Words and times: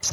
You 0.00 0.10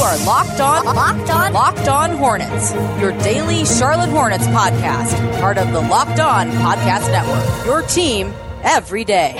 are 0.00 0.18
locked 0.26 0.60
on, 0.60 0.84
locked 0.84 1.30
on, 1.30 1.52
locked 1.54 1.88
on 1.88 2.10
Hornets. 2.18 2.74
Your 3.00 3.12
daily 3.12 3.64
Charlotte 3.64 4.10
Hornets 4.10 4.46
podcast, 4.48 5.40
part 5.40 5.56
of 5.56 5.72
the 5.72 5.80
Locked 5.80 6.20
On 6.20 6.50
Podcast 6.50 7.10
Network. 7.10 7.64
Your 7.64 7.80
team 7.80 8.34
every 8.62 9.06
day. 9.06 9.32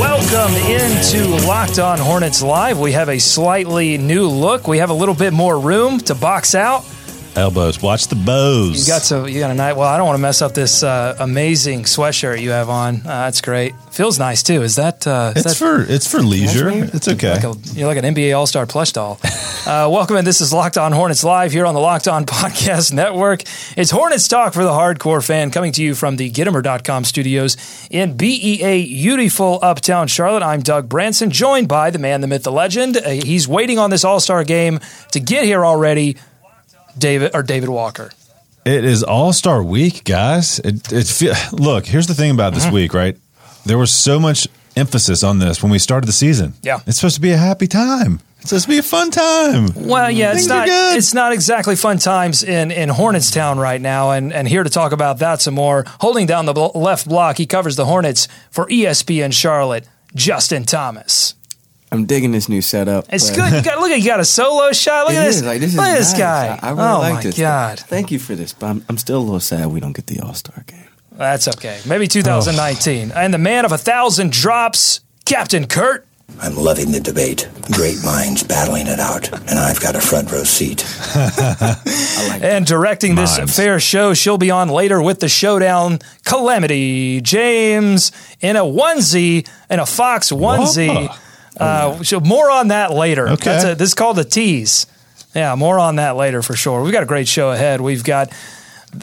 Welcome 0.00 0.54
into 0.56 1.46
Locked 1.46 1.78
On 1.78 1.98
Hornets 1.98 2.42
Live. 2.42 2.78
We 2.78 2.92
have 2.92 3.10
a 3.10 3.18
slightly 3.18 3.98
new 3.98 4.26
look. 4.26 4.66
We 4.66 4.78
have 4.78 4.88
a 4.88 4.94
little 4.94 5.14
bit 5.14 5.34
more 5.34 5.60
room 5.60 5.98
to 5.98 6.14
box 6.14 6.54
out. 6.54 6.82
Elbows. 7.36 7.80
Watch 7.80 8.08
the 8.08 8.14
bows. 8.14 8.86
You 8.86 8.92
got 8.92 9.02
so 9.02 9.24
you 9.26 9.40
got 9.40 9.50
a 9.50 9.54
night. 9.54 9.74
Well, 9.74 9.88
I 9.88 9.96
don't 9.96 10.06
want 10.06 10.16
to 10.16 10.22
mess 10.22 10.42
up 10.42 10.52
this 10.52 10.82
uh, 10.82 11.16
amazing 11.18 11.84
sweatshirt 11.84 12.40
you 12.40 12.50
have 12.50 12.68
on. 12.68 12.96
Uh, 12.96 13.02
that's 13.04 13.40
great. 13.40 13.74
Feels 13.90 14.18
nice 14.18 14.42
too. 14.42 14.62
Is 14.62 14.76
that? 14.76 15.06
Uh, 15.06 15.32
is 15.34 15.44
it's 15.44 15.58
that 15.58 15.64
for 15.64 15.82
it's 15.82 16.10
for 16.10 16.20
leisure. 16.22 16.70
It's 16.70 17.08
okay. 17.08 17.34
like 17.34 17.44
a, 17.44 17.54
you're 17.72 17.86
like 17.86 17.96
an 17.96 18.14
NBA 18.14 18.36
All 18.36 18.46
Star 18.46 18.66
plush 18.66 18.92
doll. 18.92 19.18
Uh, 19.64 19.88
welcome 19.88 20.16
in. 20.16 20.24
This 20.24 20.40
is 20.40 20.52
Locked 20.52 20.76
On 20.76 20.90
Hornets 20.92 21.22
live 21.22 21.52
here 21.52 21.66
on 21.66 21.74
the 21.74 21.80
Locked 21.80 22.08
On 22.08 22.26
Podcast 22.26 22.92
Network. 22.92 23.42
It's 23.76 23.90
Hornets 23.90 24.26
talk 24.26 24.54
for 24.54 24.64
the 24.64 24.70
hardcore 24.70 25.24
fan, 25.24 25.50
coming 25.50 25.72
to 25.72 25.82
you 25.82 25.94
from 25.94 26.16
the 26.16 26.30
Gittimer.com 26.30 27.04
studios 27.04 27.56
in 27.90 28.16
BEA, 28.16 28.86
beautiful 28.86 29.60
Uptown 29.62 30.08
Charlotte. 30.08 30.42
I'm 30.42 30.60
Doug 30.60 30.88
Branson, 30.88 31.30
joined 31.30 31.68
by 31.68 31.90
the 31.90 31.98
man, 32.00 32.22
the 32.22 32.26
myth, 32.26 32.42
the 32.42 32.52
legend. 32.52 32.96
Uh, 32.96 33.10
he's 33.10 33.46
waiting 33.46 33.78
on 33.78 33.90
this 33.90 34.04
All 34.04 34.18
Star 34.20 34.42
game 34.42 34.80
to 35.12 35.20
get 35.20 35.44
here 35.44 35.64
already. 35.64 36.16
David 36.96 37.32
or 37.34 37.42
David 37.42 37.68
Walker. 37.68 38.10
It 38.64 38.84
is 38.84 39.02
All 39.02 39.32
Star 39.32 39.62
Week, 39.62 40.04
guys. 40.04 40.58
It, 40.60 40.92
it 40.92 41.06
fe- 41.06 41.34
look. 41.52 41.86
Here's 41.86 42.06
the 42.06 42.14
thing 42.14 42.30
about 42.30 42.54
this 42.54 42.64
mm-hmm. 42.64 42.74
week, 42.74 42.94
right? 42.94 43.16
There 43.64 43.78
was 43.78 43.92
so 43.92 44.20
much 44.20 44.46
emphasis 44.76 45.22
on 45.22 45.38
this 45.38 45.62
when 45.62 45.70
we 45.70 45.78
started 45.78 46.06
the 46.06 46.12
season. 46.12 46.54
Yeah. 46.62 46.80
it's 46.86 46.96
supposed 46.96 47.16
to 47.16 47.20
be 47.20 47.32
a 47.32 47.36
happy 47.36 47.66
time. 47.66 48.20
It's 48.40 48.48
supposed 48.48 48.64
to 48.64 48.70
be 48.70 48.78
a 48.78 48.82
fun 48.82 49.10
time. 49.10 49.68
Well, 49.76 50.10
yeah, 50.10 50.32
it's 50.32 50.40
Things 50.40 50.50
are 50.50 50.66
not 50.66 50.96
it's 50.96 51.14
not 51.14 51.32
exactly 51.32 51.76
fun 51.76 51.98
times 51.98 52.42
in 52.42 52.72
in 52.72 52.88
Hornetstown 52.88 53.56
right 53.56 53.80
now, 53.80 54.10
and 54.10 54.32
and 54.32 54.48
here 54.48 54.64
to 54.64 54.70
talk 54.70 54.90
about 54.90 55.18
that 55.18 55.40
some 55.40 55.54
more, 55.54 55.84
holding 56.00 56.26
down 56.26 56.46
the 56.46 56.52
bl- 56.52 56.76
left 56.76 57.08
block, 57.08 57.38
he 57.38 57.46
covers 57.46 57.76
the 57.76 57.84
Hornets 57.84 58.26
for 58.50 58.66
ESPN 58.66 59.32
Charlotte. 59.32 59.86
Justin 60.14 60.64
Thomas. 60.64 61.34
I'm 61.92 62.06
digging 62.06 62.32
this 62.32 62.48
new 62.48 62.62
setup. 62.62 63.04
It's 63.10 63.28
but- 63.30 63.36
good. 63.36 63.52
You 63.52 63.62
got 63.62 63.78
look 63.80 63.90
at 63.90 63.98
you 64.00 64.06
got 64.06 64.18
a 64.20 64.24
solo 64.24 64.72
shot. 64.72 65.06
Look 65.06 65.14
It 65.14 65.18
at 65.18 65.26
is, 65.28 65.36
this. 65.36 65.44
like, 65.46 65.60
this 65.60 65.70
is 65.70 65.76
look 65.76 65.86
at 65.86 65.98
this 65.98 66.12
nice. 66.12 66.18
guy. 66.18 66.58
I, 66.62 66.68
I 66.68 66.70
really 66.70 66.82
oh 66.82 66.98
like 67.00 67.14
my 67.14 67.20
this. 67.22 67.38
god, 67.38 67.78
Thank 67.80 68.10
you 68.10 68.18
for 68.18 68.34
this, 68.34 68.52
but 68.52 68.66
I'm, 68.66 68.84
I'm 68.88 68.96
still 68.98 69.18
a 69.18 69.20
little 69.20 69.40
sad 69.40 69.66
we 69.66 69.78
don't 69.78 69.92
get 69.94 70.06
the 70.06 70.20
All 70.20 70.34
Star 70.34 70.64
game. 70.66 70.88
that's 71.12 71.46
okay. 71.48 71.80
Maybe 71.86 72.08
2019. 72.08 73.12
And 73.12 73.32
the 73.34 73.38
man 73.38 73.64
of 73.66 73.72
a 73.72 73.78
thousand 73.78 74.32
drops, 74.32 75.00
Captain 75.26 75.66
Kurt. 75.66 76.06
I'm 76.40 76.56
loving 76.56 76.92
the 76.92 77.00
debate. 77.00 77.46
Great 77.72 78.02
minds 78.02 78.42
battling 78.42 78.86
it 78.86 78.98
out, 78.98 79.30
and 79.50 79.58
I've 79.58 79.80
got 79.80 79.94
a 79.94 80.00
front 80.00 80.32
row 80.32 80.44
seat. 80.44 80.82
And 82.42 82.66
directing 82.66 83.14
this 83.14 83.38
Mimes. 83.38 83.54
fair 83.54 83.78
show, 83.78 84.14
she'll 84.14 84.38
be 84.38 84.50
on 84.50 84.68
later 84.68 85.00
with 85.00 85.20
the 85.20 85.28
showdown. 85.28 85.98
Calamity 86.24 87.20
James 87.20 88.10
in 88.40 88.56
a 88.56 88.60
onesie, 88.62 89.48
in 89.70 89.78
a 89.78 89.86
Fox 89.86 90.32
onesie. 90.32 91.08
Whoa. 91.08 91.14
Uh, 91.56 92.02
so 92.02 92.20
more 92.20 92.50
on 92.50 92.68
that 92.68 92.92
later. 92.92 93.28
Okay. 93.28 93.44
That's 93.44 93.64
a, 93.64 93.74
this 93.74 93.88
is 93.88 93.94
called 93.94 94.18
a 94.18 94.24
tease. 94.24 94.86
Yeah, 95.34 95.54
more 95.54 95.78
on 95.78 95.96
that 95.96 96.16
later 96.16 96.42
for 96.42 96.54
sure. 96.54 96.82
We've 96.82 96.92
got 96.92 97.02
a 97.02 97.06
great 97.06 97.28
show 97.28 97.50
ahead. 97.50 97.80
We've 97.80 98.04
got 98.04 98.32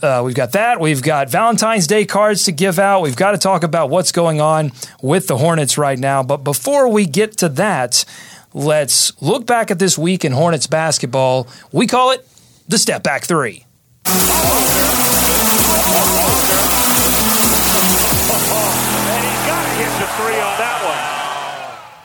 uh, 0.04 0.22
we've 0.24 0.36
got 0.36 0.52
that. 0.52 0.80
We've 0.80 1.02
got 1.02 1.30
Valentine's 1.30 1.88
Day 1.88 2.06
cards 2.06 2.44
to 2.44 2.52
give 2.52 2.78
out. 2.78 3.02
We've 3.02 3.16
got 3.16 3.32
to 3.32 3.38
talk 3.38 3.64
about 3.64 3.90
what's 3.90 4.12
going 4.12 4.40
on 4.40 4.72
with 5.02 5.28
the 5.28 5.38
Hornets 5.38 5.78
right 5.78 5.98
now. 5.98 6.22
But 6.22 6.38
before 6.44 6.88
we 6.90 7.06
get 7.06 7.38
to 7.38 7.50
that, 7.50 8.06
let's 8.54 9.20
look 9.22 9.48
back 9.48 9.72
at 9.72 9.80
this 9.80 9.98
week 9.98 10.24
in 10.24 10.32
Hornets 10.32 10.68
basketball. 10.68 11.48
We 11.72 11.88
call 11.88 12.12
it 12.12 12.28
the 12.68 12.78
step 12.78 13.02
back 13.02 13.24
three. 13.24 13.66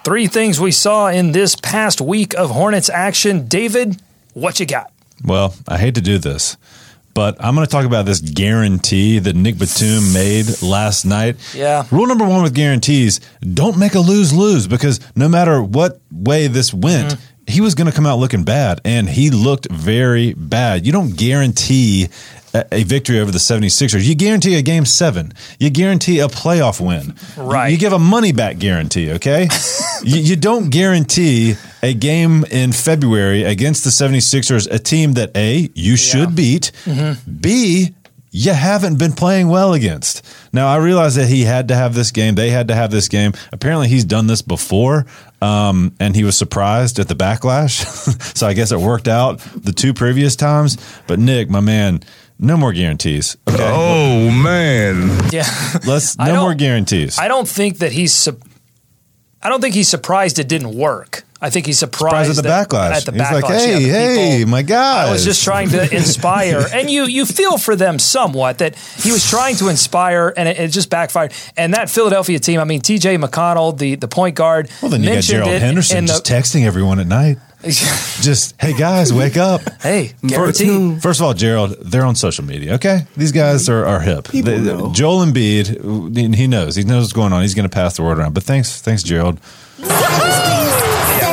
Three 0.05 0.27
things 0.27 0.61
we 0.61 0.71
saw 0.71 1.09
in 1.09 1.33
this 1.33 1.57
past 1.57 1.99
week 1.99 2.35
of 2.35 2.51
Hornets 2.51 2.91
action. 2.91 3.49
David, 3.49 4.03
what 4.35 4.61
you 4.61 4.67
got? 4.67 4.93
Well, 5.25 5.55
I 5.67 5.79
hate 5.79 5.95
to 5.95 6.03
do 6.03 6.19
this, 6.19 6.59
but 7.15 7.43
I'm 7.43 7.55
going 7.55 7.67
to 7.67 7.71
talk 7.71 7.87
about 7.87 8.05
this 8.05 8.21
guarantee 8.21 9.19
that 9.21 9.35
Nick 9.35 9.57
Batum 9.57 10.13
made 10.13 10.61
last 10.61 11.07
night. 11.07 11.37
Yeah. 11.55 11.87
Rule 11.91 12.07
number 12.07 12.27
one 12.27 12.43
with 12.43 12.55
guarantees: 12.55 13.19
don't 13.41 13.79
make 13.79 13.95
a 13.95 14.01
lose 14.01 14.35
lose 14.35 14.67
because 14.67 15.01
no 15.17 15.27
matter 15.27 15.63
what 15.63 16.01
way 16.13 16.49
this 16.49 16.75
went. 16.75 17.15
Mm-hmm. 17.15 17.31
He 17.47 17.61
was 17.61 17.75
going 17.75 17.91
to 17.91 17.93
come 17.93 18.07
out 18.07 18.19
looking 18.19 18.45
bad, 18.45 18.81
and 18.87 19.07
he 19.07 19.29
looked 19.29 19.71
very 19.71 20.33
bad. 20.33 20.87
You 20.87 20.93
don't 20.93 21.15
guarantee 21.15 22.09
a, 22.55 22.85
victory 22.85 23.19
over 23.19 23.31
the 23.31 23.39
76ers. 23.39 24.07
You 24.07 24.15
guarantee 24.15 24.57
a 24.57 24.63
game 24.63 24.85
seven. 24.85 25.33
You 25.59 25.71
guarantee 25.71 26.21
a 26.21 26.29
playoff 26.29 26.81
win. 26.81 27.15
Right. 27.37 27.69
You 27.69 27.79
give 27.79 27.93
a 27.93 27.99
money 27.99 28.33
back 28.33 28.59
guarantee, 28.59 29.13
okay? 29.13 29.49
you, 30.03 30.21
you 30.21 30.37
don't 30.37 30.71
guarantee 30.71 31.55
a 31.83 31.95
game 31.95 32.45
in 32.51 32.73
February 32.73 33.43
against 33.43 33.85
the 33.85 33.91
76ers, 33.91 34.71
a 34.71 34.79
team 34.79 35.15
that 35.15 35.37
A, 35.37 35.71
you 35.75 35.97
should 35.97 36.35
beat, 36.35 36.73
B, 37.41 37.95
you 38.37 38.53
haven't 38.53 38.99
been 38.99 39.13
playing 39.13 39.47
well 39.47 39.75
against. 39.75 40.27
Now, 40.53 40.67
I 40.67 40.79
realize 40.79 41.15
that 41.15 41.29
he 41.29 41.43
had 41.43 41.69
to 41.69 41.77
have 41.77 41.95
this 41.95 42.11
game. 42.11 42.35
They 42.35 42.51
had 42.51 42.67
to 42.67 42.75
have 42.75 42.91
this 42.91 43.07
game. 43.07 43.33
Apparently, 43.53 43.87
he's 43.87 44.05
done 44.05 44.27
this 44.27 44.43
before, 44.43 45.07
um, 45.41 45.95
and 46.01 46.17
he 46.17 46.25
was 46.25 46.37
surprised 46.37 46.99
at 46.99 47.07
the 47.07 47.15
backlash. 47.15 47.85
so 48.37 48.49
I 48.49 48.55
guess 48.55 48.73
it 48.73 48.81
worked 48.81 49.07
out 49.07 49.39
the 49.39 49.71
two 49.71 49.95
previous 49.95 50.35
times. 50.35 50.79
But, 51.07 51.21
Nick, 51.21 51.49
my 51.49 51.61
man, 51.61 52.01
no 52.45 52.57
more 52.57 52.73
guarantees. 52.73 53.37
Okay. 53.49 53.59
Oh 53.61 54.31
man. 54.31 55.29
Yeah. 55.33 55.45
Let's, 55.87 56.17
no 56.19 56.43
more 56.43 56.55
guarantees. 56.55 57.19
I 57.19 57.29
don't 57.29 57.49
think 57.49 57.79
that 57.79 57.93
he's. 57.93 58.13
Su- 58.15 58.39
I 59.43 59.49
don't 59.51 59.61
think 59.61 59.75
he's 59.75 59.89
surprised 59.89 60.39
it 60.39 60.49
didn't 60.49 60.75
work. 60.75 61.25
I 61.41 61.51
think 61.51 61.67
he's 61.67 61.79
surprised, 61.79 62.35
Surprised 62.35 62.39
at 62.39 62.43
the 62.43 62.49
that- 62.49 62.69
backlash. 62.71 62.97
At 62.97 63.05
the 63.05 63.13
He's 63.13 63.21
backlash, 63.21 63.43
like, 63.43 63.53
hey, 63.53 63.75
the 63.83 63.89
hey, 63.91 64.37
people- 64.39 64.51
my 64.51 64.63
guys. 64.63 65.09
I 65.09 65.13
was 65.13 65.25
just 65.27 65.45
trying 65.45 65.69
to 65.71 65.95
inspire, 65.97 66.65
and 66.73 66.89
you 66.89 67.05
you 67.05 67.27
feel 67.27 67.59
for 67.59 67.77
them 67.77 67.99
somewhat 67.99 68.59
that 68.59 68.77
he 68.77 69.13
was 69.13 69.29
trying 69.29 69.57
to 69.57 69.69
inspire, 69.69 70.33
and 70.39 70.49
it, 70.49 70.59
it 70.59 70.69
just 70.69 70.89
backfired. 70.89 71.35
And 71.59 71.75
that 71.75 71.91
Philadelphia 71.91 72.39
team, 72.39 72.61
I 72.61 72.65
mean, 72.65 72.81
T.J. 72.81 73.19
McConnell, 73.19 73.77
the 73.77 73.97
the 73.97 74.09
point 74.09 74.37
guard, 74.37 74.71
Well, 74.81 74.91
then 74.91 75.03
you 75.03 75.09
got 75.11 75.15
mentioned 75.17 75.37
Gerald 75.45 75.53
it 75.53 75.61
Henderson 75.61 75.99
in 75.99 76.05
the- 76.07 76.13
just 76.15 76.25
texting 76.25 76.65
everyone 76.65 76.99
at 76.99 77.07
night. 77.07 77.37
Just, 78.21 78.61
hey 78.61 78.75
guys, 78.75 79.13
wake 79.13 79.37
up. 79.37 79.61
hey, 79.83 80.09
First, 80.29 80.59
guarantee. 80.61 81.01
first 81.01 81.21
of 81.21 81.27
all, 81.27 81.35
Gerald, 81.35 81.77
they're 81.81 82.05
on 82.05 82.15
social 82.15 82.45
media. 82.45 82.75
Okay, 82.75 83.07
these 83.17 83.33
guys 83.33 83.69
are, 83.69 83.85
are 83.87 84.01
hip. 84.01 84.29
People 84.29 84.53
They- 84.53 84.61
know. 84.61 84.93
Joel 84.93 85.25
Embiid, 85.25 86.35
he 86.35 86.47
knows. 86.47 86.77
He 86.77 86.85
knows 86.85 87.05
what's 87.05 87.13
going 87.15 87.33
on. 87.33 87.43
He's 87.43 87.55
going 87.55 87.69
to 87.69 87.75
pass 87.75 87.97
the 87.97 88.03
word 88.03 88.19
around. 88.19 88.35
But 88.35 88.43
thanks, 88.43 88.81
thanks, 88.83 89.03
Gerald. 89.03 89.41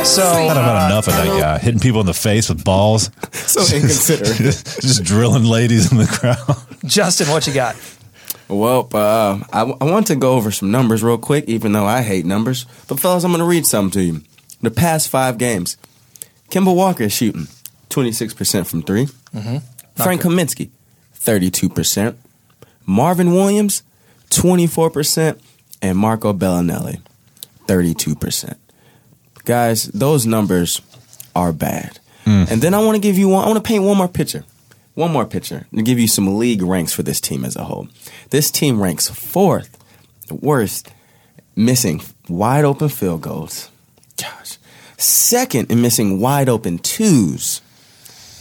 So 0.04 0.24
I've 0.24 0.58
uh, 0.58 0.64
had 0.64 0.88
enough 0.88 1.08
of 1.08 1.14
that 1.14 1.28
guy 1.40 1.58
hitting 1.60 1.80
people 1.80 2.00
in 2.02 2.06
the 2.08 2.14
face 2.14 2.50
with 2.50 2.64
balls, 2.64 3.12
So 3.34 3.62
inconsiderate. 3.76 4.36
just, 4.38 4.82
just 4.82 5.04
drilling 5.04 5.44
ladies 5.44 5.92
in 5.92 5.98
the 6.00 6.08
crowd. 6.08 6.58
Justin, 6.86 7.30
what 7.30 7.46
you 7.46 7.54
got? 7.54 7.76
well, 8.50 8.90
uh, 8.94 9.40
I, 9.54 9.62
I 9.62 9.84
want 9.86 10.08
to 10.08 10.16
go 10.16 10.34
over 10.34 10.50
some 10.52 10.72
numbers 10.72 11.04
real 11.04 11.18
quick, 11.20 11.46
even 11.48 11.72
though 11.74 11.86
I 11.86 12.02
hate 12.02 12.26
numbers. 12.26 12.66
But 12.88 13.00
fellas, 13.00 13.24
I'm 13.24 13.32
going 13.32 13.40
to 13.40 13.46
read 13.48 13.66
something 13.66 13.92
to 13.92 14.04
you. 14.04 14.22
The 14.62 14.72
past 14.72 15.08
five 15.08 15.38
games, 15.38 15.78
Kemba 16.52 16.76
Walker 16.76 17.06
is 17.06 17.14
shooting 17.14 17.48
26% 17.90 18.68
from 18.68 18.84
3 18.84 19.06
mm-hmm. 19.06 19.58
Frank 19.96 20.22
Kaminsky, 20.22 20.70
32%. 21.16 22.16
Marvin 22.86 23.34
Williams, 23.34 23.84
24%. 24.30 25.40
And 25.84 25.98
Marco 25.98 26.32
Belinelli, 26.32 27.02
32%. 27.66 28.56
Guys, 29.46 29.86
those 29.86 30.28
numbers 30.28 30.80
are 31.36 31.52
bad. 31.52 31.98
Mm. 32.26 32.52
And 32.52 32.62
then 32.62 32.76
I 32.76 32.80
want 32.84 32.96
to 32.96 33.02
give 33.02 33.18
you 33.18 33.30
one, 33.30 33.44
I 33.44 33.48
want 33.48 33.58
to 33.58 33.68
paint 33.68 33.84
one 33.84 33.98
more 33.98 34.08
picture. 34.08 34.44
One 34.94 35.12
more 35.12 35.26
picture 35.26 35.66
to 35.74 35.82
give 35.82 35.98
you 35.98 36.08
some 36.08 36.38
league 36.38 36.62
ranks 36.62 36.94
for 36.94 37.02
this 37.02 37.20
team 37.20 37.46
as 37.46 37.56
a 37.56 37.64
whole. 37.64 37.88
This 38.30 38.52
team 38.52 38.80
ranks 38.80 39.10
fourth 39.10 39.76
worst 40.30 40.92
missing 41.56 42.02
wide 42.30 42.66
open 42.66 42.90
field 42.90 43.22
goals. 43.22 43.71
Second 45.02 45.72
in 45.72 45.82
missing 45.82 46.20
wide 46.20 46.50
open 46.50 46.80
twos. 46.80 47.62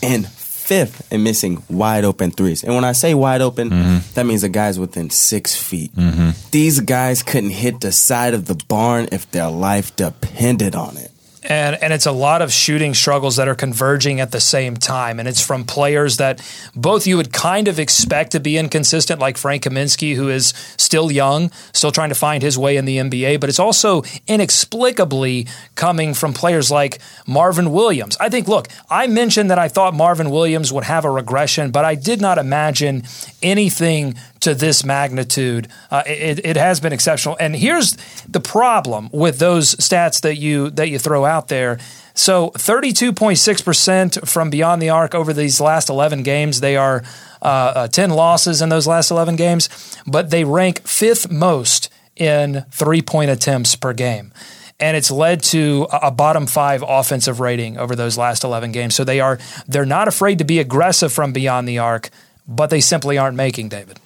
And 0.03 0.27
fifth 0.71 1.13
in 1.13 1.25
missing 1.25 1.63
wide 1.69 2.05
open 2.05 2.31
threes. 2.31 2.63
And 2.63 2.75
when 2.77 2.85
I 2.85 2.93
say 2.93 3.13
wide 3.13 3.41
open, 3.41 3.71
mm-hmm. 3.71 4.15
that 4.15 4.25
means 4.25 4.43
the 4.43 4.49
guy's 4.49 4.79
within 4.79 5.11
six 5.11 5.57
feet. 5.57 5.93
Mm-hmm. 5.97 6.31
These 6.53 6.79
guys 6.81 7.25
couldn't 7.25 7.51
hit 7.51 7.81
the 7.81 7.91
side 7.91 8.35
of 8.35 8.47
the 8.47 8.55
barn 8.69 9.09
if 9.11 9.29
their 9.33 9.51
life 9.51 9.97
depended 9.97 10.77
on 10.77 10.97
it. 10.97 11.11
And 11.43 11.83
and 11.83 11.93
it's 11.93 12.07
a 12.07 12.13
lot 12.13 12.43
of 12.43 12.53
shooting 12.53 12.95
struggles 12.95 13.37
that 13.37 13.49
are 13.49 13.55
converging 13.55 14.21
at 14.21 14.33
the 14.33 14.41
same 14.41 14.77
time, 14.77 15.19
and 15.19 15.29
it's 15.29 15.45
from 15.45 15.65
players 15.65 16.19
that 16.19 16.41
both 16.75 17.07
you 17.07 17.17
would 17.17 17.33
kind 17.33 17.69
of 17.69 17.79
expect 17.79 18.33
to 18.33 18.41
be 18.41 18.57
inconsistent, 18.57 19.21
like 19.21 19.37
Frank 19.37 19.65
Kaminsky, 19.65 20.17
who 20.17 20.29
is 20.29 20.49
still 20.77 21.11
young, 21.11 21.51
still 21.73 21.93
trying 21.93 22.11
to 22.11 22.15
find 22.15 22.43
his 22.43 22.59
way 22.59 22.77
in 22.77 22.85
the 22.85 22.99
NBA, 22.99 23.41
but 23.41 23.49
it's 23.49 23.59
also 23.59 24.03
inexplicably 24.27 25.47
coming 25.75 26.15
from 26.15 26.33
players 26.33 26.71
like 26.71 26.99
Marvin 27.27 27.73
Williams. 27.73 28.17
I 28.19 28.29
think, 28.29 28.49
look, 28.49 28.69
I 28.91 29.07
mentioned 29.07 29.51
that 29.51 29.59
I 29.59 29.69
thought 29.69 29.95
Marvin 29.95 30.31
Williams 30.31 30.73
would 30.73 30.85
have 30.85 31.05
a 31.05 31.11
regression, 31.11 31.71
but 31.71 31.85
I 31.85 31.95
did 31.95 32.21
not 32.21 32.39
imagine 32.39 33.05
anything 33.43 34.15
to 34.41 34.55
this 34.55 34.85
magnitude. 34.85 35.69
Uh, 35.91 36.03
it, 36.07 36.45
it 36.45 36.57
has 36.57 36.81
been 36.81 36.93
exceptional. 36.93 37.37
And 37.39 37.55
here's 37.55 37.97
the 38.29 38.41
problem 38.41 39.11
with 39.13 39.39
those 39.39 39.75
stats 39.77 40.21
that 40.23 40.37
you 40.37 40.71
that 40.71 40.89
you 40.89 40.99
throw 40.99 41.25
out 41.25 41.49
there. 41.49 41.79
So 42.15 42.51
32.6% 42.51 44.29
from 44.29 44.51
beyond 44.51 44.83
the 44.83 44.91
arc 44.91 45.15
over 45.15 45.33
these 45.33 45.61
last 45.61 45.89
11 45.89 46.23
games. 46.23 46.61
They 46.61 46.77
are 46.77 47.03
uh, 47.41 47.45
uh, 47.45 47.89
10 47.89 48.11
losses 48.11 48.61
in 48.61 48.69
those 48.69 48.87
last 48.87 49.11
11 49.11 49.37
games, 49.37 49.69
but 50.07 50.31
they 50.31 50.45
rank 50.45 50.87
fifth 50.87 51.31
most 51.31 51.89
in 52.17 52.67
three 52.71 53.01
point 53.01 53.31
attempts 53.31 53.75
per 53.77 53.93
game. 53.93 54.33
And 54.79 54.97
it's 54.97 55.11
led 55.11 55.43
to 55.45 55.87
a 55.93 56.11
bottom 56.11 56.47
five 56.47 56.83
offensive 56.87 57.39
rating 57.39 57.77
over 57.77 57.95
those 57.95 58.17
last 58.17 58.45
11 58.45 58.73
games. 58.73 58.95
So 58.95 59.05
they 59.05 59.21
are 59.21 59.39
they're 59.69 59.87
not 59.87 60.09
afraid 60.09 60.39
to 60.39 60.45
be 60.45 60.59
aggressive 60.59 61.13
from 61.13 61.33
beyond 61.33 61.69
the 61.69 61.79
arc, 61.79 62.09
but 62.49 62.71
they 62.71 62.81
simply 62.81 63.19
aren't 63.19 63.37
making 63.37 63.69
David. 63.69 64.01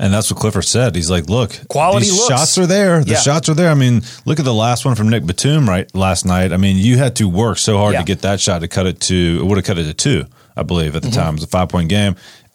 And 0.00 0.12
that's 0.14 0.30
what 0.30 0.38
Clifford 0.38 0.64
said. 0.64 0.94
He's 0.94 1.10
like, 1.10 1.28
look, 1.28 1.58
Quality 1.68 2.06
shots 2.06 2.56
are 2.56 2.66
there. 2.66 3.02
The 3.02 3.12
Yeah. 3.12 3.16
shots 3.18 3.48
are 3.48 3.54
there. 3.54 3.70
I 3.70 3.74
mean, 3.74 4.02
look 4.26 4.38
at 4.38 4.44
the 4.44 4.54
last 4.54 4.84
one 4.84 4.94
from 4.94 5.08
Nick 5.08 5.26
Batum 5.26 5.68
right 5.68 5.92
last 5.94 6.24
night. 6.24 6.52
I 6.52 6.56
mean, 6.56 6.76
you 6.76 6.98
had 6.98 7.16
to 7.16 7.28
work 7.28 7.58
so 7.58 7.78
hard 7.78 7.94
Yeah. 7.94 8.00
to 8.00 8.04
get 8.04 8.22
that 8.22 8.40
shot 8.40 8.60
to 8.60 8.68
cut 8.68 8.86
it 8.86 9.00
to, 9.00 9.38
it 9.40 9.44
would 9.44 9.56
have 9.58 9.64
cut 9.64 9.76
it 9.78 9.84
to 9.84 9.94
two, 9.94 10.24
I 10.58 10.62
believe, 10.64 10.96
at 10.96 11.02
the 11.02 11.08
Mm-hmm. 11.08 11.18
time. 11.20 11.28
It 11.34 11.40
was 11.40 11.44
a 11.44 11.46
five 11.48 11.68
point 11.68 11.88
game. 11.88 12.16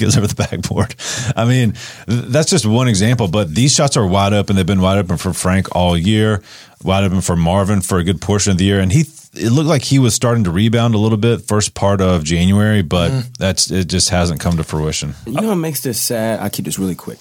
goes 0.00 0.16
over 0.16 0.26
the 0.26 0.34
backboard. 0.36 0.94
I 1.36 1.44
mean, 1.44 1.72
th- 2.08 2.24
that's 2.26 2.50
just 2.50 2.66
one 2.66 2.88
example, 2.88 3.28
but 3.28 3.54
these 3.54 3.74
shots 3.74 3.96
are 3.96 4.06
wide 4.06 4.32
open. 4.32 4.56
They've 4.56 4.66
been 4.66 4.80
wide 4.80 4.98
open 4.98 5.16
for 5.16 5.32
Frank 5.32 5.74
all 5.74 5.96
year, 5.96 6.42
wide 6.82 7.04
open 7.04 7.20
for 7.20 7.36
Marvin 7.36 7.80
for 7.80 7.98
a 7.98 8.04
good 8.04 8.20
portion 8.20 8.52
of 8.52 8.58
the 8.58 8.64
year. 8.64 8.80
And 8.80 8.92
he, 8.92 9.04
it 9.34 9.50
looked 9.50 9.68
like 9.68 9.82
he 9.82 9.98
was 9.98 10.14
starting 10.14 10.44
to 10.44 10.50
rebound 10.50 10.94
a 10.94 10.98
little 10.98 11.18
bit 11.18 11.42
first 11.42 11.74
part 11.74 12.00
of 12.00 12.24
January, 12.24 12.82
but 12.82 13.10
Mm-hmm. 13.10 13.28
that's, 13.38 13.70
it 13.70 13.88
just 13.88 14.10
hasn't 14.10 14.40
come 14.40 14.56
to 14.56 14.64
fruition. 14.64 15.14
You 15.26 15.40
know 15.40 15.48
what 15.48 15.54
makes 15.56 15.80
this 15.82 16.00
sad? 16.00 16.40
I 16.40 16.48
keep 16.48 16.64
this 16.64 16.78
really 16.78 16.94
quick. 16.96 17.18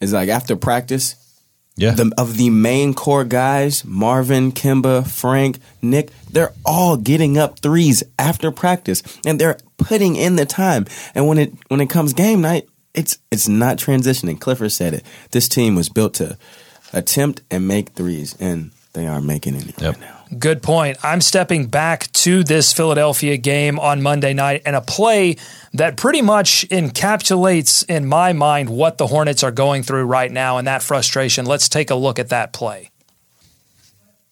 It's 0.00 0.12
like 0.12 0.28
after 0.28 0.56
practice, 0.56 1.16
Yeah. 1.76 1.90
the, 1.92 2.12
of 2.16 2.36
the 2.36 2.50
main 2.50 2.94
core 2.94 3.24
guys, 3.24 3.84
Marvin, 3.84 4.52
Kemba, 4.52 5.06
Frank, 5.06 5.58
Nick, 5.82 6.10
they're 6.30 6.52
all 6.64 6.96
getting 6.96 7.36
up 7.36 7.58
threes 7.58 8.02
after 8.18 8.52
practice 8.52 9.02
and 9.26 9.40
they're 9.40 9.58
putting 9.76 10.14
in 10.14 10.36
the 10.36 10.46
time. 10.46 10.86
And 11.16 11.26
when 11.26 11.38
it 11.38 11.52
when 11.68 11.80
it 11.80 11.90
comes 11.90 12.12
game 12.12 12.40
night, 12.40 12.68
it's 12.94 13.18
it's 13.32 13.48
not 13.48 13.76
transitioning. 13.78 14.38
Clifford 14.40 14.70
said 14.70 14.94
it. 14.94 15.02
This 15.32 15.48
team 15.48 15.74
was 15.74 15.88
built 15.88 16.14
to 16.14 16.38
attempt 16.92 17.42
and 17.50 17.66
make 17.66 17.90
threes, 17.90 18.36
and 18.38 18.70
they 18.92 19.08
aren't 19.08 19.26
making 19.26 19.56
any 19.56 19.74
Yep. 19.78 19.94
right 19.96 20.00
now. 20.00 20.13
Good 20.38 20.62
point. 20.62 20.96
I'm 21.02 21.20
stepping 21.20 21.66
back 21.66 22.10
to 22.12 22.42
this 22.42 22.72
Philadelphia 22.72 23.36
game 23.36 23.78
on 23.78 24.02
Monday 24.02 24.32
night 24.32 24.62
and 24.64 24.74
a 24.74 24.80
play 24.80 25.36
that 25.72 25.96
pretty 25.96 26.22
much 26.22 26.66
encapsulates 26.70 27.84
in 27.88 28.06
my 28.06 28.32
mind 28.32 28.70
what 28.70 28.98
the 28.98 29.06
Hornets 29.06 29.42
are 29.42 29.52
going 29.52 29.82
through 29.82 30.04
right 30.04 30.32
now 30.32 30.58
and 30.58 30.66
that 30.66 30.82
frustration. 30.82 31.46
Let's 31.46 31.68
take 31.68 31.90
a 31.90 31.94
look 31.94 32.18
at 32.18 32.30
that 32.30 32.52
play. 32.52 32.90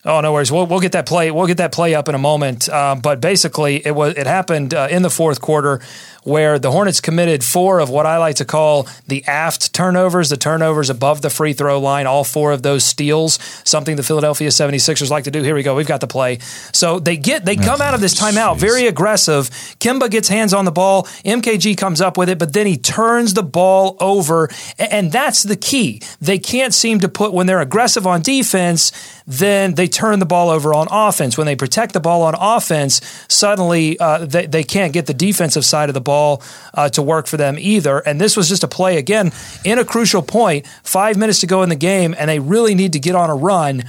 Oh 0.04 0.20
no 0.20 0.32
worries. 0.32 0.50
We'll, 0.50 0.66
we'll 0.66 0.80
get 0.80 0.92
that 0.92 1.06
play. 1.06 1.30
We'll 1.30 1.46
get 1.46 1.58
that 1.58 1.70
play 1.70 1.94
up 1.94 2.08
in 2.08 2.16
a 2.16 2.18
moment. 2.18 2.68
Uh, 2.68 2.96
but 3.00 3.20
basically, 3.20 3.86
it 3.86 3.94
was 3.94 4.14
it 4.16 4.26
happened 4.26 4.74
uh, 4.74 4.88
in 4.90 5.02
the 5.02 5.10
fourth 5.10 5.40
quarter 5.40 5.80
where 6.24 6.58
the 6.58 6.72
Hornets 6.72 7.00
committed 7.00 7.44
four 7.44 7.78
of 7.78 7.88
what 7.88 8.04
I 8.04 8.18
like 8.18 8.36
to 8.36 8.44
call 8.44 8.88
the 9.06 9.24
aft 9.26 9.72
turnovers, 9.72 10.28
the 10.28 10.36
turnovers 10.36 10.90
above 10.90 11.22
the 11.22 11.30
free 11.30 11.52
throw 11.52 11.80
line. 11.80 12.06
All 12.08 12.24
four 12.24 12.50
of 12.50 12.62
those 12.62 12.84
steals, 12.84 13.38
something 13.64 13.94
the 13.94 14.02
Philadelphia 14.02 14.48
76ers 14.48 15.10
like 15.10 15.24
to 15.24 15.30
do. 15.30 15.42
Here 15.42 15.54
we 15.54 15.62
go. 15.62 15.76
We've 15.76 15.86
got 15.86 16.00
the 16.00 16.08
play. 16.08 16.38
So 16.72 16.98
they 16.98 17.16
get 17.16 17.44
they 17.44 17.54
come 17.54 17.80
out 17.80 17.94
of 17.94 18.00
this 18.00 18.14
timeout 18.14 18.58
very 18.58 18.88
aggressive. 18.88 19.50
Kemba 19.78 20.10
gets 20.10 20.28
hands 20.28 20.52
on 20.52 20.64
the 20.64 20.72
ball. 20.72 21.04
MKG 21.24 21.76
comes 21.76 22.00
up 22.00 22.16
with 22.16 22.28
it, 22.28 22.40
but 22.40 22.52
then 22.52 22.66
he 22.66 22.76
turns 22.76 23.34
the 23.34 23.44
ball 23.44 23.96
over, 24.00 24.48
and 24.80 25.12
that's 25.12 25.44
the 25.44 25.56
key. 25.56 26.02
They 26.20 26.40
can't 26.40 26.74
seem 26.74 26.98
to 27.00 27.08
put 27.08 27.32
when 27.32 27.46
they're 27.46 27.60
aggressive 27.60 28.04
on 28.04 28.22
defense, 28.22 28.90
then 29.28 29.74
they 29.74 29.91
turn 29.92 30.18
the 30.18 30.26
ball 30.26 30.50
over 30.50 30.74
on 30.74 30.88
offense. 30.90 31.38
When 31.38 31.46
they 31.46 31.56
protect 31.56 31.92
the 31.92 32.00
ball 32.00 32.22
on 32.22 32.34
offense, 32.34 33.00
suddenly 33.28 33.98
uh, 33.98 34.24
they, 34.24 34.46
they 34.46 34.64
can't 34.64 34.92
get 34.92 35.06
the 35.06 35.14
defensive 35.14 35.64
side 35.64 35.88
of 35.88 35.94
the 35.94 36.00
ball 36.00 36.42
uh, 36.74 36.88
to 36.90 37.02
work 37.02 37.26
for 37.26 37.36
them 37.36 37.56
either. 37.58 37.98
And 37.98 38.20
this 38.20 38.36
was 38.36 38.48
just 38.48 38.64
a 38.64 38.68
play, 38.68 38.98
again, 38.98 39.32
in 39.64 39.78
a 39.78 39.84
crucial 39.84 40.22
point, 40.22 40.66
five 40.82 41.16
minutes 41.16 41.40
to 41.40 41.46
go 41.46 41.62
in 41.62 41.68
the 41.68 41.76
game, 41.76 42.14
and 42.18 42.28
they 42.28 42.40
really 42.40 42.74
need 42.74 42.94
to 42.94 42.98
get 42.98 43.14
on 43.14 43.30
a 43.30 43.34
run, 43.34 43.84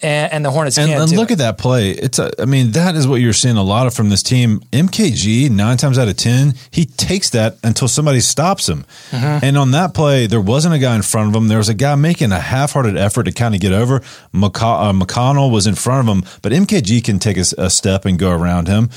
and, 0.00 0.32
and 0.32 0.44
the 0.44 0.50
Hornets 0.50 0.76
And, 0.76 0.90
can't 0.90 1.02
and 1.02 1.12
look 1.12 1.30
it. 1.30 1.34
at 1.34 1.38
that 1.38 1.58
play. 1.58 1.90
It's 1.90 2.18
a, 2.18 2.30
I 2.38 2.44
mean, 2.44 2.72
that 2.72 2.94
is 2.94 3.08
what 3.08 3.16
you're 3.20 3.32
seeing 3.32 3.56
a 3.56 3.62
lot 3.62 3.86
of 3.86 3.94
from 3.94 4.10
this 4.10 4.22
team. 4.22 4.60
MKG, 4.72 5.50
nine 5.50 5.78
times 5.78 5.98
out 5.98 6.08
of 6.08 6.16
10, 6.16 6.54
he 6.70 6.84
takes 6.84 7.30
that 7.30 7.56
until 7.64 7.88
somebody 7.88 8.20
stops 8.20 8.68
him. 8.68 8.84
Mm-hmm. 9.10 9.44
And 9.44 9.56
on 9.56 9.70
that 9.70 9.94
play, 9.94 10.26
there 10.26 10.40
wasn't 10.40 10.74
a 10.74 10.78
guy 10.78 10.94
in 10.94 11.02
front 11.02 11.30
of 11.30 11.34
him. 11.34 11.48
There 11.48 11.58
was 11.58 11.70
a 11.70 11.74
guy 11.74 11.94
making 11.94 12.32
a 12.32 12.40
half 12.40 12.72
hearted 12.72 12.96
effort 12.98 13.24
to 13.24 13.32
kind 13.32 13.54
of 13.54 13.60
get 13.60 13.72
over. 13.72 14.00
McCall, 14.34 14.90
uh, 14.90 14.92
McConnell 14.92 15.50
was 15.50 15.66
in 15.66 15.74
front 15.74 16.06
of 16.06 16.14
him, 16.14 16.24
but 16.42 16.52
MKG 16.52 17.02
can 17.02 17.18
take 17.18 17.38
a 17.38 17.70
step 17.70 18.04
and 18.04 18.18
go 18.18 18.30
around 18.30 18.68
him. 18.68 18.90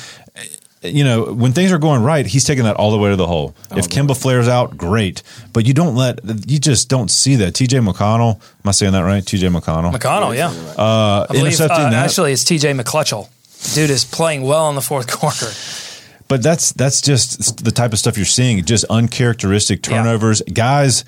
You 0.81 1.03
know, 1.03 1.33
when 1.33 1.51
things 1.51 1.73
are 1.73 1.77
going 1.77 2.03
right, 2.03 2.25
he's 2.25 2.45
taking 2.45 2.63
that 2.63 2.77
all 2.77 2.91
the 2.91 2.97
way 2.97 3.09
to 3.09 3.17
the 3.17 3.27
hole. 3.27 3.53
if 3.71 3.89
Kemba 3.89 4.15
flares 4.19 4.47
out, 4.47 4.77
great. 4.77 5.23
But 5.51 5.65
you 5.65 5.73
don't 5.73 5.93
let, 5.95 6.19
you 6.49 6.57
just 6.57 6.87
don't 6.87 7.11
see 7.11 7.35
that. 7.35 7.53
TJ 7.53 7.85
McConnell, 7.85 8.35
am 8.35 8.41
I 8.63 8.71
saying 8.71 8.93
that 8.93 9.01
right? 9.01 9.21
TJ 9.21 9.53
McConnell. 9.53 9.91
McConnell, 9.93 10.33
yeah. 10.37 10.47
Uh, 10.81 11.25
I 11.29 11.33
believe, 11.33 11.47
intercepting 11.47 11.85
uh, 11.87 11.89
that. 11.89 12.05
Actually, 12.05 12.31
it's 12.31 12.45
TJ 12.45 12.79
McClutchell. 12.79 13.27
Dude 13.75 13.89
is 13.89 14.05
playing 14.05 14.43
well 14.43 14.69
in 14.69 14.75
the 14.75 14.81
fourth 14.81 15.11
quarter. 15.19 15.47
But 16.29 16.41
that's 16.43 16.71
that's 16.73 17.01
just 17.01 17.63
the 17.65 17.71
type 17.71 17.91
of 17.91 17.99
stuff 17.99 18.15
you're 18.15 18.25
seeing. 18.25 18.63
Just 18.63 18.85
uncharacteristic 18.85 19.85
Yeah. 19.85 19.97
turnovers. 19.97 20.41
Guys 20.43 21.03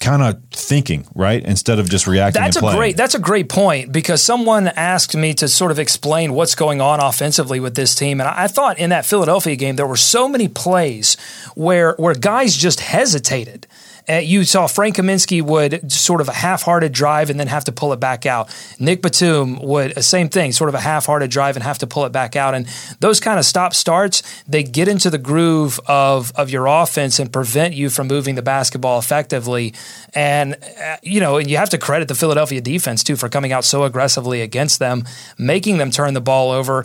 kind 0.00 0.22
of 0.22 0.42
thinking, 0.50 1.06
right? 1.14 1.42
Instead 1.44 1.78
of 1.78 1.88
just 1.88 2.06
reacting 2.06 2.42
That's 2.42 2.56
a 2.56 2.60
playing. 2.60 2.76
great. 2.78 2.96
That's 2.96 3.14
a 3.14 3.18
great 3.18 3.48
point 3.48 3.92
because 3.92 4.22
someone 4.22 4.68
asked 4.68 5.16
me 5.16 5.34
to 5.34 5.48
sort 5.48 5.70
of 5.70 5.78
explain 5.78 6.34
what's 6.34 6.54
going 6.54 6.80
on 6.80 7.00
offensively 7.00 7.60
with 7.60 7.74
this 7.74 7.94
team, 7.94 8.20
and 8.20 8.28
I 8.28 8.44
I 8.44 8.48
thought 8.48 8.78
in 8.78 8.90
that 8.90 9.04
Philadelphia 9.04 9.56
game 9.56 9.76
there 9.76 9.86
were 9.86 9.96
so 9.96 10.28
many 10.28 10.46
plays 10.48 11.16
where 11.54 11.94
where 11.98 12.14
guys 12.14 12.56
just 12.56 12.80
hesitated. 12.80 13.66
Uh, 14.08 14.14
you 14.14 14.44
saw 14.44 14.66
Frank 14.66 14.96
Kaminsky 14.96 15.42
would 15.42 15.90
sort 15.90 16.20
of 16.20 16.28
a 16.28 16.32
half-hearted 16.32 16.92
drive 16.92 17.30
and 17.30 17.38
then 17.38 17.46
have 17.48 17.64
to 17.64 17.72
pull 17.72 17.92
it 17.92 18.00
back 18.00 18.26
out. 18.26 18.48
Nick 18.78 19.02
Batum 19.02 19.60
would 19.62 19.98
uh, 19.98 20.02
same 20.02 20.28
thing, 20.28 20.52
sort 20.52 20.68
of 20.68 20.74
a 20.74 20.80
half-hearted 20.80 21.30
drive 21.30 21.56
and 21.56 21.62
have 21.62 21.78
to 21.78 21.86
pull 21.86 22.04
it 22.04 22.12
back 22.12 22.36
out. 22.36 22.54
And 22.54 22.66
those 23.00 23.20
kind 23.20 23.38
of 23.38 23.44
stop 23.44 23.74
starts, 23.74 24.22
they 24.46 24.62
get 24.62 24.88
into 24.88 25.10
the 25.10 25.18
groove 25.18 25.80
of 25.86 26.32
of 26.36 26.50
your 26.50 26.66
offense 26.66 27.18
and 27.18 27.32
prevent 27.32 27.74
you 27.74 27.90
from 27.90 28.06
moving 28.06 28.34
the 28.34 28.42
basketball 28.42 28.98
effectively. 28.98 29.74
And 30.14 30.54
uh, 30.54 30.96
you 31.02 31.20
know, 31.20 31.36
and 31.36 31.50
you 31.50 31.56
have 31.56 31.70
to 31.70 31.78
credit 31.78 32.08
the 32.08 32.14
Philadelphia 32.14 32.60
defense 32.60 33.02
too 33.02 33.16
for 33.16 33.28
coming 33.28 33.52
out 33.52 33.64
so 33.64 33.84
aggressively 33.84 34.40
against 34.40 34.78
them, 34.78 35.04
making 35.38 35.78
them 35.78 35.90
turn 35.90 36.14
the 36.14 36.20
ball 36.20 36.50
over. 36.50 36.84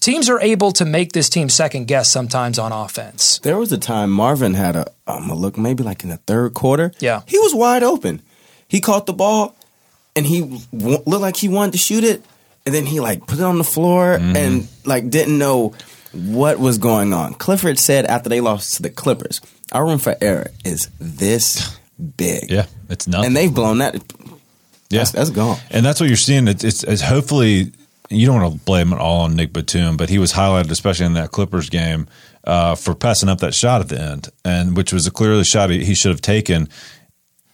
Teams 0.00 0.28
are 0.30 0.40
able 0.40 0.70
to 0.72 0.84
make 0.84 1.12
this 1.12 1.28
team 1.28 1.48
second 1.48 1.86
guess 1.86 2.10
sometimes 2.10 2.58
on 2.58 2.72
offense. 2.72 3.38
There 3.40 3.58
was 3.58 3.72
a 3.72 3.78
time 3.78 4.10
Marvin 4.10 4.54
had 4.54 4.76
a 4.76 4.86
um, 5.06 5.28
a 5.30 5.34
look, 5.34 5.58
maybe 5.58 5.82
like 5.82 6.04
in 6.04 6.10
the 6.10 6.18
third 6.18 6.54
quarter. 6.54 6.92
Yeah. 7.00 7.22
he 7.26 7.38
was 7.38 7.54
wide 7.54 7.82
open. 7.82 8.22
He 8.68 8.80
caught 8.80 9.06
the 9.06 9.12
ball, 9.12 9.56
and 10.14 10.24
he 10.26 10.40
w- 10.72 11.02
looked 11.04 11.22
like 11.22 11.36
he 11.36 11.48
wanted 11.48 11.72
to 11.72 11.78
shoot 11.78 12.04
it, 12.04 12.22
and 12.64 12.74
then 12.74 12.86
he 12.86 13.00
like 13.00 13.26
put 13.26 13.38
it 13.38 13.44
on 13.44 13.58
the 13.58 13.64
floor 13.64 14.12
and 14.14 14.68
like 14.84 15.10
didn't 15.10 15.36
know 15.38 15.74
what 16.12 16.58
was 16.58 16.78
going 16.78 17.12
on. 17.12 17.34
Clifford 17.34 17.78
said 17.78 18.04
after 18.06 18.28
they 18.28 18.40
lost 18.40 18.76
to 18.76 18.82
the 18.82 18.90
Clippers, 18.90 19.40
"Our 19.72 19.84
room 19.84 19.98
for 19.98 20.16
error 20.20 20.50
is 20.64 20.88
this 21.00 21.76
big." 22.16 22.50
Yeah, 22.50 22.66
it's 22.88 23.08
nothing. 23.08 23.26
and 23.26 23.36
they've 23.36 23.52
blown 23.52 23.78
that. 23.78 23.94
yeah, 24.90 25.00
That's, 25.00 25.12
that's 25.12 25.30
gone. 25.30 25.58
and 25.70 25.84
that's 25.84 25.98
what 26.00 26.08
you're 26.08 26.16
seeing. 26.16 26.46
It's, 26.46 26.62
it's, 26.64 26.84
it's 26.84 27.02
hopefully 27.02 27.72
you 28.10 28.26
don't 28.26 28.40
want 28.40 28.54
to 28.54 28.64
blame 28.64 28.92
it 28.92 28.98
all 28.98 29.22
on 29.22 29.36
Nick 29.36 29.52
Batum, 29.52 29.96
but 29.96 30.08
he 30.08 30.18
was 30.18 30.32
highlighted, 30.32 30.70
especially 30.70 31.06
in 31.06 31.14
that 31.14 31.30
Clippers 31.30 31.68
game, 31.68 32.06
uh, 32.44 32.74
for 32.74 32.94
passing 32.94 33.28
up 33.28 33.40
that 33.40 33.54
shot 33.54 33.80
at 33.80 33.88
the 33.88 34.00
end, 34.00 34.28
and 34.44 34.76
which 34.76 34.92
was 34.92 35.06
a 35.06 35.10
clearly 35.10 35.44
shot 35.44 35.70
he, 35.70 35.84
he 35.84 35.94
should 35.94 36.10
have 36.10 36.22
taken. 36.22 36.68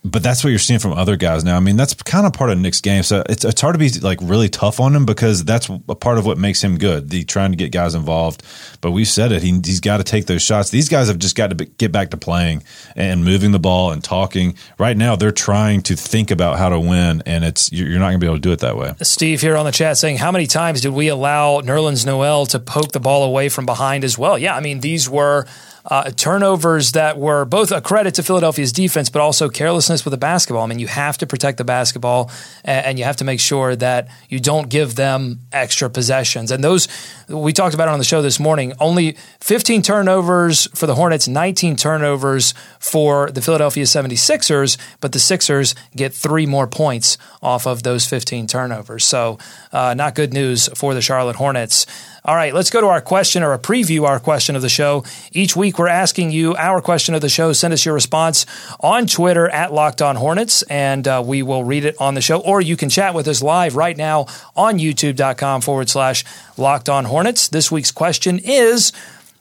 But 0.05 0.23
that's 0.23 0.45
what 0.45 0.51
you're 0.51 0.59
seeing 0.59 0.81
from 0.81 0.93
other 0.93 1.17
guys 1.17 1.45
now. 1.45 1.57
I 1.57 1.61
mean, 1.61 1.77
that's 1.77 1.95
kind 1.95 2.27
of 2.27 2.35
part 2.35 2.51
of 2.51 2.59
Nick's 2.59 2.83
game. 2.83 3.03
So 3.03 3.23
it's, 3.27 3.43
it's 3.43 3.61
hard 3.61 3.75
to 3.75 3.79
be 3.79 3.89
like 4.01 4.19
really 4.21 4.51
tough 4.51 4.79
on 4.79 4.95
him 4.95 5.07
because 5.07 5.45
that's 5.45 5.71
a 5.89 5.95
part 5.95 6.19
of 6.19 6.27
what 6.27 6.37
makes 6.37 6.63
him 6.63 6.77
good. 6.77 7.09
The 7.09 7.25
trying 7.25 7.53
to 7.53 7.57
get 7.57 7.73
guys 7.73 7.95
involved. 7.95 8.43
But 8.83 8.91
we've 8.91 9.09
said 9.09 9.33
it. 9.33 9.43
He, 9.43 9.59
he's 9.65 9.81
got 9.81 9.97
to 9.97 10.05
take 10.05 10.27
those 10.27 10.43
shots. 10.43 10.69
These 10.69 10.91
guys 10.91 11.09
have 11.09 11.19
just 11.19 11.37
got 11.37 11.49
to 11.49 11.55
be, 11.55 11.67
get 11.67 11.91
back 11.91 12.11
to 12.11 12.19
playing 12.19 12.65
and 12.95 13.25
moving 13.25 13.53
the 13.53 13.59
ball 13.59 13.93
and 13.93 14.05
talking. 14.05 14.57
Right 14.79 14.97
now, 14.97 15.17
they're 15.17 15.33
trying 15.33 15.81
to 15.85 15.97
think 15.97 16.31
about 16.31 16.59
how 16.59 16.69
to 16.69 16.79
win, 16.79 17.23
and 17.25 17.43
it's 17.43 17.73
you're 17.73 17.89
you're 17.89 17.99
not 17.99 18.09
going 18.09 18.21
to 18.21 18.25
be 18.25 18.27
able 18.27 18.37
to 18.37 18.43
do 18.43 18.53
it 18.53 18.61
that 18.61 18.77
way. 18.77 18.95
Steve 19.01 19.41
here 19.41 19.57
on 19.57 19.65
the 19.65 19.73
chat 19.73 19.97
saying, 19.97 20.19
How 20.19 20.31
many 20.31 20.47
times 20.47 20.83
did 20.83 20.93
we 20.93 21.09
allow 21.09 21.63
Nerlens 21.63 22.05
Noel 22.05 22.45
to 22.47 22.59
poke 22.59 22.93
the 22.93 23.01
ball 23.01 23.25
away 23.25 23.49
from 23.49 23.65
behind 23.65 24.05
as 24.05 24.19
well? 24.19 24.39
Yeah, 24.39 24.55
I 24.55 24.61
mean, 24.61 24.81
these 24.81 25.09
were 25.09 25.47
uh, 25.87 26.11
turnovers 26.11 26.93
that 26.93 27.19
were 27.19 27.45
both 27.45 27.71
a 27.71 27.81
credit 27.81 28.15
to 28.15 28.23
Philadelphia's 28.23 28.73
defense, 28.73 29.11
but 29.11 29.21
also 29.21 29.49
carelessness 29.49 30.05
with 30.05 30.13
the 30.13 30.19
basketball. 30.19 30.63
I 30.63 30.67
mean, 30.67 30.79
you 30.79 30.87
have 30.87 31.19
to 31.19 31.27
protect 31.27 31.59
the 31.59 31.65
basketball 31.65 32.31
and, 32.65 32.87
and 32.87 32.99
you 32.99 33.05
have 33.05 33.17
to 33.17 33.25
make 33.25 33.41
sure 33.41 33.77
that 33.77 34.09
you 34.29 34.41
don't 34.41 34.69
give 34.69 34.95
them 34.95 35.41
extra 35.53 35.91
possessions. 35.91 36.51
And 36.51 36.65
those, 36.65 36.89
we 37.29 37.53
talked 37.53 37.75
about 37.75 37.89
it 37.89 37.93
on 37.93 37.99
the 37.99 38.05
show 38.05 38.23
this 38.23 38.41
morning, 38.41 38.73
only 38.81 39.17
15 39.41 39.83
turnovers 39.83 40.69
for 40.75 40.87
the 40.87 40.95
Hornets, 40.95 41.29
19 41.29 41.77
turnovers 41.77 42.55
for 42.79 43.31
the 43.31 43.43
Philadelphia 43.43 43.85
76ers, 43.85 44.79
but 45.01 45.13
the 45.13 45.19
Sixers 45.19 45.75
get 45.95 46.15
three 46.15 46.47
more 46.47 46.67
points 46.67 47.19
off 47.43 47.67
of 47.67 47.83
those 47.83 48.07
15 48.07 48.47
turnovers. 48.47 49.05
So, 49.05 49.39
uh, 49.73 49.93
not 49.93 50.15
good 50.15 50.33
news 50.33 50.69
for 50.69 50.95
the 50.95 51.03
Charlotte 51.03 51.37
Hornets. 51.37 51.87
All 52.27 52.35
right, 52.35 52.55
let's 52.55 52.71
go 52.71 52.81
to 52.81 52.87
our 52.87 53.03
question 53.03 53.43
or 53.43 53.53
a 53.53 53.59
preview 53.59 54.07
our 54.09 54.19
question 54.19 54.57
of 54.57 54.63
the 54.63 54.71
show. 54.71 55.05
Each 55.33 55.55
week 55.55 55.79
we're 55.79 55.89
asking 55.89 56.31
you 56.31 56.55
our 56.55 56.81
question 56.81 57.15
of 57.15 57.21
the 57.21 57.29
show. 57.29 57.53
Send 57.53 57.75
us 57.75 57.85
your 57.85 57.93
response 57.93 58.47
on 58.81 59.07
Twitter 59.07 59.47
at 59.51 59.75
Locked 59.75 60.01
On 60.01 60.17
Hornets, 60.17 60.63
and 60.63 61.07
uh, 61.07 61.23
we 61.23 61.43
will 61.43 61.65
read 61.65 61.85
it 61.85 61.95
on 62.01 62.15
the 62.15 62.23
show. 62.23 62.41
Or 62.41 62.63
you 62.63 62.79
can 62.79 62.89
chat 62.89 63.13
with 63.13 63.29
us 63.29 63.43
live 63.43 63.77
right 63.77 63.95
now 63.95 64.25
on 64.57 64.79
youtube.com 64.79 65.61
forward 65.61 65.91
slash 65.91 66.25
Locked 66.57 66.89
On 66.89 67.05
Hornets. 67.05 67.49
This 67.49 67.71
week's 67.71 67.93
question 67.93 68.41
is 68.43 68.95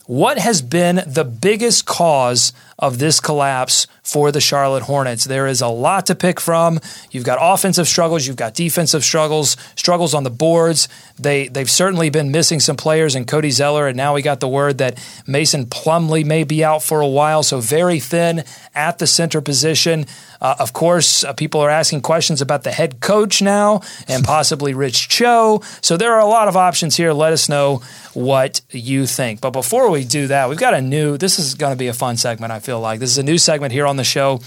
What 0.05 0.37
has 0.37 0.61
been 0.61 1.03
the 1.07 1.23
biggest 1.23 1.85
cause 1.85 2.51
of 2.79 2.99
this 2.99 3.19
collapse 3.19 3.87
for 4.03 4.31
the 4.31 4.41
Charlotte 4.41 4.83
Hornets. 4.83 5.23
There 5.23 5.47
is 5.47 5.61
a 5.61 5.67
lot 5.67 6.05
to 6.07 6.15
pick 6.15 6.39
from. 6.39 6.79
You've 7.11 7.23
got 7.23 7.39
offensive 7.41 7.87
struggles, 7.87 8.27
you've 8.27 8.35
got 8.35 8.53
defensive 8.53 9.03
struggles, 9.03 9.55
struggles 9.75 10.13
on 10.13 10.23
the 10.23 10.29
boards. 10.29 10.89
They 11.17 11.47
they've 11.47 11.69
certainly 11.69 12.09
been 12.09 12.31
missing 12.31 12.59
some 12.59 12.75
players 12.75 13.15
in 13.15 13.25
Cody 13.25 13.51
Zeller, 13.51 13.87
and 13.87 13.95
now 13.95 14.13
we 14.13 14.21
got 14.21 14.39
the 14.39 14.47
word 14.47 14.79
that 14.79 14.99
Mason 15.25 15.65
Plumlee 15.65 16.25
may 16.25 16.43
be 16.43 16.63
out 16.63 16.83
for 16.83 17.01
a 17.01 17.07
while. 17.07 17.43
So 17.43 17.59
very 17.59 17.99
thin 17.99 18.43
at 18.75 18.99
the 18.99 19.07
center 19.07 19.41
position. 19.41 20.05
Uh, 20.41 20.55
of 20.59 20.73
course, 20.73 21.23
uh, 21.23 21.31
people 21.31 21.61
are 21.61 21.69
asking 21.69 22.01
questions 22.01 22.41
about 22.41 22.63
the 22.63 22.71
head 22.71 22.99
coach 22.99 23.41
now 23.41 23.81
and 24.09 24.25
possibly 24.25 24.73
Rich 24.73 25.07
Cho. 25.07 25.61
So 25.81 25.95
there 25.95 26.13
are 26.13 26.19
a 26.19 26.25
lot 26.25 26.49
of 26.49 26.57
options 26.57 26.97
here. 26.97 27.13
Let 27.13 27.31
us 27.31 27.47
know 27.47 27.81
what 28.13 28.59
you 28.69 29.07
think. 29.07 29.39
But 29.39 29.51
before 29.51 29.89
we 29.89 30.03
do 30.03 30.27
that, 30.27 30.49
we've 30.49 30.57
got 30.57 30.73
a 30.73 30.81
new. 30.81 31.17
This 31.17 31.39
is 31.39 31.55
going 31.55 31.71
to 31.71 31.77
be 31.77 31.87
a 31.87 31.93
fun 31.93 32.17
segment. 32.17 32.51
I 32.51 32.59
feel 32.63 32.79
like 32.79 33.01
this 33.01 33.11
is 33.11 33.17
a 33.17 33.23
new 33.23 33.37
segment 33.37 33.73
here 33.73 33.85
on 33.85 33.97
the 33.97 34.05
show 34.05 34.39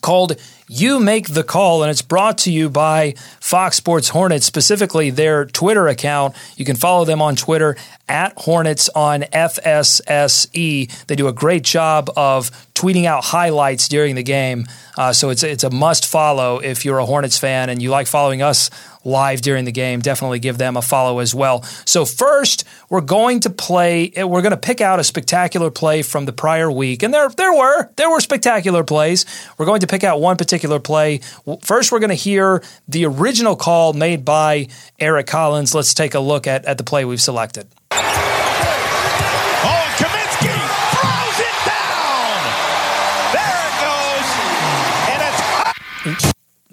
called 0.00 0.36
You 0.66 0.98
Make 0.98 1.28
the 1.28 1.44
Call, 1.44 1.82
and 1.82 1.90
it's 1.90 2.00
brought 2.00 2.38
to 2.38 2.50
you 2.50 2.70
by 2.70 3.14
Fox 3.38 3.76
Sports 3.76 4.08
Hornets, 4.08 4.46
specifically 4.46 5.10
their 5.10 5.44
Twitter 5.44 5.88
account. 5.88 6.34
You 6.56 6.64
can 6.64 6.76
follow 6.76 7.04
them 7.04 7.20
on 7.20 7.36
Twitter 7.36 7.76
at 8.08 8.32
Hornets 8.38 8.88
on 8.94 9.22
FSSE. 9.22 11.06
They 11.06 11.16
do 11.16 11.28
a 11.28 11.32
great 11.32 11.64
job 11.64 12.10
of 12.16 12.50
tweeting 12.78 13.06
out 13.06 13.24
highlights 13.24 13.88
during 13.88 14.14
the 14.14 14.22
game. 14.22 14.66
Uh, 14.96 15.12
so 15.12 15.30
it's 15.30 15.42
it's 15.42 15.64
a 15.64 15.70
must 15.70 16.06
follow 16.06 16.58
if 16.58 16.84
you're 16.84 16.98
a 16.98 17.06
Hornets 17.06 17.36
fan 17.38 17.70
and 17.70 17.82
you 17.82 17.90
like 17.90 18.06
following 18.06 18.40
us 18.40 18.70
live 19.04 19.40
during 19.40 19.64
the 19.64 19.72
game. 19.72 20.00
Definitely 20.00 20.38
give 20.38 20.58
them 20.58 20.76
a 20.76 20.82
follow 20.82 21.18
as 21.18 21.34
well. 21.34 21.62
So 21.62 22.04
first, 22.04 22.64
we're 22.88 23.00
going 23.00 23.40
to 23.40 23.50
play. 23.50 24.12
We're 24.16 24.42
going 24.42 24.52
to 24.52 24.56
pick 24.56 24.80
out 24.80 25.00
a 25.00 25.04
spectacular 25.04 25.70
play 25.70 26.02
from 26.02 26.24
the 26.24 26.32
prior 26.32 26.70
week, 26.70 27.02
and 27.02 27.12
there 27.12 27.28
there 27.30 27.52
were 27.52 27.90
there 27.96 28.10
were 28.10 28.20
spectacular 28.20 28.84
plays. 28.84 29.26
We're 29.56 29.66
going 29.66 29.80
to 29.80 29.88
pick 29.88 30.04
out 30.04 30.20
one 30.20 30.36
particular 30.36 30.78
play. 30.78 31.20
First, 31.62 31.90
we're 31.90 32.00
going 32.00 32.10
to 32.10 32.14
hear 32.14 32.62
the 32.86 33.06
original 33.06 33.56
call 33.56 33.92
made 33.92 34.24
by 34.24 34.68
Eric 35.00 35.26
Collins. 35.26 35.74
Let's 35.74 35.94
take 35.94 36.14
a 36.14 36.20
look 36.20 36.46
at 36.46 36.64
at 36.64 36.78
the 36.78 36.84
play 36.84 37.04
we've 37.04 37.20
selected. 37.20 37.66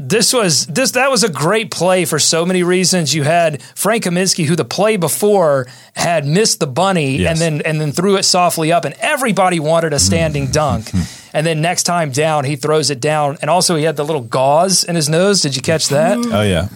This 0.08 0.34
was 0.34 0.68
this 0.68 0.92
that 0.92 1.10
was 1.10 1.24
a 1.24 1.30
great 1.30 1.72
play 1.72 2.06
for 2.06 2.20
so 2.20 2.46
many 2.46 2.62
reasons. 2.62 3.16
You 3.16 3.24
had 3.24 3.62
Frank 3.64 4.04
Kaminsky, 4.04 4.46
who 4.46 4.56
the 4.56 4.64
play 4.64 4.98
before 4.98 5.66
had 5.96 6.28
missed 6.28 6.60
the 6.60 6.68
bunny 6.68 7.18
Yes. 7.18 7.32
and 7.32 7.40
then 7.42 7.62
and 7.66 7.82
then 7.82 7.92
threw 7.92 8.16
it 8.16 8.24
softly 8.24 8.72
up, 8.72 8.86
and 8.86 8.94
everybody 9.00 9.60
wanted 9.60 9.94
a 9.94 10.00
standing 10.00 10.44
mm-hmm. 10.44 10.52
dunk. 10.52 10.86
Mm-hmm. 10.86 11.38
And 11.38 11.46
then 11.46 11.62
next 11.62 11.84
time 11.84 12.12
down, 12.12 12.46
he 12.46 12.56
throws 12.56 12.92
it 12.92 13.02
down, 13.02 13.38
and 13.42 13.50
also 13.50 13.76
he 13.76 13.84
had 13.84 13.96
the 13.96 14.06
little 14.06 14.22
gauze 14.22 14.84
in 14.84 14.96
his 14.96 15.10
nose. 15.10 15.42
Did 15.42 15.56
you 15.56 15.62
catch 15.64 15.90
that? 15.90 16.18
Oh 16.18 16.42
yeah, 16.44 16.70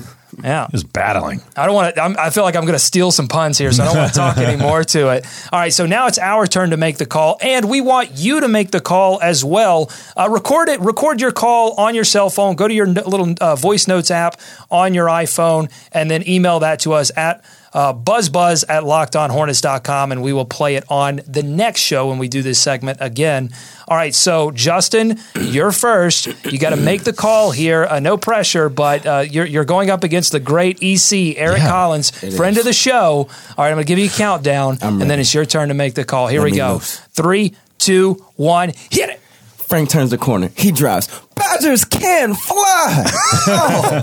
Yeah. 0.44 0.68
was 0.72 0.84
battling. 0.84 1.42
I 1.56 1.66
don't 1.66 1.76
want 1.76 1.96
to. 1.96 2.02
I'm, 2.02 2.32
feel 2.32 2.44
like 2.44 2.56
I'm 2.56 2.64
going 2.64 2.74
to 2.74 2.80
steal 2.80 3.12
some 3.12 3.28
puns 3.28 3.58
here, 3.58 3.72
so 3.72 3.84
I 3.84 3.86
don't 3.88 3.98
want 3.98 4.14
to 4.14 4.18
talk 4.18 4.38
anymore 4.50 4.84
to 4.84 5.10
it. 5.10 5.26
All 5.52 5.60
right, 5.60 5.74
so 5.74 5.86
now 5.86 6.08
it's 6.08 6.18
our 6.20 6.48
turn 6.48 6.70
to 6.72 6.78
make 6.78 6.98
the 6.98 7.06
call, 7.06 7.38
and 7.42 7.70
we 7.70 7.82
want 7.82 8.12
you 8.16 8.42
to 8.42 8.48
make 8.48 8.72
the 8.72 8.82
call 8.82 9.20
as 9.22 9.44
well. 9.44 9.92
Uh, 10.16 10.30
record 10.30 10.70
it. 10.70 10.80
Record 10.80 11.22
your 11.22 11.32
call 11.32 11.74
on 11.74 11.96
your 11.96 12.04
cell 12.04 12.30
phone. 12.30 12.56
Go 12.56 12.68
to 12.68 12.74
your 12.74 12.88
n- 12.88 12.94
little 12.96 13.34
uh, 13.42 13.56
voice 13.56 13.88
notes 13.88 14.12
app 14.12 14.40
on 14.72 14.94
your 14.94 15.08
iPhone, 15.08 15.72
and 15.92 16.10
then 16.10 16.28
email 16.28 16.60
that 16.60 16.80
to 16.82 16.94
us 16.94 17.12
at. 17.16 17.44
Uh, 17.74 17.94
Buzz 17.94 18.30
at 18.64 18.84
lockedonhornets.com 18.84 20.12
and 20.12 20.22
we 20.24 20.34
will 20.34 20.46
play 20.46 20.76
it 20.76 20.84
on 20.90 21.22
the 21.28 21.44
next 21.44 21.82
show 21.82 22.08
when 22.10 22.18
we 22.18 22.28
do 22.28 22.42
this 22.42 22.62
segment 22.62 22.98
again. 23.02 23.50
All 23.88 23.98
right, 23.98 24.14
so 24.14 24.52
Justin, 24.52 25.20
you're 25.40 25.72
first. 25.72 26.28
You 26.46 26.58
got 26.60 26.72
to 26.72 26.76
make 26.78 27.04
the 27.04 27.14
call 27.14 27.52
here. 27.52 27.86
Uh, 27.86 28.00
no 28.00 28.18
pressure, 28.18 28.70
but 28.70 29.06
uh, 29.06 29.26
you're, 29.30 29.46
you're 29.46 29.66
going 29.66 29.90
up 29.90 30.04
against 30.04 30.32
the 30.32 30.40
great 30.40 30.82
EC, 30.82 31.38
Eric 31.38 31.60
Yeah. 31.60 31.70
Collins, 31.70 32.12
friend 32.36 32.58
of 32.58 32.64
the 32.66 32.74
show. 32.74 33.28
All 33.28 33.28
right, 33.58 33.70
I'm 33.70 33.76
going 33.76 33.86
to 33.86 33.88
give 33.88 34.00
you 34.00 34.06
a 34.06 34.10
countdown, 34.10 34.78
and 34.82 35.02
then 35.02 35.20
it's 35.20 35.34
your 35.34 35.46
turn 35.46 35.70
to 35.70 35.74
make 35.74 35.96
the 35.96 36.04
call. 36.06 36.28
Here 36.28 36.42
Let 36.42 36.52
we 36.52 36.58
go. 36.58 36.74
loose. 36.74 36.98
Three, 37.14 37.56
two, 37.78 38.14
one, 38.36 38.70
hit 38.92 39.10
it. 39.10 39.22
Frank 39.70 39.90
turns 39.90 40.10
the 40.10 40.18
corner. 40.18 40.50
He 40.58 40.72
drives. 40.72 41.08
Badgers 41.36 41.86
can 41.86 42.34
fly. 42.34 43.06
Oh, 43.52 44.02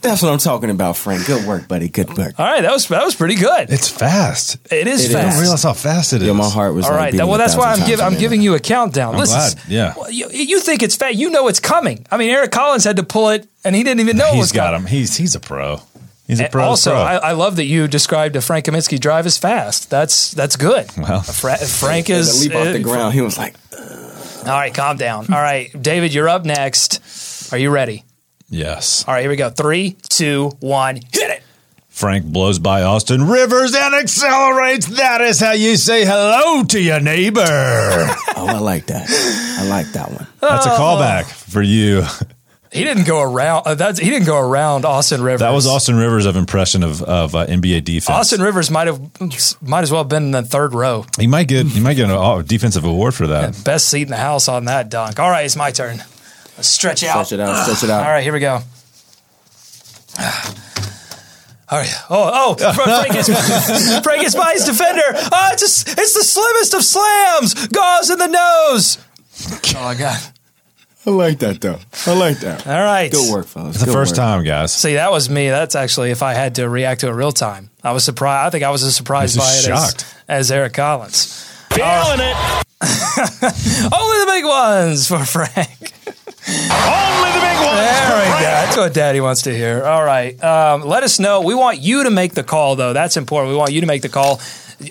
that's 0.00 0.22
what 0.22 0.32
I'm 0.32 0.38
talking 0.38 0.70
about, 0.70 0.96
Frank. 0.96 1.26
Good 1.26 1.46
work, 1.46 1.68
buddy. 1.68 1.88
Good 1.88 2.16
work. 2.16 2.34
All 2.40 2.46
right, 2.46 2.62
that 2.62 2.72
was 2.72 2.88
that 2.88 3.04
was 3.04 3.14
pretty 3.14 3.36
good. 3.36 3.70
It's 3.70 3.88
fast. 3.88 4.56
It 4.72 4.86
is 4.88 5.04
It 5.10 5.10
I 5.16 5.20
fast. 5.20 5.26
didn't 5.30 5.42
realize 5.42 5.62
how 5.62 5.72
fast 5.74 6.12
it 6.12 6.22
is. 6.22 6.28
Yeah, 6.28 6.32
my 6.34 6.48
heart 6.48 6.74
was 6.74 6.86
All 6.86 6.92
like 6.92 7.14
right, 7.14 7.24
well, 7.24 7.38
that's 7.38 7.54
why 7.56 7.66
I'm, 7.70 7.78
thousand 7.78 7.86
give, 7.88 8.00
times 8.00 8.14
I'm 8.14 8.20
giving 8.20 8.40
you 8.42 8.54
a 8.54 8.60
countdown. 8.60 9.14
I'm 9.14 9.20
Listen, 9.20 9.58
glad, 9.58 9.68
yeah. 9.68 9.94
well, 9.96 10.10
you, 10.10 10.28
you 10.30 10.58
think 10.60 10.82
it's 10.82 10.96
fast. 10.96 11.14
You 11.16 11.30
know 11.30 11.46
it's 11.48 11.60
coming. 11.60 12.04
I 12.10 12.16
mean, 12.16 12.30
Eric 12.30 12.50
Collins 12.50 12.82
had 12.84 12.96
to 12.96 13.04
pull 13.04 13.28
it, 13.30 13.46
and 13.64 13.76
he 13.76 13.84
didn't 13.84 14.00
even 14.00 14.16
know 14.16 14.28
it 14.32 14.38
was 14.38 14.50
He's 14.50 14.52
got 14.52 14.72
coming. 14.72 14.80
him. 14.82 14.86
He's 14.88 15.16
he's 15.16 15.34
a 15.36 15.40
pro. 15.40 15.80
He's 16.26 16.40
a 16.40 16.44
And 16.44 16.52
pro. 16.52 16.64
also, 16.64 16.92
pro. 16.92 17.00
I, 17.00 17.14
I 17.16 17.32
love 17.32 17.56
that 17.56 17.64
you 17.66 17.86
described 17.86 18.34
a 18.36 18.40
Frank 18.40 18.66
Kaminsky 18.66 18.98
drive 18.98 19.26
as 19.26 19.38
fast. 19.38 19.90
That's 19.90 20.32
that's 20.32 20.56
good. 20.56 20.90
Well. 20.96 21.20
Fra- 21.22 21.58
Frank 21.58 22.06
The 22.06 22.14
is 22.14 22.42
leap 22.44 22.56
off 22.56 22.64
the 22.64 22.80
uh, 22.80 22.82
ground. 22.82 23.14
He 23.14 23.20
was 23.20 23.38
like, 23.38 23.54
All 24.42 24.48
right, 24.48 24.74
calm 24.74 24.96
down. 24.96 25.32
All 25.32 25.40
right, 25.40 25.70
David, 25.80 26.12
you're 26.12 26.28
up 26.28 26.44
next. 26.44 27.52
Are 27.52 27.58
you 27.58 27.70
ready? 27.70 28.04
yes. 28.48 29.04
All 29.06 29.14
right, 29.14 29.20
here 29.20 29.30
we 29.30 29.36
go. 29.36 29.50
Three, 29.50 29.96
two, 30.10 30.50
one, 30.60 30.96
hit 30.96 31.30
it. 31.30 31.42
Frank 31.88 32.24
blows 32.24 32.58
by 32.58 32.82
Austin 32.82 33.28
Rivers 33.28 33.74
and 33.74 33.94
accelerates. 33.94 34.86
That 34.86 35.20
is 35.20 35.38
how 35.38 35.52
you 35.52 35.76
say 35.76 36.04
hello 36.04 36.64
to 36.64 36.80
your 36.80 37.00
neighbor. 37.00 37.40
oh, 37.46 38.46
I 38.48 38.58
like 38.58 38.86
that. 38.86 39.08
I 39.58 39.64
like 39.68 39.86
that 39.92 40.10
one. 40.10 40.26
That's 40.40 40.66
a 40.66 40.70
callback 40.70 41.24
for 41.26 41.62
you. 41.62 42.02
He 42.72 42.84
didn't 42.84 43.04
go 43.04 43.20
around. 43.20 43.64
Uh, 43.66 43.74
that's 43.74 43.98
he 43.98 44.08
didn't 44.08 44.26
go 44.26 44.38
around 44.38 44.86
Austin 44.86 45.22
Rivers. 45.22 45.40
That 45.40 45.50
was 45.50 45.66
Austin 45.66 45.96
Rivers' 45.96 46.24
of 46.24 46.36
impression 46.36 46.82
of 46.82 47.02
of 47.02 47.34
uh, 47.34 47.46
NBA 47.46 47.84
defense. 47.84 48.08
Austin 48.08 48.40
Rivers 48.40 48.70
might 48.70 48.86
have 48.86 48.98
might 49.60 49.82
as 49.82 49.92
well 49.92 50.02
have 50.02 50.08
been 50.08 50.24
in 50.24 50.30
the 50.30 50.42
third 50.42 50.72
row. 50.72 51.04
He 51.18 51.26
might 51.26 51.48
get 51.48 51.66
he 51.66 51.80
might 51.80 51.94
get 51.94 52.08
a 52.08 52.42
defensive 52.42 52.84
award 52.84 53.14
for 53.14 53.26
that. 53.26 53.62
Best 53.62 53.88
seat 53.88 54.02
in 54.02 54.08
the 54.08 54.16
house 54.16 54.48
on 54.48 54.64
that 54.64 54.88
dunk. 54.88 55.20
All 55.20 55.28
right, 55.28 55.44
it's 55.44 55.56
my 55.56 55.70
turn. 55.70 55.98
Let's 56.56 56.68
stretch 56.68 57.02
out. 57.04 57.26
Stretch 57.26 57.38
it 57.38 57.42
out. 57.42 57.62
Stretch 57.64 57.84
it 57.84 57.90
out. 57.90 58.04
All 58.04 58.10
right, 58.10 58.22
here 58.22 58.32
we 58.32 58.40
go. 58.40 58.60
All 61.68 61.78
right. 61.78 61.94
Oh, 62.10 62.56
oh, 62.60 62.72
Frank 62.74 63.14
is, 63.16 64.00
Frank 64.02 64.24
is 64.24 64.34
by 64.34 64.52
his 64.52 64.64
defender. 64.66 65.00
Oh, 65.06 65.48
it's, 65.52 65.62
just, 65.62 65.88
it's 65.98 66.12
the 66.12 66.22
slimmest 66.22 66.74
of 66.74 66.82
slams. 66.82 67.66
Gauze 67.68 68.10
in 68.10 68.18
the 68.18 68.26
nose. 68.26 68.98
Oh, 69.74 69.82
my 69.82 69.94
God. 69.94 70.20
I 71.04 71.10
like 71.10 71.40
that 71.40 71.60
though. 71.60 71.78
I 72.06 72.14
like 72.16 72.38
that. 72.40 72.66
All 72.66 72.80
right. 72.80 73.10
Good 73.10 73.32
work, 73.32 73.46
fellas. 73.46 73.74
It's 73.74 73.80
the 73.80 73.86
Good 73.86 73.92
first 73.92 74.12
work. 74.12 74.16
time, 74.18 74.44
guys. 74.44 74.72
See, 74.72 74.94
that 74.94 75.10
was 75.10 75.28
me. 75.28 75.48
That's 75.50 75.74
actually 75.74 76.10
if 76.12 76.22
I 76.22 76.34
had 76.34 76.54
to 76.56 76.68
react 76.68 77.00
to 77.00 77.08
it 77.08 77.12
real 77.12 77.32
time. 77.32 77.70
I 77.82 77.90
was 77.92 78.04
surprised. 78.04 78.46
I 78.46 78.50
think 78.50 78.62
I 78.64 78.70
was 78.70 78.84
as 78.84 78.94
surprised 78.94 79.36
by 79.36 79.44
it 79.44 79.56
as, 79.58 79.64
shocked. 79.64 80.16
as 80.28 80.50
Eric 80.52 80.74
Collins. 80.74 81.42
Feeling 81.72 82.20
it. 82.20 82.36
Only 82.82 84.18
the 84.20 84.26
big 84.28 84.44
ones 84.44 85.08
for 85.08 85.24
Frank. 85.24 85.92
Only 86.48 87.30
the 87.32 87.40
big 87.40 87.58
ones. 87.58 87.78
There 87.78 88.18
we 88.18 88.24
for 88.24 88.38
go. 88.38 88.40
That's 88.42 88.76
what 88.76 88.94
Daddy 88.94 89.20
wants 89.20 89.42
to 89.42 89.54
hear. 89.56 89.84
All 89.84 90.04
right. 90.04 90.40
Um, 90.42 90.82
let 90.82 91.02
us 91.02 91.18
know. 91.18 91.40
We 91.42 91.54
want 91.54 91.78
you 91.78 92.04
to 92.04 92.10
make 92.10 92.34
the 92.34 92.42
call, 92.44 92.76
though. 92.76 92.92
That's 92.92 93.16
important. 93.16 93.50
We 93.52 93.56
want 93.56 93.72
you 93.72 93.80
to 93.80 93.86
make 93.86 94.02
the 94.02 94.08
call 94.08 94.40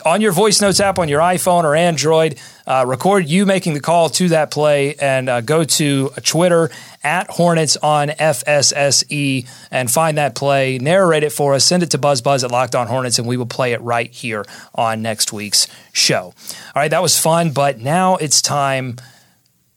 on 0.06 0.22
your 0.22 0.32
voice 0.32 0.62
notes 0.62 0.80
app 0.80 1.00
on 1.00 1.10
your 1.10 1.22
iPhone 1.22 1.64
or 1.64 1.76
Android. 1.76 2.40
Uh, 2.66 2.86
record 2.88 3.28
you 3.28 3.46
making 3.46 3.74
the 3.74 3.80
call 3.80 4.10
to 4.10 4.30
that 4.30 4.52
play 4.52 4.96
and 4.96 5.28
uh, 5.28 5.42
go 5.42 5.64
to 5.64 6.10
Twitter 6.24 6.70
at 7.04 7.30
Hornets 7.30 7.76
on 7.78 8.10
FSSE 8.10 9.48
and 9.72 9.92
find 9.92 10.18
that 10.18 10.36
play. 10.36 10.78
Narrate 10.78 11.24
it 11.24 11.32
for 11.32 11.54
us. 11.54 11.66
Send 11.66 11.84
it 11.84 11.92
to 11.92 11.98
BuzzBuzz 11.98 12.44
at 12.44 12.52
Locked 12.52 12.76
On 12.76 12.88
Hornets, 12.88 13.20
and 13.20 13.28
we 13.28 13.38
will 13.38 13.46
play 13.46 13.74
it 13.74 13.82
right 13.82 14.12
here 14.12 14.46
on 14.76 15.02
next 15.02 15.34
week's 15.34 15.68
show. 15.92 16.26
All 16.26 16.34
right, 16.76 16.92
that 16.92 17.02
was 17.02 17.20
fun, 17.20 17.52
but 17.52 17.80
now 17.80 18.16
it's 18.18 18.42
time 18.42 18.98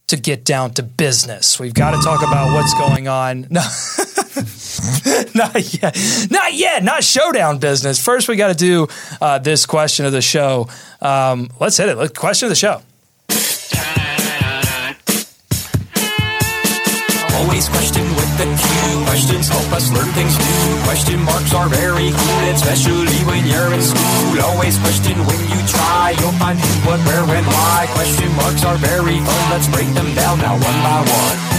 to 0.06 0.16
get 0.16 0.44
down 0.44 0.72
to 0.74 0.82
business. 0.82 1.58
We've 1.58 1.74
got 1.74 1.92
to 1.92 2.02
talk 2.02 2.20
about 2.22 2.52
what's 2.52 2.74
going 2.74 3.08
on. 3.08 3.48
No. 3.54 3.62
not 5.34 5.54
yet. 5.82 5.96
Not 6.30 6.54
yet. 6.54 6.82
Not 6.82 7.04
showdown 7.04 7.58
business. 7.58 8.02
First, 8.02 8.28
we 8.28 8.36
got 8.36 8.48
to 8.48 8.54
do 8.54 8.88
uh, 9.20 9.38
this 9.38 9.66
question 9.66 10.06
of 10.06 10.12
the 10.12 10.22
show. 10.22 10.68
Um, 11.00 11.50
let's 11.60 11.76
hit 11.76 11.88
it. 11.88 11.96
Look, 11.96 12.14
question 12.14 12.46
of 12.46 12.50
the 12.50 12.56
show. 12.56 12.82
Always 17.34 17.68
question 17.68 18.02
with 18.16 18.38
the 18.38 18.46
Q. 18.46 19.04
Questions 19.06 19.48
help 19.48 19.70
us 19.72 19.92
learn 19.92 20.08
things 20.18 20.34
new. 20.38 20.82
Question 20.82 21.22
marks 21.22 21.54
are 21.54 21.68
very 21.68 22.10
cool, 22.10 22.44
especially 22.50 23.18
when 23.30 23.46
you're 23.46 23.72
in 23.74 23.82
school. 23.82 24.40
Always 24.42 24.78
question 24.78 25.14
when 25.26 25.40
you 25.46 25.60
try. 25.68 26.14
You'll 26.18 26.34
find 26.42 26.58
who, 26.58 26.88
what, 26.88 26.98
where, 27.06 27.24
when, 27.26 27.44
why. 27.44 27.86
Question 27.94 28.34
marks 28.34 28.64
are 28.64 28.76
very 28.76 29.18
fun. 29.18 29.50
Let's 29.50 29.68
break 29.68 29.86
them 29.94 30.14
down 30.14 30.38
now 30.38 30.54
one 30.54 30.78
by 30.82 31.04
one. 31.06 31.53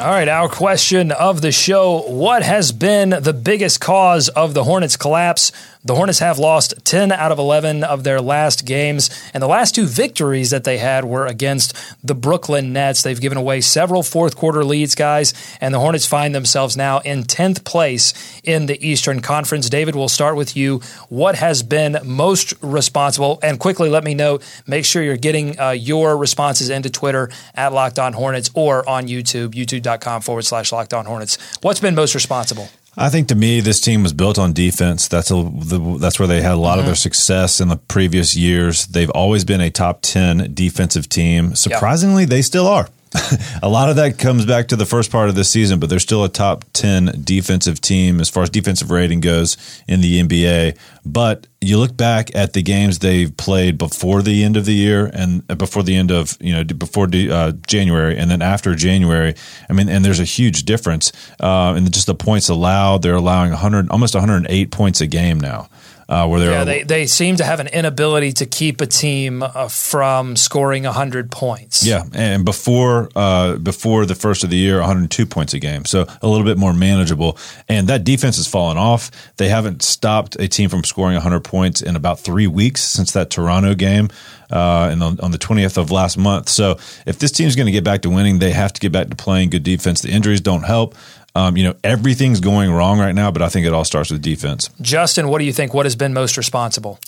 All 0.00 0.08
right, 0.08 0.28
our 0.28 0.48
question 0.48 1.12
of 1.12 1.42
the 1.42 1.52
show 1.52 2.00
What 2.10 2.42
has 2.42 2.72
been 2.72 3.10
the 3.10 3.34
biggest 3.34 3.82
cause 3.82 4.30
of 4.30 4.54
the 4.54 4.64
Hornets' 4.64 4.96
collapse? 4.96 5.52
The 5.82 5.94
Hornets 5.94 6.18
have 6.18 6.38
lost 6.38 6.74
10 6.84 7.10
out 7.10 7.32
of 7.32 7.38
11 7.38 7.84
of 7.84 8.04
their 8.04 8.20
last 8.20 8.66
games, 8.66 9.08
and 9.32 9.42
the 9.42 9.46
last 9.48 9.74
two 9.74 9.86
victories 9.86 10.50
that 10.50 10.64
they 10.64 10.76
had 10.76 11.06
were 11.06 11.26
against 11.26 11.74
the 12.04 12.14
Brooklyn 12.14 12.74
Nets. 12.74 13.02
They've 13.02 13.20
given 13.20 13.38
away 13.38 13.62
several 13.62 14.02
fourth 14.02 14.36
quarter 14.36 14.62
leads, 14.62 14.94
guys, 14.94 15.32
and 15.58 15.72
the 15.72 15.78
Hornets 15.78 16.04
find 16.04 16.34
themselves 16.34 16.76
now 16.76 16.98
in 16.98 17.24
10th 17.24 17.64
place 17.64 18.12
in 18.44 18.66
the 18.66 18.86
Eastern 18.86 19.20
Conference. 19.20 19.70
David, 19.70 19.96
we'll 19.96 20.10
start 20.10 20.36
with 20.36 20.54
you. 20.54 20.82
What 21.08 21.36
has 21.36 21.62
been 21.62 21.98
most 22.04 22.52
responsible? 22.60 23.38
And 23.42 23.58
quickly, 23.58 23.88
let 23.88 24.04
me 24.04 24.12
know 24.12 24.40
make 24.66 24.84
sure 24.84 25.02
you're 25.02 25.16
getting 25.16 25.58
uh, 25.58 25.70
your 25.70 26.14
responses 26.18 26.68
into 26.68 26.90
Twitter 26.90 27.30
at 27.54 27.72
Locked 27.72 27.98
On 27.98 28.12
Hornets 28.12 28.50
or 28.52 28.86
on 28.86 29.08
YouTube, 29.08 29.54
youtube.com 29.54 30.20
forward 30.20 30.42
slash 30.42 30.72
Locked 30.72 30.92
On 30.92 31.06
Hornets. 31.06 31.38
What's 31.62 31.80
been 31.80 31.94
most 31.94 32.14
responsible? 32.14 32.68
I 32.96 33.08
think 33.08 33.28
to 33.28 33.34
me, 33.34 33.60
this 33.60 33.80
team 33.80 34.02
was 34.02 34.12
built 34.12 34.38
on 34.38 34.52
defense. 34.52 35.08
That's 35.08 35.30
a, 35.30 35.34
the, 35.34 35.96
that's 35.98 36.18
where 36.18 36.28
they 36.28 36.42
had 36.42 36.52
a 36.52 36.56
lot 36.56 36.78
of 36.78 36.84
their 36.84 36.94
mm-hmm. 36.94 36.98
success 36.98 37.60
in 37.60 37.68
the 37.68 37.76
previous 37.76 38.36
years. 38.36 38.86
They've 38.86 39.10
always 39.10 39.44
been 39.44 39.60
a 39.60 39.70
top 39.70 40.02
ten 40.02 40.52
defensive 40.54 41.08
team. 41.08 41.54
Surprisingly, 41.54 42.24
they 42.24 42.42
still 42.42 42.66
are. 42.66 42.88
a 43.62 43.68
lot 43.68 43.88
of 43.90 43.96
that 43.96 44.18
comes 44.18 44.46
back 44.46 44.68
to 44.68 44.76
the 44.76 44.86
first 44.86 45.10
part 45.10 45.28
of 45.28 45.34
the 45.34 45.42
season, 45.42 45.80
but 45.80 45.90
they're 45.90 45.98
still 45.98 46.22
a 46.22 46.28
top 46.28 46.64
10 46.74 47.22
defensive 47.24 47.80
team 47.80 48.20
as 48.20 48.30
far 48.30 48.44
as 48.44 48.50
defensive 48.50 48.90
rating 48.90 49.20
goes 49.20 49.56
in 49.88 50.00
the 50.00 50.22
NBA. 50.22 50.78
But 51.04 51.48
you 51.60 51.78
look 51.78 51.96
back 51.96 52.34
at 52.36 52.52
the 52.52 52.62
games 52.62 53.00
they've 53.00 53.36
played 53.36 53.78
before 53.78 54.22
the 54.22 54.44
end 54.44 54.56
of 54.56 54.64
the 54.64 54.74
year 54.74 55.10
and 55.12 55.42
uh, 55.50 55.56
before 55.56 55.82
the 55.82 55.96
end 55.96 56.12
of, 56.12 56.38
you 56.40 56.52
know, 56.52 56.62
before 56.62 57.08
uh, 57.12 57.52
January 57.66 58.16
and 58.16 58.30
then 58.30 58.42
after 58.42 58.76
January. 58.76 59.34
I 59.68 59.72
mean, 59.72 59.88
and 59.88 60.04
there's 60.04 60.20
a 60.20 60.24
huge 60.24 60.62
difference 60.62 61.10
uh, 61.40 61.74
in 61.76 61.90
just 61.90 62.06
the 62.06 62.14
points 62.14 62.48
allowed. 62.48 63.02
They're 63.02 63.14
allowing 63.14 63.50
100, 63.50 63.90
almost 63.90 64.14
108 64.14 64.70
points 64.70 65.00
a 65.00 65.08
game 65.08 65.40
now. 65.40 65.68
Uh, 66.10 66.26
where 66.26 66.40
they're 66.40 66.50
Yeah, 66.50 66.64
they, 66.64 66.82
they 66.82 67.06
seem 67.06 67.36
to 67.36 67.44
have 67.44 67.60
an 67.60 67.68
inability 67.68 68.32
to 68.32 68.46
keep 68.46 68.80
a 68.80 68.86
team 68.86 69.44
uh, 69.44 69.68
from 69.68 70.34
scoring 70.34 70.82
100 70.82 71.30
points. 71.30 71.86
Yeah, 71.86 72.02
and 72.12 72.44
before 72.44 73.10
uh, 73.14 73.58
before 73.58 74.06
the 74.06 74.16
first 74.16 74.42
of 74.42 74.50
the 74.50 74.56
year, 74.56 74.78
102 74.78 75.24
points 75.24 75.54
a 75.54 75.60
game, 75.60 75.84
so 75.84 76.06
a 76.20 76.26
little 76.26 76.44
bit 76.44 76.58
more 76.58 76.72
manageable. 76.72 77.38
And 77.68 77.86
that 77.86 78.02
defense 78.02 78.38
has 78.38 78.48
fallen 78.48 78.76
off. 78.76 79.12
They 79.36 79.48
haven't 79.48 79.82
stopped 79.82 80.34
a 80.40 80.48
team 80.48 80.68
from 80.68 80.82
scoring 80.82 81.14
100 81.14 81.44
points 81.44 81.80
in 81.80 81.94
about 81.94 82.18
three 82.18 82.48
weeks 82.48 82.82
since 82.82 83.12
that 83.12 83.30
Toronto 83.30 83.74
game. 83.74 84.08
Uh, 84.50 84.88
and 84.90 85.00
on, 85.00 85.20
on 85.20 85.30
the 85.30 85.38
20th 85.38 85.76
of 85.78 85.92
last 85.92 86.18
month. 86.18 86.48
So 86.48 86.72
if 87.06 87.20
this 87.20 87.30
team's 87.30 87.54
going 87.54 87.66
to 87.66 87.72
get 87.72 87.84
back 87.84 88.02
to 88.02 88.10
winning, 88.10 88.40
they 88.40 88.50
have 88.50 88.72
to 88.72 88.80
get 88.80 88.90
back 88.90 89.08
to 89.08 89.14
playing 89.14 89.50
good 89.50 89.62
defense. 89.62 90.02
The 90.02 90.10
injuries 90.10 90.40
don't 90.40 90.64
help. 90.64 90.96
Um, 91.34 91.56
you 91.56 91.64
know, 91.64 91.74
everything's 91.84 92.40
going 92.40 92.72
wrong 92.72 92.98
right 92.98 93.14
now, 93.14 93.30
but 93.30 93.40
I 93.40 93.48
think 93.48 93.66
it 93.66 93.72
all 93.72 93.84
starts 93.84 94.10
with 94.10 94.20
defense. 94.20 94.68
Justin, 94.80 95.28
what 95.28 95.38
do 95.38 95.44
you 95.44 95.52
think? 95.52 95.72
What 95.72 95.86
has 95.86 95.94
been 95.94 96.12
most 96.12 96.36
responsible? 96.36 96.98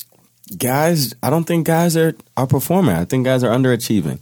guys, 0.57 1.15
I 1.23 1.31
don't 1.31 1.45
think 1.45 1.67
guys 1.67 1.97
are 1.97 2.15
are 2.37 2.47
performing. 2.47 2.95
I 2.95 3.05
think 3.05 3.25
guys 3.25 3.45
are 3.45 3.55
underachieving. 3.55 4.19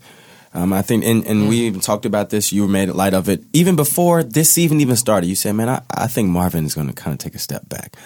Um, 0.52 0.72
I 0.72 0.82
think, 0.82 1.04
and, 1.04 1.24
and 1.26 1.48
we 1.48 1.60
even 1.60 1.80
talked 1.80 2.04
about 2.04 2.30
this. 2.30 2.52
You 2.52 2.66
made 2.66 2.88
light 2.88 3.14
of 3.14 3.28
it 3.28 3.44
even 3.52 3.76
before 3.76 4.24
this 4.24 4.50
season 4.50 4.80
even 4.80 4.96
started. 4.96 5.28
You 5.28 5.36
said, 5.36 5.54
"Man, 5.54 5.68
I, 5.68 5.82
I 5.90 6.06
think 6.08 6.28
Marvin 6.28 6.64
is 6.66 6.74
going 6.74 6.88
to 6.88 6.92
kind 6.92 7.12
of 7.12 7.18
take 7.18 7.34
a 7.34 7.38
step 7.38 7.68
back." 7.68 7.96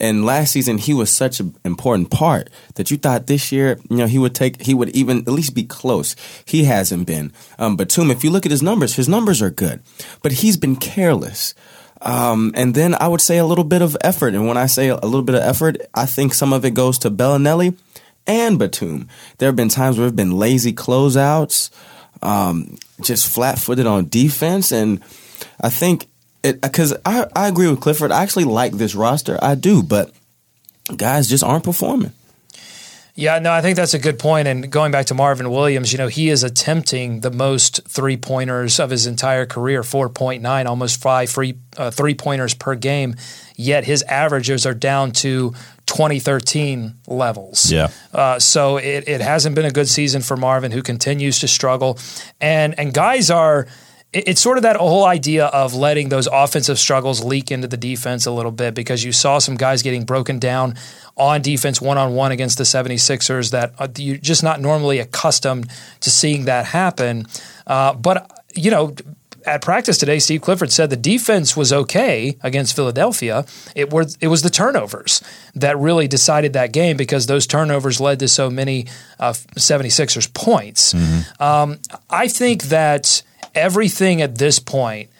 And 0.00 0.24
last 0.24 0.52
season, 0.52 0.78
he 0.78 0.92
was 0.92 1.10
such 1.10 1.40
an 1.40 1.56
important 1.64 2.10
part 2.10 2.50
that 2.74 2.90
you 2.90 2.96
thought 2.96 3.26
this 3.26 3.50
year, 3.50 3.78
you 3.88 3.96
know, 3.96 4.06
he 4.06 4.18
would 4.18 4.34
take, 4.34 4.62
he 4.62 4.74
would 4.74 4.90
even 4.90 5.18
at 5.18 5.28
least 5.28 5.54
be 5.54 5.64
close. 5.64 6.16
He 6.44 6.64
hasn't 6.64 7.06
been. 7.06 7.32
Um, 7.58 7.76
Batum, 7.76 8.10
if 8.10 8.22
you 8.22 8.30
look 8.30 8.44
at 8.44 8.52
his 8.52 8.62
numbers, 8.62 8.96
his 8.96 9.08
numbers 9.08 9.40
are 9.40 9.50
good, 9.50 9.82
but 10.22 10.32
he's 10.32 10.56
been 10.56 10.76
careless. 10.76 11.54
Um, 12.02 12.52
and 12.54 12.74
then 12.74 12.94
I 12.94 13.08
would 13.08 13.20
say 13.20 13.38
a 13.38 13.46
little 13.46 13.64
bit 13.64 13.82
of 13.82 13.96
effort. 14.02 14.34
And 14.34 14.46
when 14.46 14.56
I 14.56 14.66
say 14.66 14.88
a 14.88 14.96
little 14.96 15.22
bit 15.22 15.34
of 15.34 15.42
effort, 15.42 15.80
I 15.94 16.06
think 16.06 16.34
some 16.34 16.52
of 16.52 16.64
it 16.64 16.74
goes 16.74 16.98
to 16.98 17.10
Belinelli 17.10 17.76
and 18.26 18.58
Batum. 18.58 19.08
There 19.38 19.48
have 19.48 19.56
been 19.56 19.68
times 19.68 19.96
where 19.96 20.06
have 20.06 20.16
been 20.16 20.32
lazy 20.32 20.72
closeouts, 20.72 21.70
um, 22.22 22.78
just 23.00 23.28
flat 23.28 23.58
footed 23.58 23.86
on 23.86 24.08
defense. 24.08 24.72
And 24.72 25.00
I 25.60 25.70
think 25.70 26.06
because 26.52 26.94
I, 27.04 27.26
I 27.34 27.48
agree 27.48 27.68
with 27.68 27.80
Clifford. 27.80 28.12
I 28.12 28.22
actually 28.22 28.44
like 28.44 28.72
this 28.72 28.94
roster. 28.94 29.38
I 29.42 29.54
do, 29.54 29.82
but 29.82 30.12
guys 30.96 31.28
just 31.28 31.44
aren't 31.44 31.64
performing. 31.64 32.12
Yeah, 33.18 33.38
no, 33.38 33.50
I 33.50 33.62
think 33.62 33.76
that's 33.76 33.94
a 33.94 33.98
good 33.98 34.18
point. 34.18 34.46
And 34.46 34.70
going 34.70 34.92
back 34.92 35.06
to 35.06 35.14
Marvin 35.14 35.50
Williams, 35.50 35.90
you 35.90 35.96
know, 35.96 36.06
he 36.06 36.28
is 36.28 36.44
attempting 36.44 37.20
the 37.20 37.30
most 37.30 37.88
three 37.88 38.18
pointers 38.18 38.78
of 38.78 38.90
his 38.90 39.06
entire 39.06 39.46
career 39.46 39.80
4.9, 39.80 40.66
almost 40.66 41.00
five 41.00 41.30
free, 41.30 41.56
uh, 41.78 41.90
three 41.90 42.14
pointers 42.14 42.52
per 42.52 42.74
game. 42.74 43.16
Yet 43.56 43.84
his 43.84 44.02
averages 44.02 44.66
are 44.66 44.74
down 44.74 45.12
to 45.12 45.54
2013 45.86 46.94
levels. 47.06 47.72
Yeah. 47.72 47.88
Uh, 48.12 48.38
so 48.38 48.76
it, 48.76 49.08
it 49.08 49.22
hasn't 49.22 49.54
been 49.54 49.64
a 49.64 49.70
good 49.70 49.88
season 49.88 50.20
for 50.20 50.36
Marvin, 50.36 50.70
who 50.70 50.82
continues 50.82 51.38
to 51.38 51.48
struggle. 51.48 51.98
And, 52.38 52.78
and 52.78 52.92
guys 52.92 53.30
are 53.30 53.66
it's 54.12 54.40
sort 54.40 54.56
of 54.56 54.62
that 54.62 54.76
whole 54.76 55.04
idea 55.04 55.46
of 55.46 55.74
letting 55.74 56.08
those 56.08 56.26
offensive 56.26 56.78
struggles 56.78 57.22
leak 57.24 57.50
into 57.50 57.68
the 57.68 57.76
defense 57.76 58.24
a 58.24 58.30
little 58.30 58.52
bit 58.52 58.74
because 58.74 59.04
you 59.04 59.12
saw 59.12 59.38
some 59.38 59.56
guys 59.56 59.82
getting 59.82 60.04
broken 60.04 60.38
down 60.38 60.74
on 61.16 61.42
defense 61.42 61.80
one 61.80 61.98
on 61.98 62.14
one 62.14 62.32
against 62.32 62.56
the 62.58 62.64
76ers 62.64 63.50
that 63.50 63.74
uh, 63.78 63.88
you're 63.98 64.16
just 64.16 64.42
not 64.42 64.60
normally 64.60 64.98
accustomed 65.00 65.68
to 66.00 66.10
seeing 66.10 66.44
that 66.44 66.66
happen. 66.66 67.26
Uh, 67.66 67.92
but, 67.94 68.30
you 68.54 68.70
know, 68.70 68.94
at 69.44 69.62
practice 69.62 69.96
today, 69.96 70.18
Steve 70.18 70.40
Clifford 70.40 70.72
said 70.72 70.90
the 70.90 70.96
defense 70.96 71.56
was 71.56 71.72
okay 71.72 72.36
against 72.42 72.74
Philadelphia. 72.74 73.46
It 73.74 73.92
was 73.92 74.18
it 74.20 74.26
was 74.26 74.42
the 74.42 74.50
turnovers 74.50 75.22
that 75.54 75.78
really 75.78 76.08
decided 76.08 76.52
that 76.54 76.72
game 76.72 76.96
because 76.96 77.26
those 77.26 77.46
turnovers 77.46 78.00
led 78.00 78.18
to 78.20 78.28
so 78.28 78.50
many 78.50 78.86
uh, 79.20 79.32
76ers 79.32 80.32
points. 80.34 80.92
Mm-hmm. 80.94 81.42
Um, 81.42 81.78
I 82.10 82.26
think 82.26 82.64
that 82.64 83.22
everything 83.56 84.22
at 84.22 84.38
this 84.38 84.58
point 84.58 85.10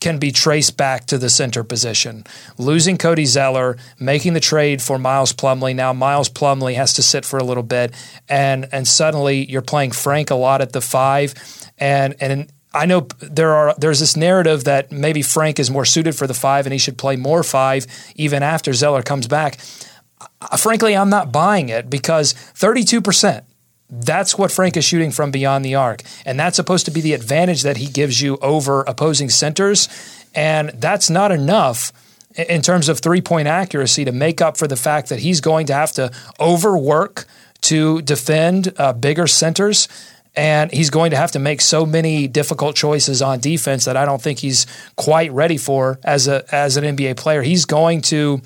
can 0.00 0.18
be 0.18 0.30
traced 0.30 0.76
back 0.76 1.06
to 1.06 1.18
the 1.18 1.30
center 1.30 1.64
position. 1.64 2.24
Losing 2.58 2.98
Cody 2.98 3.24
Zeller, 3.24 3.76
making 3.98 4.34
the 4.34 4.40
trade 4.40 4.82
for 4.82 4.98
Miles 4.98 5.32
Plumlee. 5.32 5.74
Now 5.74 5.92
Miles 5.92 6.28
Plumlee 6.28 6.74
has 6.74 6.94
to 6.94 7.02
sit 7.02 7.24
for 7.24 7.38
a 7.38 7.44
little 7.44 7.62
bit, 7.62 7.92
and 8.28 8.68
and 8.72 8.86
suddenly 8.86 9.50
you're 9.50 9.62
playing 9.62 9.92
Frank 9.92 10.30
a 10.30 10.34
lot 10.34 10.60
at 10.60 10.72
the 10.72 10.80
five, 10.80 11.34
and 11.78 12.14
and. 12.20 12.52
I 12.74 12.84
know 12.84 13.08
there 13.20 13.54
are 13.54 13.74
there's 13.78 14.00
this 14.00 14.18
narrative 14.18 14.64
that 14.64 14.92
maybe 14.92 15.22
Frank 15.22 15.58
is 15.58 15.70
more 15.70 15.86
suited 15.86 16.14
for 16.14 16.26
the 16.26 16.34
five 16.34 16.66
and 16.66 16.74
he 16.74 16.78
should 16.78 16.98
play 16.98 17.16
more 17.16 17.42
five 17.42 17.86
even 18.16 18.42
after 18.42 18.74
Zeller 18.74 19.02
comes 19.02 19.26
back. 19.26 19.58
Frankly, 20.58 20.94
I'm 20.94 21.08
not 21.08 21.32
buying 21.32 21.70
it 21.70 21.88
because 21.88 22.34
32 22.34 23.00
percent 23.00 23.46
that's 23.88 24.36
what 24.36 24.50
Frank 24.50 24.76
is 24.76 24.84
shooting 24.84 25.10
from 25.10 25.30
beyond 25.30 25.64
the 25.64 25.74
arc. 25.74 26.02
And 26.24 26.38
that's 26.38 26.56
supposed 26.56 26.86
to 26.86 26.90
be 26.90 27.00
the 27.00 27.12
advantage 27.12 27.62
that 27.62 27.76
he 27.76 27.86
gives 27.86 28.20
you 28.20 28.36
over 28.38 28.82
opposing 28.82 29.30
centers. 29.30 29.88
And 30.34 30.70
that's 30.70 31.08
not 31.08 31.30
enough 31.30 31.92
in 32.36 32.62
terms 32.62 32.88
of 32.88 32.98
three 32.98 33.20
point 33.20 33.48
accuracy 33.48 34.04
to 34.04 34.12
make 34.12 34.40
up 34.40 34.56
for 34.56 34.66
the 34.66 34.76
fact 34.76 35.08
that 35.08 35.20
he's 35.20 35.40
going 35.40 35.66
to 35.66 35.74
have 35.74 35.92
to 35.92 36.10
overwork 36.40 37.26
to 37.62 38.02
defend 38.02 38.72
uh, 38.76 38.92
bigger 38.92 39.26
centers. 39.26 39.88
and 40.34 40.70
he's 40.70 40.90
going 40.90 41.10
to 41.10 41.16
have 41.16 41.32
to 41.32 41.38
make 41.38 41.62
so 41.62 41.86
many 41.86 42.28
difficult 42.28 42.76
choices 42.76 43.22
on 43.22 43.40
defense 43.40 43.86
that 43.86 43.96
I 43.96 44.04
don't 44.04 44.20
think 44.20 44.40
he's 44.40 44.66
quite 44.96 45.32
ready 45.32 45.56
for 45.56 45.98
as 46.04 46.28
a 46.28 46.44
as 46.54 46.76
an 46.76 46.84
NBA 46.84 47.16
player. 47.16 47.40
He's 47.42 47.64
going 47.64 48.02
to, 48.02 48.42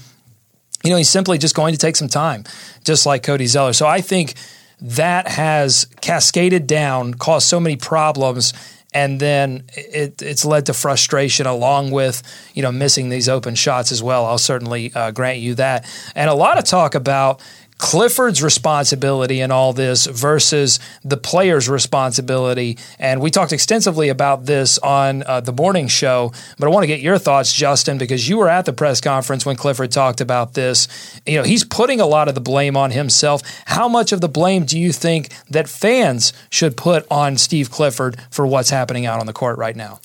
you 0.84 0.90
know, 0.90 0.96
he's 0.96 1.10
simply 1.10 1.36
just 1.38 1.56
going 1.56 1.72
to 1.72 1.78
take 1.78 1.96
some 1.96 2.08
time, 2.08 2.44
just 2.84 3.06
like 3.06 3.24
Cody 3.24 3.46
Zeller. 3.46 3.72
So 3.72 3.86
I 3.88 4.00
think 4.00 4.34
that 4.80 5.28
has 5.28 5.86
cascaded 6.00 6.66
down, 6.66 7.14
caused 7.14 7.46
so 7.46 7.60
many 7.60 7.76
problems. 7.76 8.52
And 8.92 9.20
then 9.20 9.64
it, 9.76 10.20
it's 10.20 10.44
led 10.44 10.66
to 10.66 10.74
frustration, 10.74 11.46
along 11.46 11.92
with 11.92 12.24
you 12.54 12.62
know 12.62 12.72
missing 12.72 13.08
these 13.08 13.28
open 13.28 13.54
shots 13.54 13.92
as 13.92 14.02
well. 14.02 14.26
I'll 14.26 14.36
certainly 14.36 14.92
uh, 14.92 15.12
grant 15.12 15.38
you 15.38 15.54
that. 15.54 15.88
And 16.16 16.28
a 16.28 16.34
lot 16.34 16.58
of 16.58 16.64
talk 16.64 16.96
about 16.96 17.40
Clifford's 17.80 18.42
responsibility 18.42 19.40
in 19.40 19.50
all 19.50 19.72
this 19.72 20.04
versus 20.04 20.78
the 21.02 21.16
player's 21.16 21.66
responsibility. 21.66 22.76
And 22.98 23.22
we 23.22 23.30
talked 23.30 23.54
extensively 23.54 24.10
about 24.10 24.44
this 24.44 24.76
on 24.78 25.22
uh, 25.22 25.40
the 25.40 25.52
morning 25.52 25.88
show, 25.88 26.32
but 26.58 26.66
I 26.66 26.68
want 26.68 26.82
to 26.82 26.86
get 26.88 27.00
your 27.00 27.16
thoughts, 27.16 27.54
Justin, 27.54 27.96
because 27.96 28.28
you 28.28 28.36
were 28.36 28.50
at 28.50 28.66
the 28.66 28.74
press 28.74 29.00
conference 29.00 29.46
when 29.46 29.56
Clifford 29.56 29.90
talked 29.90 30.20
about 30.20 30.52
this. 30.52 30.88
You 31.24 31.38
know, 31.38 31.42
he's 31.42 31.64
putting 31.64 32.02
a 32.02 32.06
lot 32.06 32.28
of 32.28 32.34
the 32.34 32.40
blame 32.42 32.76
on 32.76 32.90
himself. 32.90 33.40
How 33.64 33.88
much 33.88 34.12
of 34.12 34.20
the 34.20 34.28
blame 34.28 34.66
do 34.66 34.78
you 34.78 34.92
think 34.92 35.30
that 35.48 35.66
fans 35.66 36.34
should 36.50 36.76
put 36.76 37.06
on 37.10 37.38
Steve 37.38 37.70
Clifford 37.70 38.20
for 38.30 38.46
what's 38.46 38.68
happening 38.68 39.06
out 39.06 39.20
on 39.20 39.26
the 39.26 39.32
court 39.32 39.56
right 39.56 39.74
now? 39.74 40.00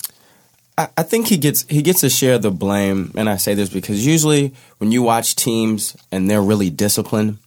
I 0.78 1.04
think 1.04 1.28
he 1.28 1.38
gets 1.38 1.64
he 1.68 1.80
gets 1.80 2.02
a 2.02 2.10
share 2.10 2.36
the 2.38 2.50
blame, 2.50 3.10
and 3.16 3.30
I 3.30 3.38
say 3.38 3.54
this 3.54 3.70
because 3.70 4.06
usually 4.06 4.52
when 4.76 4.92
you 4.92 5.02
watch 5.02 5.34
teams 5.34 5.96
and 6.12 6.28
they're 6.28 6.42
really 6.42 6.68
disciplined, 6.68 7.38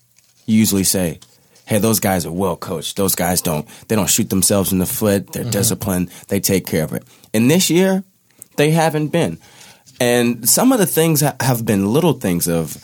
you 0.50 0.58
usually 0.58 0.84
say, 0.84 1.20
"Hey, 1.66 1.78
those 1.78 2.00
guys 2.00 2.26
are 2.26 2.32
well 2.32 2.58
coached. 2.58 2.98
Those 2.98 3.16
guys 3.16 3.42
don't 3.42 3.68
they 3.88 3.96
don't 3.96 4.10
shoot 4.10 4.30
themselves 4.30 4.72
in 4.72 4.80
the 4.80 4.86
foot. 4.86 5.32
They're 5.32 5.44
mm-hmm. 5.44 5.52
disciplined. 5.52 6.10
They 6.28 6.40
take 6.40 6.66
care 6.66 6.84
of 6.84 6.94
it." 6.94 7.04
And 7.34 7.50
this 7.50 7.70
year, 7.70 8.04
they 8.58 8.72
haven't 8.72 9.10
been. 9.10 9.38
And 10.02 10.48
some 10.48 10.72
of 10.72 10.80
the 10.80 10.86
things 10.86 11.22
have 11.22 11.66
been 11.66 11.94
little 11.94 12.14
things 12.14 12.48
of 12.48 12.84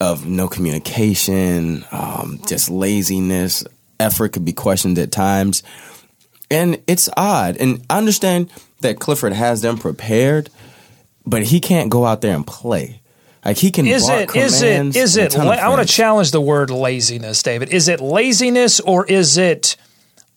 of 0.00 0.26
no 0.26 0.48
communication, 0.48 1.84
um, 1.92 2.40
just 2.48 2.70
laziness. 2.70 3.64
Effort 4.00 4.32
could 4.32 4.44
be 4.44 4.52
questioned 4.52 4.98
at 4.98 5.12
times, 5.12 5.62
and 6.50 6.82
it's 6.86 7.08
odd. 7.16 7.56
And 7.58 7.84
I 7.88 7.98
understand 7.98 8.50
that 8.80 8.98
Clifford 8.98 9.32
has 9.32 9.60
them 9.62 9.78
prepared, 9.78 10.50
but 11.24 11.44
he 11.44 11.60
can't 11.60 11.90
go 11.90 12.04
out 12.04 12.20
there 12.20 12.34
and 12.34 12.46
play. 12.46 13.01
Like 13.44 13.58
he 13.58 13.70
can. 13.70 13.86
Is 13.86 14.08
it? 14.08 14.34
Is 14.36 14.62
it? 14.62 14.96
Is 14.96 15.16
it? 15.16 15.36
La- 15.36 15.52
I 15.52 15.68
want 15.68 15.86
to 15.86 15.92
challenge 15.92 16.30
the 16.30 16.40
word 16.40 16.70
laziness, 16.70 17.42
David. 17.42 17.70
Is 17.70 17.88
it 17.88 18.00
laziness 18.00 18.80
or 18.80 19.04
is 19.06 19.36
it? 19.36 19.76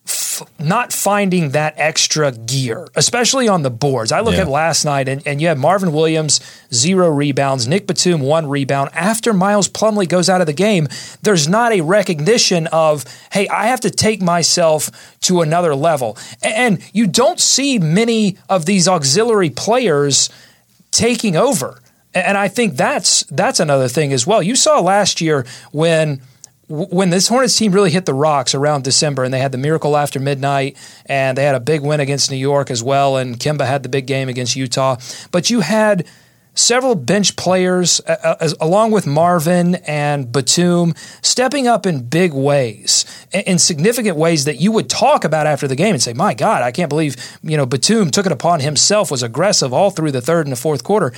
F- 0.08 0.44
not 0.60 0.94
finding 0.94 1.50
that 1.52 1.74
extra 1.78 2.32
gear, 2.32 2.88
especially 2.94 3.48
on 3.48 3.64
the 3.64 3.72
boards. 3.72 4.12
I 4.12 4.20
look 4.20 4.36
yeah. 4.36 4.42
at 4.42 4.48
last 4.48 4.86
night, 4.86 5.08
and, 5.08 5.26
and 5.26 5.42
you 5.42 5.48
have 5.48 5.58
Marvin 5.58 5.92
Williams, 5.94 6.42
zero 6.72 7.10
rebounds, 7.10 7.68
Nick 7.68 7.88
Batum, 7.88 8.22
one 8.22 8.48
rebound. 8.48 8.92
After 8.94 9.34
Miles 9.34 9.68
Plumlee 9.68 10.08
goes 10.08 10.30
out 10.30 10.42
of 10.42 10.48
the 10.48 10.54
game, 10.54 10.88
there's 11.24 11.48
not 11.48 11.72
a 11.72 11.82
recognition 11.82 12.68
of, 12.68 13.04
hey, 13.32 13.48
I 13.48 13.66
have 13.68 13.80
to 13.82 13.90
take 13.90 14.22
myself 14.22 15.18
to 15.22 15.42
another 15.42 15.74
level. 15.74 16.20
And 16.44 16.84
you 16.94 17.08
don't 17.08 17.40
see 17.40 17.80
many 17.80 18.38
of 18.48 18.68
these 18.68 18.88
auxiliary 18.88 19.50
players 19.50 20.30
taking 20.92 21.36
over. 21.36 21.82
And 22.16 22.38
I 22.38 22.48
think 22.48 22.76
that's 22.76 23.24
that's 23.24 23.60
another 23.60 23.90
thing 23.90 24.14
as 24.14 24.26
well. 24.26 24.42
You 24.42 24.56
saw 24.56 24.80
last 24.80 25.20
year 25.20 25.46
when 25.72 26.22
when 26.68 27.12
this 27.12 27.28
Hornets 27.28 27.56
team 27.56 27.74
really 27.74 27.92
hit 27.92 28.06
the 28.06 28.14
rocks 28.14 28.56
around 28.56 28.84
December 28.84 29.24
and 29.24 29.34
they 29.34 29.40
had 29.40 29.52
the 29.52 29.58
miracle 29.58 29.96
after 29.96 30.20
midnight 30.20 30.78
and 31.06 31.38
they 31.38 31.44
had 31.44 31.54
a 31.54 31.60
big 31.60 31.82
win 31.82 32.00
against 32.00 32.32
New 32.32 32.38
York 32.38 32.72
as 32.72 32.82
well 32.82 33.18
and 33.18 33.38
Kemba 33.38 33.68
had 33.68 33.84
the 33.84 33.90
big 33.90 34.08
game 34.08 34.30
against 34.30 34.56
Utah. 34.56 34.98
But 35.32 35.50
you 35.50 35.60
had 35.60 36.08
several 36.56 36.96
bench 36.96 37.36
players, 37.36 38.00
uh, 38.08 38.38
as, 38.40 38.56
along 38.60 38.92
with 38.92 39.06
Marvin 39.06 39.76
and 39.86 40.32
Batum, 40.32 40.94
stepping 41.22 41.68
up 41.68 41.86
in 41.86 42.08
big 42.08 42.34
ways, 42.34 43.06
in 43.32 43.60
significant 43.60 44.18
ways 44.18 44.46
that 44.46 44.60
you 44.60 44.72
would 44.72 44.90
talk 44.90 45.24
about 45.24 45.46
after 45.46 45.68
the 45.68 45.76
game 45.76 45.94
and 45.94 46.02
say, 46.02 46.14
"My 46.14 46.34
God, 46.34 46.64
I 46.64 46.72
can't 46.72 46.90
believe 46.90 47.16
you 47.44 47.58
know 47.58 47.66
Batum 47.66 48.10
took 48.10 48.26
it 48.26 48.32
upon 48.32 48.62
himself, 48.62 49.12
was 49.12 49.22
aggressive 49.22 49.74
all 49.74 49.92
through 49.92 50.12
the 50.12 50.22
third 50.22 50.48
and 50.48 50.52
the 50.52 50.60
fourth 50.60 50.84
quarter." 50.84 51.14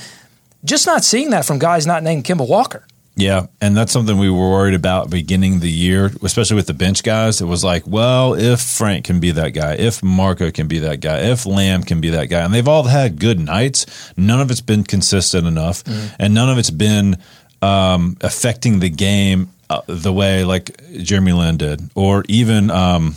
Just 0.64 0.86
not 0.86 1.04
seeing 1.04 1.30
that 1.30 1.44
from 1.44 1.58
guys 1.58 1.86
not 1.86 2.02
named 2.02 2.24
Kemba 2.24 2.48
Walker. 2.48 2.84
Yeah, 3.18 3.46
and 3.60 3.76
that's 3.76 3.90
something 3.90 4.16
we 4.16 4.30
were 4.30 4.50
worried 4.50 4.74
about 4.74 5.10
beginning 5.10 5.58
the 5.58 5.70
year, 5.70 6.12
especially 6.22 6.54
with 6.54 6.68
the 6.68 6.74
bench 6.74 7.02
guys. 7.02 7.40
It 7.40 7.46
was 7.46 7.64
like, 7.64 7.84
well, 7.84 8.34
if 8.34 8.60
Frank 8.60 9.06
can 9.06 9.18
be 9.18 9.32
that 9.32 9.50
guy, 9.50 9.74
if 9.74 10.04
Marco 10.04 10.52
can 10.52 10.68
be 10.68 10.78
that 10.80 11.00
guy, 11.00 11.22
if 11.22 11.44
Lamb 11.44 11.82
can 11.82 12.00
be 12.00 12.10
that 12.10 12.26
guy, 12.26 12.44
and 12.44 12.54
they've 12.54 12.68
all 12.68 12.84
had 12.84 13.18
good 13.18 13.40
nights. 13.40 13.86
None 14.16 14.40
of 14.40 14.52
it's 14.52 14.60
been 14.60 14.84
consistent 14.84 15.48
enough, 15.48 15.82
mm-hmm. 15.82 16.14
and 16.20 16.32
none 16.32 16.48
of 16.48 16.58
it's 16.58 16.70
been 16.70 17.16
um, 17.60 18.16
affecting 18.20 18.78
the 18.78 18.88
game 18.88 19.50
uh, 19.68 19.80
the 19.88 20.12
way 20.12 20.44
like 20.44 20.80
Jeremy 20.98 21.32
Lin 21.32 21.56
did, 21.56 21.90
or 21.96 22.24
even 22.28 22.70
um, 22.70 23.16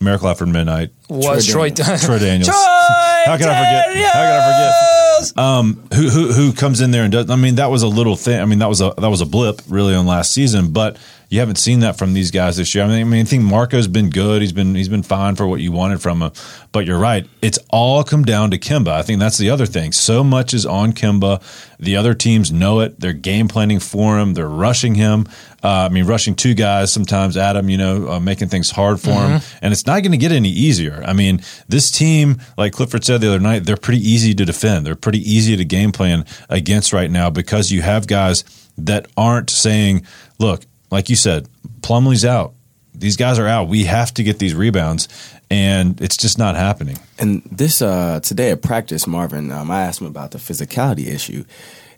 Miracle 0.00 0.28
After 0.28 0.46
Midnight 0.46 0.90
was 1.08 1.46
Troy, 1.46 1.70
Troy 1.70 1.84
Daniels. 1.84 2.04
Troy 2.04 2.18
Daniels. 2.18 2.48
How 2.48 3.36
can 3.36 3.48
I 3.48 3.56
forget? 3.58 4.12
How 4.12 4.22
can 4.22 4.40
I 4.40 4.52
forget? 4.52 4.98
Um, 5.36 5.88
who, 5.94 6.08
who 6.08 6.32
who 6.32 6.52
comes 6.52 6.80
in 6.80 6.90
there 6.90 7.02
and 7.02 7.12
does? 7.12 7.28
I 7.28 7.36
mean, 7.36 7.56
that 7.56 7.70
was 7.70 7.82
a 7.82 7.88
little 7.88 8.16
thing. 8.16 8.40
I 8.40 8.44
mean, 8.44 8.60
that 8.60 8.68
was 8.68 8.80
a 8.80 8.94
that 8.98 9.08
was 9.08 9.20
a 9.20 9.26
blip 9.26 9.60
really 9.68 9.94
on 9.94 10.06
last 10.06 10.32
season, 10.32 10.72
but 10.72 10.96
you 11.30 11.40
haven't 11.40 11.56
seen 11.56 11.80
that 11.80 11.98
from 11.98 12.14
these 12.14 12.30
guys 12.30 12.56
this 12.56 12.74
year. 12.74 12.84
I 12.84 12.88
mean, 12.88 13.00
I 13.00 13.04
mean, 13.04 13.20
I 13.20 13.24
think 13.24 13.42
Marco's 13.42 13.86
been 13.86 14.08
good. 14.08 14.40
He's 14.40 14.52
been 14.52 14.74
he's 14.74 14.88
been 14.88 15.02
fine 15.02 15.36
for 15.36 15.46
what 15.46 15.60
you 15.60 15.72
wanted 15.72 16.00
from 16.00 16.22
him. 16.22 16.32
But 16.72 16.86
you're 16.86 16.98
right. 16.98 17.28
It's 17.42 17.58
all 17.70 18.02
come 18.02 18.24
down 18.24 18.50
to 18.52 18.58
Kemba. 18.58 18.88
I 18.88 19.02
think 19.02 19.20
that's 19.20 19.36
the 19.36 19.50
other 19.50 19.66
thing. 19.66 19.92
So 19.92 20.24
much 20.24 20.54
is 20.54 20.64
on 20.64 20.92
Kemba. 20.94 21.42
The 21.78 21.96
other 21.96 22.14
teams 22.14 22.50
know 22.50 22.80
it. 22.80 22.98
They're 22.98 23.12
game 23.12 23.46
planning 23.46 23.78
for 23.78 24.18
him. 24.18 24.34
They're 24.34 24.48
rushing 24.48 24.94
him. 24.94 25.26
Uh, 25.62 25.68
I 25.68 25.88
mean, 25.90 26.06
rushing 26.06 26.34
two 26.34 26.54
guys 26.54 26.92
sometimes 26.92 27.36
at 27.36 27.56
him. 27.56 27.68
You 27.68 27.76
know, 27.76 28.08
uh, 28.12 28.20
making 28.20 28.48
things 28.48 28.70
hard 28.70 28.98
for 28.98 29.10
mm-hmm. 29.10 29.34
him, 29.34 29.42
and 29.60 29.72
it's 29.72 29.86
not 29.86 30.02
going 30.02 30.12
to 30.12 30.18
get 30.18 30.32
any 30.32 30.50
easier. 30.50 30.97
I 31.04 31.12
mean, 31.12 31.42
this 31.68 31.90
team, 31.90 32.40
like 32.56 32.72
Clifford 32.72 33.04
said 33.04 33.20
the 33.20 33.28
other 33.28 33.40
night, 33.40 33.64
they're 33.64 33.76
pretty 33.76 34.06
easy 34.06 34.34
to 34.34 34.44
defend. 34.44 34.86
They're 34.86 34.94
pretty 34.94 35.20
easy 35.20 35.56
to 35.56 35.64
game 35.64 35.92
plan 35.92 36.24
against 36.48 36.92
right 36.92 37.10
now 37.10 37.30
because 37.30 37.70
you 37.70 37.82
have 37.82 38.06
guys 38.06 38.44
that 38.78 39.08
aren't 39.16 39.50
saying, 39.50 40.06
"Look, 40.38 40.62
like 40.90 41.08
you 41.08 41.16
said, 41.16 41.48
Plumlee's 41.82 42.24
out. 42.24 42.54
These 42.94 43.16
guys 43.16 43.38
are 43.38 43.46
out. 43.46 43.68
We 43.68 43.84
have 43.84 44.12
to 44.14 44.24
get 44.24 44.38
these 44.38 44.54
rebounds, 44.54 45.08
and 45.50 46.00
it's 46.00 46.16
just 46.16 46.38
not 46.38 46.56
happening. 46.56 46.98
And 47.18 47.42
this 47.50 47.80
uh, 47.80 48.20
today 48.20 48.50
at 48.50 48.62
practice, 48.62 49.06
Marvin, 49.06 49.52
um, 49.52 49.70
I 49.70 49.82
asked 49.82 50.00
him 50.00 50.08
about 50.08 50.32
the 50.32 50.38
physicality 50.38 51.06
issue, 51.06 51.44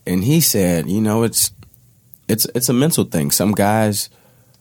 and 0.07 0.25
he 0.25 0.41
said, 0.41 0.89
you 0.89 1.01
know, 1.01 1.23
it's 1.23 1.53
it's 2.29 2.47
it's 2.55 2.69
a 2.69 2.75
mental 2.75 3.05
thing. 3.05 3.31
Some 3.31 3.53
guys 3.53 4.11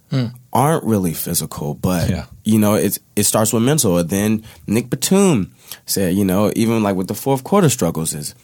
hmm. 0.10 0.26
aren't 0.52 0.84
really 0.84 1.13
physical, 1.13 1.74
but 1.74 2.10
yeah. 2.10 2.26
you 2.43 2.60
know, 2.60 2.76
it's 2.76 3.00
it 3.15 3.24
starts 3.24 3.54
with 3.54 3.63
mental. 3.63 3.98
And 3.98 4.10
then 4.10 4.43
Nick 4.67 4.89
Batum 4.89 5.54
said, 5.86 6.15
you 6.15 6.26
know, 6.26 6.52
even 6.56 6.84
like 6.84 6.95
with 6.95 7.08
the 7.08 7.15
fourth 7.15 7.43
quarter 7.43 7.69
struggles, 7.69 8.13
is 8.13 8.36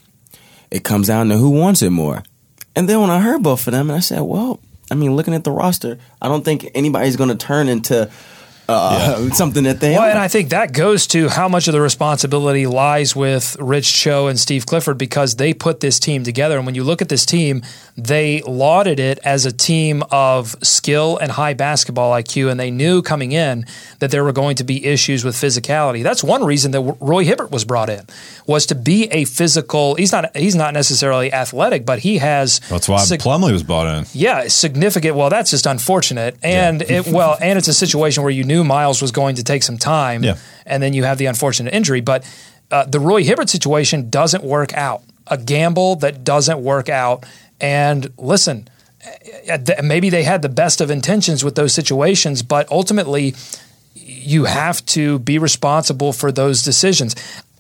it 0.72 0.84
comes 0.84 1.08
down 1.08 1.30
to 1.30 1.38
who 1.38 1.50
wants 1.50 1.82
it 1.82 1.92
more. 1.92 2.24
And 2.76 2.90
then 2.90 3.00
when 3.02 3.10
I 3.10 3.20
heard 3.20 3.44
both 3.44 3.68
of 3.68 3.74
them, 3.74 3.90
and 3.90 3.98
I 3.98 4.02
said, 4.02 4.22
well, 4.22 4.60
I 4.92 4.96
mean, 4.96 5.16
looking 5.16 5.34
at 5.34 5.44
the 5.44 5.52
roster, 5.52 5.98
I 6.22 6.28
don't 6.28 6.44
think 6.44 6.70
anybody's 6.76 7.16
going 7.16 7.30
to 7.30 7.36
turn 7.36 7.70
into 7.70 8.12
uh, 8.68 9.18
yeah. 9.20 9.30
something 9.34 9.64
that 9.64 9.80
they. 9.80 9.92
Well, 9.92 10.02
are. 10.02 10.10
and 10.10 10.20
I 10.20 10.28
think 10.28 10.50
that 10.50 10.74
goes 10.74 11.08
to 11.08 11.30
how 11.30 11.48
much 11.48 11.68
of 11.68 11.74
the 11.74 11.82
responsibility 11.82 12.66
lies 12.66 13.16
with 13.16 13.56
Rich 13.60 13.94
Cho 13.94 14.28
and 14.28 14.40
Steve 14.40 14.66
Clifford 14.66 14.98
because 14.98 15.36
they 15.36 15.54
put 15.54 15.80
this 15.80 16.00
team 16.00 16.24
together. 16.24 16.58
And 16.58 16.66
when 16.66 16.76
you 16.76 16.84
look 16.84 17.02
at 17.02 17.10
this 17.10 17.26
team, 17.26 17.64
they 17.98 18.42
lauded 18.42 19.00
it 19.00 19.20
as 19.24 19.46
a 19.46 19.52
team 19.52 20.04
of 20.12 20.56
skill 20.64 21.18
and 21.18 21.32
high 21.32 21.54
basketball 21.54 22.12
IQ, 22.12 22.50
and 22.50 22.60
they 22.60 22.72
knew 22.72 23.02
coming 23.02 23.32
in 23.32 23.66
that 24.00 24.12
there 24.12 24.24
were 24.24 24.34
going 24.34 24.56
to 24.58 24.64
be 24.64 24.86
issues 24.86 25.24
with 25.24 25.36
physicality. 25.36 26.04
That's 26.04 26.24
one 26.24 26.44
reason 26.44 26.72
that 26.72 26.98
Roy 27.00 27.24
Hibbert 27.24 27.52
was 27.52 27.66
brought 27.66 27.90
in 27.90 28.06
was 28.48 28.66
to 28.68 28.76
be 28.76 29.06
a 29.12 29.26
physical. 29.26 29.96
He's 29.96 30.12
not. 30.12 30.36
He's 30.36 30.56
not 30.56 30.74
necessarily 30.74 31.32
athletic, 31.32 31.86
but 31.86 32.00
he 32.00 32.18
has. 32.18 32.60
That's 32.70 32.90
why 32.90 32.98
sig- 32.98 33.22
Plumlee 33.22 33.52
was 33.52 33.64
brought 33.64 33.88
in. 33.88 34.06
Yeah, 34.14 34.48
significant. 34.48 35.16
Well, 35.16 35.30
that's 35.30 35.52
just 35.52 35.66
unfortunate, 35.66 36.38
and 36.42 36.82
yeah. 36.82 37.00
it, 37.00 37.08
well, 37.08 37.38
and 37.42 37.58
it's 37.58 37.68
a 37.68 37.74
situation 37.74 38.24
where 38.24 38.32
you 38.32 38.44
knew 38.44 38.55
Miles 38.64 39.02
was 39.02 39.12
going 39.12 39.36
to 39.36 39.44
take 39.44 39.64
some 39.64 39.78
time, 39.78 40.24
yeah. 40.24 40.38
and 40.66 40.82
then 40.82 40.94
you 40.94 41.04
have 41.04 41.18
the 41.18 41.26
unfortunate 41.26 41.74
injury. 41.74 42.02
But 42.02 42.24
uh, 42.72 42.86
the 42.86 43.00
Roy 43.00 43.24
Hibbert 43.24 43.50
situation 43.50 44.10
doesn't 44.10 44.44
work 44.44 44.74
out. 44.74 45.04
A 45.28 45.38
gamble 45.38 45.96
that 45.98 46.24
doesn't 46.24 46.62
work 46.62 46.90
out. 46.90 47.26
And 47.60 48.12
listen, 48.18 48.68
uh, 49.50 49.58
maybe 49.84 50.10
they 50.10 50.24
had 50.24 50.42
the 50.42 50.50
best 50.50 50.82
of 50.82 50.92
intentions 50.92 51.44
with 51.44 51.56
those 51.56 51.74
situations, 51.74 52.44
but 52.44 52.70
ultimately, 52.72 53.34
you 53.94 54.46
have 54.46 54.86
to 54.86 55.20
be 55.20 55.40
responsible 55.40 56.14
for 56.14 56.32
those 56.32 56.62
decisions. 56.62 57.16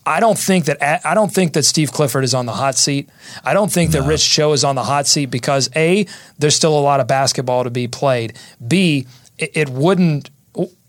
I 0.06 0.20
don't 0.20 0.38
think 0.38 0.66
that 0.66 1.06
I 1.06 1.16
don't 1.16 1.34
think 1.34 1.54
that 1.54 1.64
Steve 1.64 1.92
Clifford 1.92 2.24
is 2.24 2.36
on 2.36 2.46
the 2.46 2.54
hot 2.54 2.76
seat. 2.76 3.10
I 3.44 3.54
don't 3.54 3.72
think 3.72 3.92
no. 3.92 4.02
that 4.02 4.08
Rich 4.08 4.30
Cho 4.30 4.54
is 4.54 4.64
on 4.64 4.76
the 4.76 4.84
hot 4.84 5.08
seat 5.08 5.28
because 5.28 5.70
a 5.76 6.06
there's 6.38 6.56
still 6.56 6.78
a 6.78 6.82
lot 6.82 7.00
of 7.00 7.08
basketball 7.08 7.64
to 7.64 7.72
be 7.72 7.88
played. 7.88 8.38
B 8.66 9.08
it, 9.38 9.52
it 9.54 9.70
wouldn't 9.70 10.30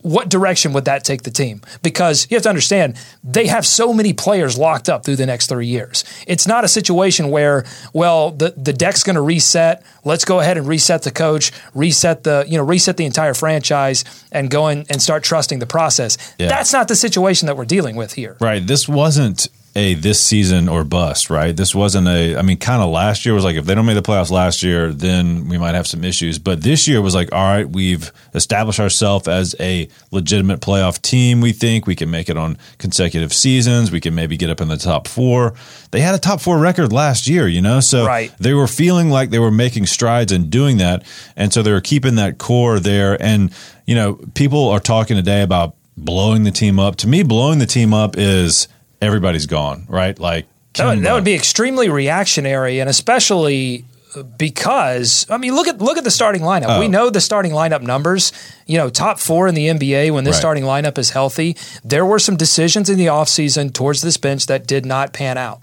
what 0.07 0.29
direction 0.29 0.73
would 0.73 0.85
that 0.85 1.03
take 1.03 1.23
the 1.23 1.33
team? 1.33 1.61
Because 1.83 2.29
you 2.31 2.37
have 2.37 2.45
to 2.45 2.49
understand, 2.49 2.97
they 3.25 3.49
have 3.49 3.66
so 3.66 3.92
many 3.92 4.12
players 4.12 4.57
locked 4.57 4.88
up 4.88 5.05
through 5.05 5.16
the 5.16 5.27
next 5.27 5.49
three 5.49 5.66
years. 5.66 6.05
It's 6.29 6.47
not 6.47 6.62
a 6.62 6.69
situation 6.69 7.31
where, 7.31 7.64
well, 7.92 8.31
the, 8.31 8.55
the 8.57 8.73
deck's 8.73 9.03
going 9.03 9.16
to 9.16 9.21
reset. 9.21 9.85
Let's 10.05 10.25
go 10.25 10.38
ahead 10.38 10.59
and 10.59 10.69
reset 10.69 11.03
the 11.03 11.11
coach, 11.11 11.51
reset 11.75 12.23
the, 12.23 12.45
you 12.47 12.57
know, 12.57 12.62
reset 12.62 12.97
the 12.97 13.05
entire 13.05 13.35
franchise 13.35 14.05
and 14.31 14.49
go 14.49 14.69
in 14.69 14.87
and 14.88 15.03
start 15.03 15.25
trusting 15.25 15.59
the 15.59 15.66
process. 15.66 16.16
Yeah. 16.38 16.49
That's 16.49 16.73
not 16.73 16.87
the 16.87 16.97
situation 16.97 17.47
that 17.47 17.57
we're 17.57 17.64
dealing 17.64 17.97
with 17.97 18.12
here. 18.12 18.37
Right. 18.40 18.64
This 18.64 18.88
wasn't 18.88 19.49
a 19.76 19.92
this 19.92 20.18
season 20.18 20.68
or 20.70 20.84
bust, 20.84 21.28
right? 21.28 21.54
This 21.54 21.74
wasn't 21.74 22.08
a, 22.08 22.34
I 22.36 22.40
mean, 22.42 22.56
kind 22.56 22.82
of 22.82 22.88
last 22.88 23.26
year 23.26 23.34
was 23.34 23.44
like, 23.44 23.56
if 23.56 23.66
they 23.66 23.74
don't 23.74 23.84
make 23.84 23.94
the 23.94 24.00
playoffs 24.02 24.30
last 24.30 24.62
year, 24.62 24.90
then 24.90 25.48
we 25.48 25.58
might 25.58 25.74
have 25.74 25.86
some 25.86 26.02
issues. 26.02 26.38
But 26.38 26.62
this 26.62 26.88
year 26.88 27.02
was 27.02 27.14
like, 27.14 27.30
all 27.30 27.44
right, 27.44 27.68
we've 27.68 28.10
established 28.32 28.80
ourselves 28.80 29.28
as 29.28 29.54
a 29.60 29.86
legitimate 30.10 30.62
playoff 30.62 31.00
team. 31.02 31.42
We 31.42 31.52
think 31.52 31.86
we 31.86 31.94
can 31.94 32.10
make 32.10 32.30
it 32.30 32.38
on 32.38 32.56
consecutive 32.78 33.34
seasons. 33.34 33.92
We 33.92 34.00
can 34.00 34.14
maybe 34.14 34.38
get 34.38 34.48
up 34.48 34.62
in 34.62 34.68
the 34.68 34.78
top 34.78 35.06
four. 35.06 35.52
They 35.90 36.00
had 36.00 36.14
a 36.14 36.18
top 36.18 36.40
four 36.40 36.58
record 36.58 36.90
last 36.90 37.28
year, 37.28 37.46
you 37.46 37.60
know? 37.60 37.80
So 37.80 38.06
Right. 38.06 38.32
they 38.40 38.54
were 38.54 38.66
feeling 38.66 39.10
like 39.10 39.28
they 39.28 39.38
were 39.38 39.50
making 39.50 39.86
strides 39.86 40.32
and 40.32 40.48
doing 40.48 40.78
that. 40.78 41.04
And 41.36 41.52
so 41.52 41.62
they 41.62 41.70
were 41.72 41.82
keeping 41.82 42.14
that 42.14 42.38
core 42.38 42.80
there. 42.80 43.22
And, 43.22 43.52
you 43.84 43.94
know, 43.94 44.14
people 44.34 44.68
are 44.70 44.80
talking 44.80 45.16
today 45.16 45.42
about 45.42 45.74
blowing 45.98 46.44
the 46.44 46.50
team 46.50 46.78
up. 46.78 46.96
To 46.96 47.08
me, 47.08 47.22
blowing 47.22 47.58
the 47.58 47.66
team 47.66 47.92
up 47.92 48.16
is 48.16 48.68
everybody's 49.00 49.46
gone, 49.46 49.87
right? 49.88 50.18
Like, 50.18 50.46
That 50.74 50.87
would, 50.87 51.02
that 51.04 51.12
would 51.14 51.24
be 51.24 51.35
extremely 51.35 51.88
reactionary, 51.88 52.80
and 52.80 52.88
especially 52.90 53.85
uh, 54.14 54.22
because 54.22 55.26
I 55.30 55.37
mean, 55.38 55.54
look 55.54 55.68
at 55.68 55.78
look 55.80 55.98
at 55.98 56.04
the 56.04 56.11
starting 56.11 56.42
lineup. 56.42 56.78
We 56.78 56.87
Oh. 56.87 56.88
know 56.88 57.11
the 57.11 57.20
starting 57.20 57.52
lineup 57.52 57.82
numbers. 57.82 58.32
You 58.66 58.78
know, 58.78 58.88
top 58.90 59.18
four 59.18 59.46
in 59.48 59.54
the 59.54 59.66
NBA 59.68 60.11
when 60.12 60.24
this 60.24 60.35
Right. 60.35 60.40
starting 60.40 60.64
lineup 60.64 60.98
is 60.98 61.11
healthy. 61.11 61.56
There 61.85 62.04
were 62.04 62.18
some 62.18 62.37
decisions 62.37 62.88
in 62.90 62.98
the 62.98 63.06
offseason 63.06 63.72
towards 63.72 64.00
this 64.02 64.16
bench 64.16 64.46
that 64.46 64.66
did 64.66 64.85
not 64.87 65.12
pan 65.12 65.38
out, 65.38 65.61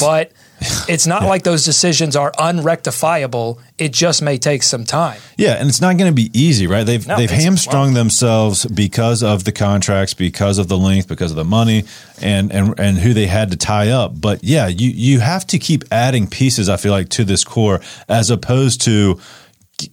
but. 0.00 0.32
It's 0.88 1.06
not 1.06 1.24
like 1.24 1.42
those 1.42 1.64
decisions 1.64 2.14
are 2.14 2.32
unrectifiable. 2.38 3.58
It 3.76 3.92
just 3.92 4.22
may 4.22 4.38
take 4.38 4.62
some 4.62 4.84
time. 4.84 5.20
Yeah, 5.36 5.54
and 5.54 5.68
it's 5.68 5.80
not 5.80 5.98
going 5.98 6.10
to 6.10 6.14
be 6.14 6.30
easy, 6.32 6.66
right? 6.66 6.84
They've 6.84 7.06
No, 7.06 7.16
they've 7.16 7.30
hamstrung 7.30 7.94
themselves 7.94 8.66
because 8.66 9.22
of 9.22 9.44
the 9.44 9.52
contracts, 9.52 10.14
because 10.14 10.58
of 10.58 10.68
the 10.68 10.78
length, 10.78 11.08
because 11.08 11.30
of 11.30 11.36
the 11.36 11.44
money, 11.44 11.84
and 12.22 12.52
and 12.52 12.78
and 12.78 12.98
who 12.98 13.14
they 13.14 13.26
had 13.26 13.50
to 13.50 13.56
tie 13.56 13.90
up. 13.90 14.18
But 14.20 14.44
yeah, 14.44 14.66
you 14.68 14.90
you 14.90 15.20
have 15.20 15.46
to 15.48 15.58
keep 15.58 15.84
adding 15.90 16.26
pieces. 16.28 16.68
I 16.68 16.76
feel 16.76 16.92
like 16.92 17.08
to 17.10 17.24
this 17.24 17.44
core 17.44 17.80
as 18.08 18.30
opposed 18.30 18.80
to 18.82 19.20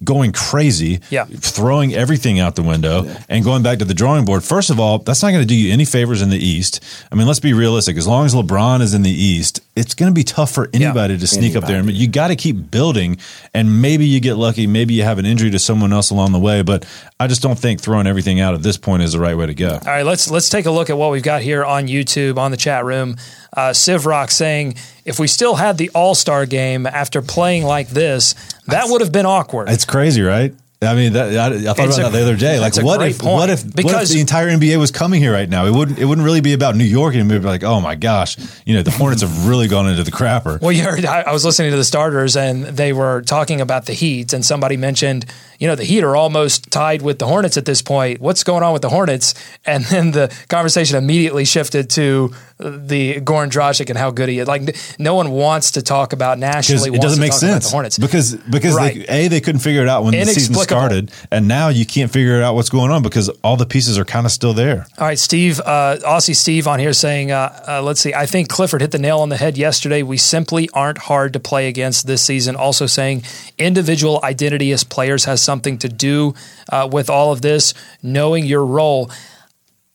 going 0.03 0.31
crazy, 0.31 0.99
Yeah. 1.09 1.25
throwing 1.25 1.93
everything 1.93 2.39
out 2.39 2.55
the 2.55 2.63
window 2.63 3.05
and 3.27 3.43
going 3.43 3.63
back 3.63 3.79
to 3.79 3.85
the 3.85 3.93
drawing 3.93 4.23
board. 4.25 4.43
First 4.43 4.69
of 4.69 4.79
all, 4.79 4.99
that's 4.99 5.21
not 5.21 5.31
going 5.31 5.41
to 5.41 5.47
do 5.47 5.55
you 5.55 5.73
any 5.73 5.85
favors 5.85 6.21
in 6.21 6.29
the 6.29 6.37
East. 6.37 6.79
I 7.11 7.15
mean, 7.15 7.27
let's 7.27 7.39
be 7.41 7.53
realistic. 7.53 7.97
As 7.97 8.07
long 8.07 8.25
as 8.25 8.33
LeBron 8.33 8.81
is 8.81 8.93
in 8.93 9.01
the 9.01 9.11
East, 9.11 9.59
it's 9.75 9.93
going 9.93 10.09
to 10.09 10.13
be 10.13 10.23
tough 10.23 10.51
for 10.51 10.69
anybody 10.73 11.17
to 11.17 11.27
sneak 11.27 11.55
up 11.55 11.65
there. 11.65 11.77
Anybody. 11.77 11.97
You 11.97 12.07
got 12.07 12.27
to 12.29 12.35
keep 12.35 12.71
building, 12.71 13.17
and 13.53 13.81
maybe 13.81 14.05
you 14.05 14.19
get 14.19 14.35
lucky. 14.35 14.67
Maybe 14.67 14.93
you 14.93 15.03
have 15.03 15.19
an 15.19 15.25
injury 15.25 15.49
to 15.51 15.59
someone 15.59 15.91
else 15.91 16.11
along 16.11 16.31
the 16.31 16.39
way. 16.39 16.61
But 16.61 16.85
I 17.19 17.27
just 17.27 17.41
don't 17.41 17.57
think 17.59 17.81
throwing 17.81 18.07
everything 18.07 18.39
out 18.39 18.53
at 18.53 18.61
this 18.63 18.77
point 18.77 19.03
is 19.03 19.13
the 19.13 19.19
right 19.19 19.35
way 19.35 19.47
to 19.47 19.53
go. 19.55 19.71
All 19.73 19.79
right, 19.85 20.05
let's 20.05 20.29
let's 20.29 20.49
take 20.49 20.65
a 20.65 20.71
look 20.71 20.89
at 20.89 20.97
what 20.97 21.11
we've 21.11 21.23
got 21.23 21.41
here 21.41 21.65
on 21.65 21.87
YouTube 21.87 22.37
on 22.37 22.51
the 22.51 22.57
chat 22.57 22.85
room. 22.85 23.17
Uh, 23.55 23.73
Civ 23.73 24.05
Rock 24.05 24.31
saying, 24.31 24.75
if 25.05 25.19
we 25.19 25.27
still 25.27 25.55
had 25.55 25.77
the 25.77 25.89
All 25.93 26.15
Star 26.15 26.45
game 26.45 26.85
after 26.87 27.21
playing 27.21 27.63
like 27.63 27.89
this, 27.89 28.33
that 28.67 28.85
would 28.87 29.01
have 29.01 29.11
been 29.11 29.25
awkward. 29.25 29.69
It's 29.69 29.85
crazy, 29.85 30.21
right? 30.21 30.53
I 30.81 30.95
mean, 30.95 31.13
that, 31.13 31.29
I, 31.37 31.45
I 31.71 31.73
thought 31.73 31.87
It's 31.87 31.97
about 31.97 32.09
a- 32.09 32.11
that 32.11 32.17
the 32.17 32.21
other 32.23 32.35
day. 32.35 32.59
Like, 32.59 32.75
what 32.75 33.01
if, 33.01 33.23
what 33.23 33.49
if, 33.49 33.63
what 33.63 33.65
if 33.69 33.73
Because- 33.75 34.09
the 34.09 34.19
entire 34.19 34.49
NBA 34.49 34.77
was 34.77 34.91
coming 34.91 35.21
here 35.21 35.31
right 35.31 35.47
now? 35.47 35.65
It 35.65 35.71
wouldn't, 35.71 35.97
it 35.97 36.03
wouldn't 36.03 36.25
really 36.25 36.41
be 36.41 36.51
about 36.51 36.75
New 36.75 36.83
York, 36.83 37.13
and 37.15 37.31
it'd 37.31 37.41
be 37.41 37.47
like, 37.47 37.63
oh 37.63 37.79
my 37.79 37.95
gosh, 37.95 38.35
you 38.65 38.73
know, 38.73 38.81
the 38.81 38.91
Hornets 38.91 39.21
have 39.21 39.47
really 39.47 39.69
gone 39.69 39.87
into 39.87 40.03
the 40.03 40.11
crapper. 40.11 40.59
Well, 40.59 40.73
you 40.73 40.83
heard, 40.83 41.05
I, 41.05 41.21
I 41.21 41.31
was 41.31 41.45
listening 41.45 41.71
to 41.71 41.77
the 41.77 41.85
starters 41.85 42.35
and 42.35 42.65
they 42.65 42.91
were 42.91 43.21
talking 43.21 43.61
about 43.61 43.85
the 43.85 43.93
Heat, 43.93 44.33
and 44.33 44.45
somebody 44.45 44.75
mentioned, 44.75 45.25
you 45.59 45.67
know, 45.67 45.75
the 45.75 45.83
Heat 45.83 46.03
are 46.03 46.15
almost 46.15 46.71
tied 46.71 47.01
with 47.01 47.19
the 47.19 47.27
Hornets 47.27 47.57
at 47.57 47.65
this 47.65 47.81
point. 47.81 48.19
What's 48.21 48.43
going 48.43 48.63
on 48.63 48.73
with 48.73 48.81
the 48.81 48.89
Hornets? 48.89 49.33
And 49.65 49.83
then 49.91 50.11
the 50.11 50.33
conversation 50.49 50.97
immediately 50.97 51.45
shifted 51.45 51.89
to 51.91 52.33
the 52.59 53.15
Goran 53.21 53.49
Dragic 53.49 53.89
and 53.89 53.97
how 53.97 54.11
good 54.11 54.29
he 54.29 54.39
is. 54.39 54.47
Like, 54.47 54.75
no 54.99 55.15
one 55.15 55.31
wants 55.31 55.71
to 55.71 55.81
talk 55.81 56.13
about 56.13 56.39
nationally. 56.39 56.89
it 56.93 57.01
doesn't 57.01 57.19
make 57.19 57.33
sense 57.33 57.65
the 57.65 57.71
Hornets 57.71 57.97
because 57.97 58.35
because 58.35 58.75
Right. 58.75 59.05
they, 59.07 59.25
a 59.25 59.27
they 59.27 59.41
couldn't 59.41 59.61
figure 59.61 59.81
it 59.81 59.89
out 59.89 60.03
when 60.03 60.13
the 60.13 60.25
season 60.25 60.55
started, 60.55 61.11
and 61.31 61.47
now 61.47 61.69
you 61.69 61.85
can't 61.85 62.11
figure 62.11 62.41
out 62.41 62.55
what's 62.55 62.69
going 62.69 62.91
on 62.91 63.03
because 63.03 63.29
all 63.43 63.57
the 63.57 63.65
pieces 63.65 63.97
are 63.97 64.05
kind 64.05 64.25
of 64.25 64.31
still 64.31 64.53
there. 64.53 64.87
All 64.97 65.07
right, 65.07 65.19
Steve, 65.19 65.59
uh, 65.59 65.97
Aussie 66.05 66.35
Steve 66.35 66.67
on 66.67 66.79
here 66.79 66.93
saying, 66.93 67.31
uh, 67.31 67.63
uh, 67.67 67.81
let's 67.81 67.99
see, 68.01 68.13
I 68.13 68.25
think 68.25 68.49
Clifford 68.49 68.81
hit 68.81 68.91
the 68.91 68.99
nail 68.99 69.19
on 69.19 69.29
the 69.29 69.37
head 69.37 69.57
yesterday. 69.57 70.03
We 70.03 70.17
simply 70.17 70.69
aren't 70.73 70.99
hard 70.99 71.33
to 71.33 71.39
play 71.39 71.67
against 71.67 72.07
this 72.07 72.21
season. 72.21 72.55
Also 72.55 72.85
saying 72.85 73.23
individual 73.57 74.19
identity 74.23 74.71
as 74.71 74.83
players 74.83 75.25
has 75.25 75.41
something 75.53 75.77
to 75.77 75.87
do 75.87 76.33
uh, 76.69 76.89
with 76.91 77.11
all 77.11 77.31
of 77.31 77.43
this, 77.43 77.75
knowing 78.01 78.43
your 78.43 78.65
role. 78.65 79.11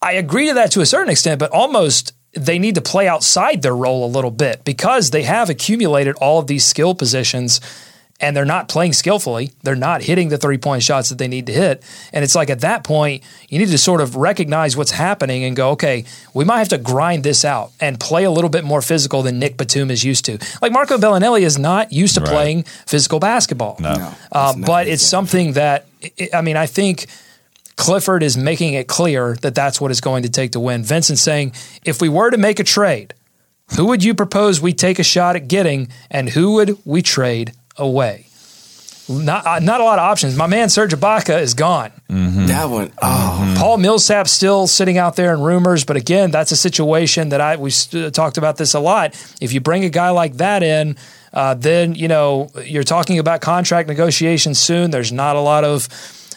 I 0.01 0.13
agree 0.13 0.47
to 0.47 0.55
that 0.55 0.71
to 0.73 0.81
a 0.81 0.87
certain 0.87 1.11
extent, 1.11 1.41
but 1.41 1.51
almost 1.51 2.13
they 2.33 2.61
need 2.61 2.77
to 2.77 2.81
play 2.81 3.09
outside 3.09 3.63
their 3.63 3.75
role 3.75 4.05
a 4.05 4.15
little 4.17 4.31
bit 4.31 4.65
because 4.65 5.11
they 5.11 5.25
have 5.25 5.51
accumulated 5.51 6.15
all 6.21 6.39
of 6.39 6.47
these 6.47 6.65
skill 6.65 6.95
positions 6.95 7.61
and 8.21 8.37
they're 8.37 8.45
not 8.45 8.69
playing 8.69 8.93
skillfully. 8.93 9.53
They're 9.63 9.77
not 9.77 10.03
hitting 10.03 10.29
the 10.29 10.39
three 10.39 10.59
point 10.59 10.83
shots 10.83 11.09
that 11.09 11.19
they 11.19 11.29
need 11.29 11.47
to 11.47 11.53
hit. 11.53 11.83
And 12.13 12.25
it's 12.25 12.35
like 12.35 12.51
at 12.51 12.61
that 12.61 12.83
point, 12.83 13.23
you 13.49 13.59
need 13.61 13.69
to 13.69 13.79
sort 13.79 14.01
of 14.01 14.17
recognize 14.17 14.77
what's 14.77 14.91
happening 14.91 15.45
and 15.45 15.55
go, 15.55 15.71
okay, 15.71 16.05
we 16.35 16.45
might 16.45 16.59
have 16.59 16.69
to 16.71 16.79
grind 16.79 17.23
this 17.23 17.45
out 17.45 17.71
and 17.81 18.01
play 18.01 18.25
a 18.25 18.31
little 18.31 18.51
bit 18.51 18.65
more 18.65 18.83
physical 18.83 19.23
than 19.23 19.39
Nick 19.39 19.57
Batum 19.57 19.91
is 19.91 20.03
used 20.03 20.25
to. 20.25 20.39
Like 20.61 20.73
Marco 20.73 20.99
Belinelli 20.99 21.43
is 21.43 21.59
not 21.59 21.93
used 21.93 22.15
to 22.17 22.21
Right. 22.21 22.29
playing 22.31 22.63
physical 22.87 23.21
basketball. 23.21 23.77
No. 23.79 23.95
No, 23.95 24.15
Uh, 24.33 24.53
it's 24.57 24.67
but 24.67 24.89
it's 24.89 25.03
game. 25.03 25.09
something 25.09 25.53
that, 25.53 25.87
I- 26.21 26.29
I 26.35 26.41
mean, 26.41 26.57
I 26.57 26.67
think 26.67 27.07
Clifford 27.77 28.25
is 28.25 28.37
making 28.37 28.75
it 28.75 28.89
clear 28.89 29.37
that 29.43 29.55
that's 29.55 29.81
what 29.81 29.93
it's 29.93 30.01
going 30.01 30.25
to 30.25 30.29
take 30.29 30.51
to 30.53 30.61
win. 30.61 30.83
Vincent 30.83 31.19
saying, 31.21 31.53
if 31.85 32.01
we 32.03 32.09
were 32.09 32.31
to 32.31 32.37
make 32.37 32.59
a 32.59 32.65
trade, 32.65 33.15
who 33.77 33.85
would 33.87 34.03
you 34.03 34.15
propose 34.15 34.61
we 34.61 34.73
take 34.73 34.99
a 34.99 35.05
shot 35.05 35.37
at 35.37 35.47
getting, 35.47 35.89
and 36.11 36.31
who 36.31 36.55
would 36.55 36.77
we 36.85 37.03
trade 37.03 37.53
away? 37.79 38.27
Not, 39.09 39.47
uh, 39.47 39.59
not 39.61 39.81
a 39.81 39.85
lot 39.85 39.99
of 39.99 40.05
options. 40.05 40.37
My 40.37 40.47
man 40.47 40.69
Serge 40.69 40.93
Ibaka 40.93 41.41
is 41.41 41.55
gone. 41.55 41.93
That 42.47 42.67
one, 42.67 42.93
oh, 43.01 43.55
Paul 43.59 43.79
Millsap's 43.79 44.31
still 44.31 44.67
sitting 44.67 44.99
out 44.99 45.17
there 45.17 45.33
in 45.33 45.41
rumors, 45.41 45.85
but 45.85 45.97
again, 45.97 46.31
that's 46.31 46.53
a 46.53 46.57
situation 46.57 47.31
that 47.31 47.41
I 47.41 47.57
we 47.57 47.71
st- 47.71 48.15
talked 48.15 48.37
about 48.37 48.57
this 48.57 48.75
a 48.75 48.81
lot. 48.81 49.15
If 49.41 49.53
you 49.53 49.61
bring 49.61 49.85
a 49.85 49.89
guy 49.89 50.11
like 50.11 50.35
that 50.39 50.63
in, 50.63 50.97
uh, 51.33 51.55
then 51.55 51.95
you 51.95 52.09
know 52.09 52.51
you're 52.65 52.85
talking 52.85 53.19
about 53.19 53.41
contract 53.41 53.89
negotiations 53.89 54.59
soon. 54.59 54.91
There's 54.91 55.13
not 55.13 55.37
a 55.37 55.41
lot 55.41 55.65
of 55.65 55.89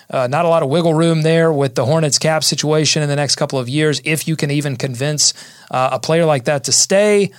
uh, 0.09 0.27
not 0.27 0.45
a 0.45 0.49
lot 0.49 0.63
of 0.63 0.69
wiggle 0.69 0.93
room 0.93 1.21
there 1.23 1.51
with 1.51 1.75
the 1.75 1.85
Hornets 1.85 2.19
cap 2.19 2.43
situation 2.43 3.01
in 3.01 3.09
the 3.09 3.15
next 3.15 3.35
couple 3.35 3.59
of 3.59 3.67
years. 3.69 4.01
If 4.03 4.27
you 4.27 4.35
can 4.35 4.51
even 4.51 4.75
convince 4.75 5.33
uh, 5.71 5.89
a 5.93 5.99
player 5.99 6.25
like 6.25 6.45
that 6.45 6.65
to 6.65 6.71
stay, 6.71 7.31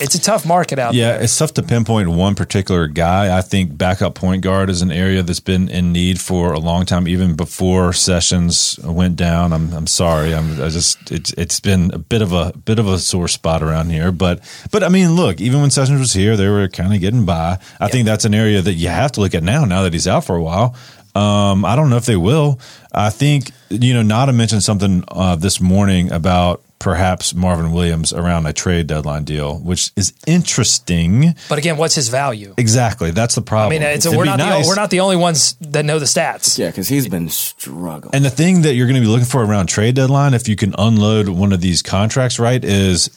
it's 0.00 0.14
a 0.14 0.20
tough 0.20 0.46
market 0.46 0.78
out 0.78 0.94
Yeah, 0.94 1.06
there. 1.08 1.18
Yeah, 1.18 1.24
it's 1.24 1.36
tough 1.36 1.54
to 1.54 1.62
pinpoint 1.62 2.08
one 2.08 2.34
particular 2.34 2.86
guy. 2.86 3.36
I 3.36 3.40
think 3.40 3.76
backup 3.76 4.14
point 4.14 4.42
guard 4.42 4.70
is 4.70 4.80
an 4.82 4.92
area 4.92 5.22
that's 5.22 5.40
been 5.40 5.68
in 5.68 5.92
need 5.92 6.20
for 6.20 6.52
a 6.52 6.58
long 6.58 6.86
time, 6.86 7.08
even 7.08 7.34
before 7.34 7.92
Sessions 7.92 8.78
went 8.84 9.16
down. 9.16 9.52
I'm 9.52 9.72
I'm 9.72 9.86
sorry. 9.86 10.34
I'm 10.34 10.60
I 10.62 10.68
just 10.68 11.10
it's 11.10 11.32
it's 11.32 11.60
been 11.60 11.90
a 11.92 11.98
bit 11.98 12.22
of 12.22 12.32
a 12.32 12.52
bit 12.64 12.78
of 12.78 12.86
a 12.86 12.98
sore 12.98 13.28
spot 13.28 13.62
around 13.62 13.90
here. 13.90 14.12
But 14.12 14.40
but 14.70 14.84
I 14.84 14.88
mean, 14.88 15.16
look, 15.16 15.40
even 15.40 15.60
when 15.60 15.70
Sessions 15.70 15.98
was 15.98 16.12
here, 16.12 16.36
they 16.36 16.48
were 16.48 16.68
kind 16.68 16.94
of 16.94 17.00
getting 17.00 17.24
by. 17.26 17.58
I 17.80 17.88
think 17.88 18.06
that's 18.06 18.24
an 18.24 18.34
area 18.34 18.62
that 18.62 18.74
you 18.74 18.88
have 18.88 19.12
to 19.12 19.20
look 19.20 19.34
at 19.34 19.42
now. 19.42 19.64
Now 19.64 19.82
that 19.82 19.92
he's 19.92 20.06
out 20.08 20.24
for 20.24 20.36
a 20.36 20.42
while. 20.42 20.76
Um, 21.14 21.64
I 21.64 21.74
don't 21.74 21.90
know 21.90 21.96
if 21.96 22.06
they 22.06 22.16
will. 22.16 22.60
I 22.92 23.10
think 23.10 23.50
you 23.70 23.94
know. 23.94 24.02
Nada 24.02 24.32
mentioned 24.32 24.62
something 24.62 25.02
uh, 25.08 25.34
this 25.34 25.60
morning 25.60 26.12
about 26.12 26.62
perhaps 26.78 27.34
Marvin 27.34 27.72
Williams 27.72 28.12
around 28.12 28.46
a 28.46 28.52
trade 28.52 28.86
deadline 28.86 29.24
deal, 29.24 29.58
which 29.58 29.90
is 29.96 30.12
interesting. 30.26 31.34
But 31.48 31.58
again, 31.58 31.76
what's 31.76 31.94
his 31.94 32.08
value? 32.08 32.54
Exactly, 32.56 33.10
that's 33.10 33.34
the 33.34 33.42
problem. 33.42 33.72
I 33.82 33.84
mean, 33.86 33.94
it's 33.94 34.06
It'd 34.06 34.16
we're 34.16 34.24
not 34.24 34.38
nice. 34.38 34.64
the, 34.64 34.68
we're 34.68 34.74
not 34.76 34.90
the 34.90 35.00
only 35.00 35.16
ones 35.16 35.54
that 35.60 35.84
know 35.84 35.98
the 35.98 36.04
stats. 36.06 36.58
yeah, 36.58 36.68
because 36.68 36.88
he's 36.88 37.08
been 37.08 37.28
struggling. 37.28 38.14
And 38.14 38.24
the 38.24 38.30
thing 38.30 38.62
that 38.62 38.74
you're 38.74 38.86
going 38.86 39.00
to 39.00 39.00
be 39.00 39.06
looking 39.10 39.26
for 39.26 39.44
around 39.44 39.66
trade 39.68 39.94
deadline, 39.94 40.34
if 40.34 40.48
you 40.48 40.56
can 40.56 40.74
unload 40.78 41.28
one 41.28 41.52
of 41.52 41.60
these 41.60 41.82
contracts 41.82 42.38
right, 42.38 42.62
is 42.64 43.10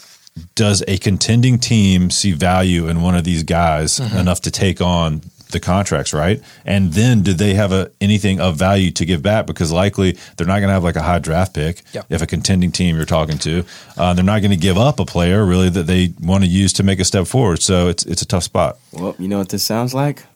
does 0.56 0.82
a 0.88 0.97
contending 0.97 1.60
team 1.60 2.10
see 2.10 2.32
value 2.32 2.88
in 2.88 3.02
one 3.02 3.15
of 3.15 3.24
these 3.26 3.43
guys 3.43 4.00
Mm-hmm. 4.00 4.17
enough 4.17 4.41
to 4.41 4.52
take 4.52 4.80
on 4.82 5.21
the 5.52 5.60
contracts, 5.60 6.14
right? 6.14 6.42
And 6.66 6.94
then 6.94 7.22
do 7.22 7.34
they 7.34 7.54
have 7.54 7.72
a, 7.72 7.92
anything 8.02 8.40
of 8.40 8.58
value 8.58 8.92
to 8.92 9.06
give 9.06 9.22
back? 9.22 9.46
Because 9.48 9.72
likely 9.72 10.18
they're 10.38 10.48
not 10.48 10.60
going 10.60 10.68
to 10.68 10.74
have 10.74 10.84
like 10.84 10.96
a 10.96 11.02
high 11.02 11.20
draft 11.20 11.54
pick. 11.54 11.84
Yep. 11.94 12.06
If 12.10 12.22
a 12.22 12.28
contending 12.28 12.72
team 12.72 12.96
you're 12.96 13.06
talking 13.06 13.38
to, 13.40 13.66
uh, 13.98 14.14
they're 14.14 14.24
not 14.24 14.42
going 14.42 14.52
to 14.52 14.58
give 14.58 14.78
up 14.78 15.00
a 15.00 15.06
player 15.06 15.46
really 15.46 15.70
that 15.70 15.84
they 15.84 16.14
want 16.22 16.44
to 16.44 16.50
use 16.50 16.74
to 16.74 16.84
make 16.84 17.00
a 17.00 17.06
step 17.06 17.28
forward. 17.28 17.62
So 17.62 17.88
it's 17.88 18.06
it's 18.06 18.22
a 18.22 18.26
tough 18.28 18.44
spot. 18.44 18.78
Well, 18.92 19.16
you 19.20 19.28
know 19.28 19.38
what 19.38 19.50
this 19.50 19.64
sounds 19.64 19.94
like? 19.94 20.24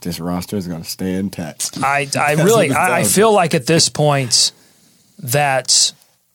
This 0.00 0.18
roster 0.18 0.56
is 0.56 0.66
going 0.66 0.82
to 0.82 0.88
stay 0.88 1.14
intact. 1.14 1.78
I, 1.82 2.08
I 2.18 2.32
really 2.32 2.72
I, 2.72 3.00
I 3.00 3.04
feel 3.04 3.30
like 3.32 3.54
at 3.54 3.66
this 3.66 3.88
point 3.90 4.52
that 5.18 5.92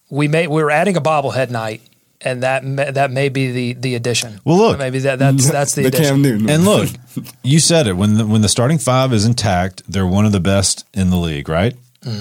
we 0.10 0.28
may 0.28 0.48
we 0.48 0.62
were 0.62 0.72
adding 0.72 0.96
a 0.96 1.02
bobblehead 1.02 1.50
night, 1.50 1.82
and 2.23 2.43
that 2.43 2.63
may, 2.63 2.91
that 2.91 3.12
may 3.12 3.29
be 3.29 3.51
the 3.51 3.73
the 3.73 3.95
addition. 3.95 4.39
Well, 4.45 4.57
look. 4.57 4.77
maybe 4.79 4.99
that 4.99 5.19
that's 5.19 5.49
that's 5.51 5.75
the, 5.75 5.84
the 5.84 5.88
addition. 5.89 6.05
Cam 6.05 6.21
Newton. 6.21 6.49
And 6.49 6.65
look, 6.65 6.89
you 7.43 7.60
said 7.60 7.88
it 7.88 7.93
when 7.93 8.15
the, 8.17 8.25
when 8.25 8.41
the 8.41 8.49
starting 8.49 8.77
five 8.77 9.13
is 9.13 9.25
intact, 9.25 9.84
they're 9.91 10.07
one 10.07 10.25
of 10.25 10.31
the 10.31 10.39
best 10.39 10.86
in 10.93 11.10
the 11.10 11.17
league, 11.17 11.49
right? 11.49 11.75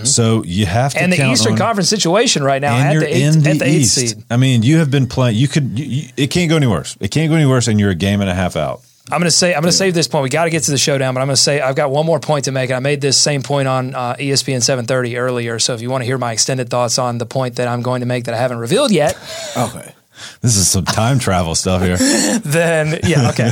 So 0.04 0.44
you 0.44 0.66
have 0.66 0.92
to 0.92 0.98
Mm-hmm. 0.98 1.04
and 1.04 1.12
the 1.14 1.16
count 1.16 1.32
Eastern 1.32 1.52
on- 1.52 1.58
Conference 1.58 1.88
situation 1.88 2.42
right 2.44 2.60
now 2.60 2.76
and 2.76 2.88
at 2.88 2.92
you're 2.92 3.00
the, 3.02 3.16
eight, 3.16 3.22
in 3.22 3.40
the 3.42 3.50
at 3.50 3.58
the 3.60 3.64
eighth 3.64 3.80
East. 3.80 3.94
seed. 3.94 4.24
I 4.30 4.36
mean, 4.36 4.62
you 4.62 4.76
have 4.76 4.90
been 4.90 5.06
playing. 5.06 5.36
You 5.38 5.48
could. 5.48 5.78
You, 5.78 5.86
you, 5.86 6.08
it 6.18 6.26
can't 6.26 6.50
go 6.50 6.56
any 6.56 6.66
worse. 6.66 6.98
It 7.00 7.08
can't 7.10 7.30
go 7.30 7.36
any 7.36 7.46
worse, 7.46 7.66
and 7.66 7.80
you're 7.80 7.88
a 7.88 7.94
game 7.94 8.20
and 8.20 8.28
a 8.28 8.34
half 8.34 8.56
out. 8.56 8.82
I'm 9.10 9.18
going 9.18 9.22
to 9.24 9.30
say 9.30 9.54
I'm 9.54 9.62
going 9.62 9.70
to 9.72 9.76
save 9.76 9.94
this 9.94 10.06
point. 10.08 10.22
We 10.22 10.28
got 10.28 10.44
to 10.44 10.50
get 10.50 10.62
to 10.64 10.70
the 10.70 10.78
showdown, 10.78 11.14
but 11.14 11.20
I'm 11.20 11.26
going 11.26 11.36
to 11.36 11.42
say 11.42 11.60
I've 11.60 11.74
got 11.74 11.90
one 11.90 12.06
more 12.06 12.20
point 12.20 12.44
to 12.44 12.52
make. 12.52 12.70
And 12.70 12.76
I 12.76 12.80
made 12.80 13.00
this 13.00 13.16
same 13.20 13.42
point 13.42 13.66
on 13.66 13.94
uh, 13.94 14.14
ESPN 14.14 14.58
7:30 14.58 15.18
earlier. 15.18 15.58
So 15.58 15.74
if 15.74 15.80
you 15.82 15.90
want 15.90 16.02
to 16.02 16.06
hear 16.06 16.18
my 16.18 16.32
extended 16.32 16.68
thoughts 16.68 16.98
on 16.98 17.18
the 17.18 17.26
point 17.26 17.56
that 17.56 17.66
I'm 17.66 17.82
going 17.82 18.00
to 18.00 18.06
make 18.06 18.24
that 18.24 18.34
I 18.34 18.38
haven't 18.38 18.58
revealed 18.58 18.90
yet, 18.92 19.16
Okay. 19.56 19.94
This 20.42 20.56
is 20.58 20.68
some 20.70 20.84
time 20.84 21.18
travel 21.18 21.54
stuff 21.54 21.80
here. 21.82 21.96
then 22.44 23.00
yeah, 23.04 23.30
okay. 23.30 23.50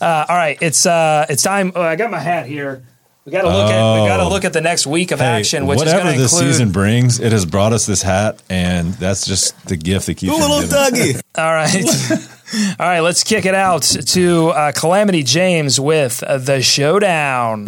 Uh, 0.00 0.24
all 0.28 0.36
right, 0.36 0.56
it's 0.62 0.86
uh, 0.86 1.26
it's 1.28 1.42
time. 1.42 1.72
Oh, 1.74 1.82
I 1.82 1.94
got 1.96 2.10
my 2.10 2.18
hat 2.18 2.46
here. 2.46 2.82
We 3.26 3.32
got 3.32 3.42
to 3.42 3.48
look 3.48 3.70
at 3.70 4.00
we 4.02 4.08
got 4.08 4.16
to 4.18 4.22
Oh. 4.22 4.28
look 4.30 4.44
at 4.46 4.52
the 4.54 4.60
next 4.62 4.86
week 4.86 5.10
of 5.10 5.18
Hey, 5.18 5.26
action, 5.40 5.66
which 5.66 5.76
is 5.76 5.84
whatever 5.84 6.04
going 6.04 6.14
to 6.16 6.22
this 6.22 6.32
include. 6.32 6.52
season 6.54 6.72
brings, 6.72 7.20
it 7.20 7.32
has 7.32 7.44
brought 7.44 7.72
us 7.74 7.84
this 7.84 8.00
hat, 8.02 8.40
and 8.48 8.94
that's 8.94 9.26
just 9.26 9.66
the 9.66 9.76
gift 9.76 10.06
that 10.06 10.14
keeps. 10.16 10.32
on 10.32 10.40
Little 10.40 10.60
giving. 10.62 11.16
Dougie. 11.16 11.22
All 11.36 11.52
right. 11.52 12.28
All 12.54 12.86
right, 12.86 13.00
let's 13.00 13.24
kick 13.24 13.44
it 13.44 13.54
out 13.54 13.82
to 13.82 14.48
uh, 14.50 14.72
Calamity 14.72 15.24
James 15.24 15.80
with 15.80 16.22
uh, 16.22 16.38
the 16.38 16.62
showdown. 16.62 17.66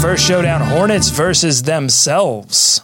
First 0.00 0.26
showdown 0.26 0.62
Hornets 0.62 1.10
versus 1.10 1.64
themselves. 1.64 2.80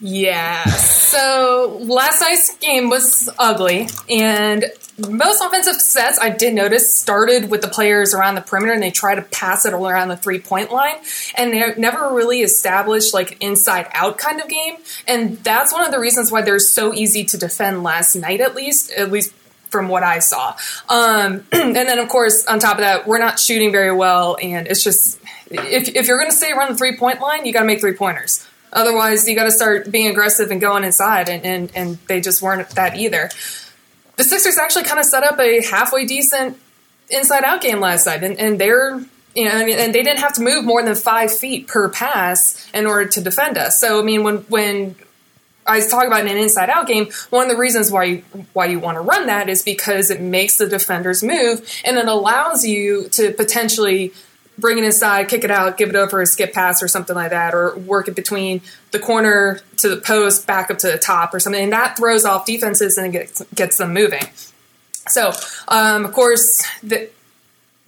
Yeah. 0.00 0.64
So 0.66 1.78
last 1.82 2.20
night's 2.20 2.56
game 2.58 2.90
was 2.90 3.30
ugly, 3.38 3.88
and 4.10 4.64
most 4.98 5.42
offensive 5.42 5.76
sets 5.76 6.18
I 6.20 6.30
did 6.30 6.54
notice 6.54 6.94
started 6.94 7.50
with 7.50 7.60
the 7.60 7.68
players 7.68 8.14
around 8.14 8.34
the 8.34 8.40
perimeter, 8.40 8.72
and 8.72 8.82
they 8.82 8.90
try 8.90 9.14
to 9.14 9.22
pass 9.22 9.64
it 9.64 9.72
around 9.72 10.08
the 10.08 10.16
three 10.16 10.38
point 10.38 10.70
line, 10.70 10.96
and 11.36 11.52
they 11.52 11.74
never 11.76 12.14
really 12.14 12.42
established 12.42 13.14
like 13.14 13.42
inside 13.42 13.88
out 13.94 14.18
kind 14.18 14.40
of 14.40 14.48
game, 14.48 14.76
and 15.08 15.38
that's 15.38 15.72
one 15.72 15.84
of 15.84 15.90
the 15.90 16.00
reasons 16.00 16.30
why 16.30 16.42
they're 16.42 16.58
so 16.58 16.92
easy 16.92 17.24
to 17.24 17.38
defend 17.38 17.82
last 17.82 18.14
night, 18.14 18.40
at 18.40 18.54
least, 18.54 18.92
at 18.92 19.10
least 19.10 19.32
from 19.70 19.88
what 19.88 20.02
I 20.02 20.18
saw. 20.18 20.56
Um, 20.88 21.44
and 21.52 21.74
then, 21.74 21.98
of 21.98 22.08
course, 22.08 22.46
on 22.46 22.58
top 22.58 22.74
of 22.74 22.80
that, 22.80 23.06
we're 23.06 23.18
not 23.18 23.38
shooting 23.38 23.72
very 23.72 23.92
well, 23.92 24.36
and 24.42 24.66
it's 24.66 24.84
just 24.84 25.20
if, 25.50 25.88
if 25.94 26.06
you're 26.06 26.18
going 26.18 26.30
to 26.30 26.36
stay 26.36 26.52
around 26.52 26.72
the 26.72 26.78
three 26.78 26.96
point 26.96 27.20
line, 27.20 27.46
you 27.46 27.52
got 27.52 27.60
to 27.60 27.66
make 27.66 27.80
three 27.80 27.94
pointers. 27.94 28.46
Otherwise, 28.76 29.26
you 29.26 29.34
got 29.34 29.44
to 29.44 29.50
start 29.50 29.90
being 29.90 30.06
aggressive 30.06 30.50
and 30.50 30.60
going 30.60 30.84
inside, 30.84 31.28
and, 31.28 31.44
and, 31.44 31.72
and 31.74 31.98
they 32.06 32.20
just 32.20 32.42
weren't 32.42 32.68
that 32.70 32.96
either. 32.96 33.30
The 34.16 34.24
Sixers 34.24 34.58
actually 34.58 34.84
kind 34.84 35.00
of 35.00 35.06
set 35.06 35.24
up 35.24 35.40
a 35.40 35.62
halfway 35.62 36.04
decent 36.04 36.58
inside 37.10 37.42
out 37.42 37.62
game 37.62 37.80
last 37.80 38.06
night, 38.06 38.22
and, 38.22 38.38
and 38.38 38.60
they're 38.60 39.00
you 39.34 39.44
know, 39.44 39.50
I 39.50 39.66
mean, 39.66 39.78
and 39.78 39.94
they 39.94 40.02
didn't 40.02 40.20
have 40.20 40.32
to 40.34 40.42
move 40.42 40.64
more 40.64 40.82
than 40.82 40.94
five 40.94 41.30
feet 41.30 41.68
per 41.68 41.90
pass 41.90 42.66
in 42.72 42.86
order 42.86 43.06
to 43.10 43.20
defend 43.20 43.58
us. 43.58 43.78
So, 43.78 44.00
I 44.00 44.02
mean, 44.02 44.24
when 44.24 44.38
when 44.48 44.96
I 45.66 45.80
talking 45.80 46.06
about 46.06 46.22
an 46.22 46.28
inside 46.28 46.70
out 46.70 46.86
game, 46.86 47.10
one 47.30 47.44
of 47.44 47.50
the 47.50 47.58
reasons 47.58 47.90
why 47.90 48.04
you, 48.04 48.24
why 48.54 48.66
you 48.66 48.78
want 48.78 48.96
to 48.96 49.02
run 49.02 49.26
that 49.26 49.48
is 49.48 49.62
because 49.62 50.10
it 50.10 50.20
makes 50.20 50.56
the 50.56 50.66
defenders 50.66 51.22
move 51.22 51.68
and 51.84 51.98
it 51.98 52.08
allows 52.08 52.64
you 52.64 53.08
to 53.10 53.32
potentially 53.32 54.12
bring 54.58 54.78
it 54.78 54.84
inside, 54.84 55.28
kick 55.28 55.44
it 55.44 55.50
out, 55.50 55.76
give 55.76 55.88
it 55.88 55.96
over 55.96 56.20
a 56.20 56.26
skip 56.26 56.52
pass 56.52 56.82
or 56.82 56.88
something 56.88 57.14
like 57.14 57.30
that, 57.30 57.54
or 57.54 57.76
work 57.76 58.08
it 58.08 58.16
between 58.16 58.60
the 58.90 58.98
corner 58.98 59.60
to 59.78 59.88
the 59.88 59.96
post, 59.96 60.46
back 60.46 60.70
up 60.70 60.78
to 60.78 60.86
the 60.88 60.98
top 60.98 61.34
or 61.34 61.40
something. 61.40 61.62
And 61.62 61.72
that 61.72 61.96
throws 61.96 62.24
off 62.24 62.46
defenses 62.46 62.96
and 62.96 63.08
it 63.08 63.12
gets, 63.12 63.42
gets 63.54 63.76
them 63.78 63.92
moving. 63.92 64.24
So, 65.08 65.32
um, 65.68 66.04
of 66.04 66.12
course, 66.12 66.64
the, 66.82 67.10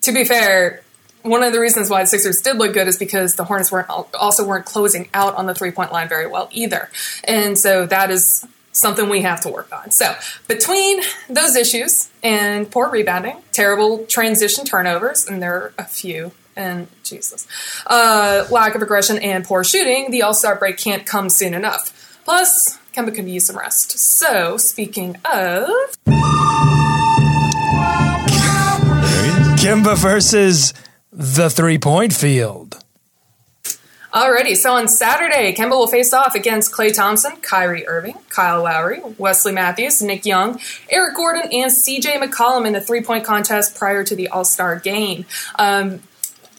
to 0.02 0.12
be 0.12 0.24
fair, 0.24 0.82
one 1.22 1.42
of 1.42 1.52
the 1.52 1.60
reasons 1.60 1.90
why 1.90 2.02
the 2.02 2.06
Sixers 2.06 2.40
did 2.40 2.56
look 2.56 2.72
good 2.72 2.88
is 2.88 2.96
because 2.96 3.34
the 3.34 3.44
Hornets 3.44 3.72
weren't 3.72 3.88
also 4.14 4.46
weren't 4.46 4.64
closing 4.64 5.08
out 5.12 5.34
on 5.34 5.46
the 5.46 5.54
three 5.54 5.70
point 5.70 5.92
line 5.92 6.08
very 6.08 6.26
well 6.26 6.48
either, 6.52 6.90
and 7.24 7.58
so 7.58 7.86
that 7.86 8.10
is 8.10 8.46
something 8.72 9.08
we 9.08 9.22
have 9.22 9.40
to 9.42 9.48
work 9.48 9.72
on. 9.74 9.90
So 9.90 10.14
between 10.46 11.00
those 11.28 11.56
issues 11.56 12.10
and 12.22 12.70
poor 12.70 12.88
rebounding, 12.88 13.42
terrible 13.52 14.06
transition 14.06 14.64
turnovers, 14.64 15.26
and 15.26 15.42
there 15.42 15.54
are 15.54 15.72
a 15.78 15.84
few. 15.84 16.32
And 16.58 16.88
Jesus, 17.04 17.46
uh, 17.86 18.46
lack 18.50 18.74
of 18.74 18.82
aggression 18.82 19.18
and 19.18 19.44
poor 19.44 19.62
shooting, 19.62 20.10
the 20.10 20.22
All 20.22 20.34
Star 20.34 20.56
break 20.56 20.76
can't 20.76 21.06
come 21.06 21.30
soon 21.30 21.54
enough. 21.54 22.20
Plus, 22.24 22.78
Kemba 22.94 23.14
could 23.14 23.28
use 23.28 23.46
some 23.46 23.56
rest. 23.56 23.92
So, 23.98 24.56
speaking 24.56 25.16
of, 25.24 25.68
Kemba 29.56 29.96
versus 29.96 30.74
the 31.12 31.48
three 31.48 31.78
point 31.78 32.12
field. 32.12 32.82
Alrighty, 34.12 34.56
so 34.56 34.72
on 34.72 34.88
Saturday, 34.88 35.54
Kemba 35.54 35.70
will 35.70 35.86
face 35.86 36.14
off 36.14 36.34
against 36.34 36.72
Klay 36.72 36.94
Thompson, 36.94 37.36
Kyrie 37.36 37.86
Irving, 37.86 38.14
Kyle 38.30 38.62
Lowry, 38.62 39.00
Wesley 39.18 39.52
Matthews, 39.52 40.00
Nick 40.00 40.24
Young, 40.24 40.58
Eric 40.88 41.14
Gordon, 41.14 41.42
and 41.52 41.70
CJ 41.70 42.14
McCollum 42.14 42.66
in 42.66 42.72
the 42.72 42.80
three 42.80 43.02
point 43.02 43.24
contest 43.24 43.76
prior 43.76 44.02
to 44.04 44.16
the 44.16 44.28
All 44.28 44.44
Star 44.46 44.76
game. 44.76 45.26
Um, 45.58 46.00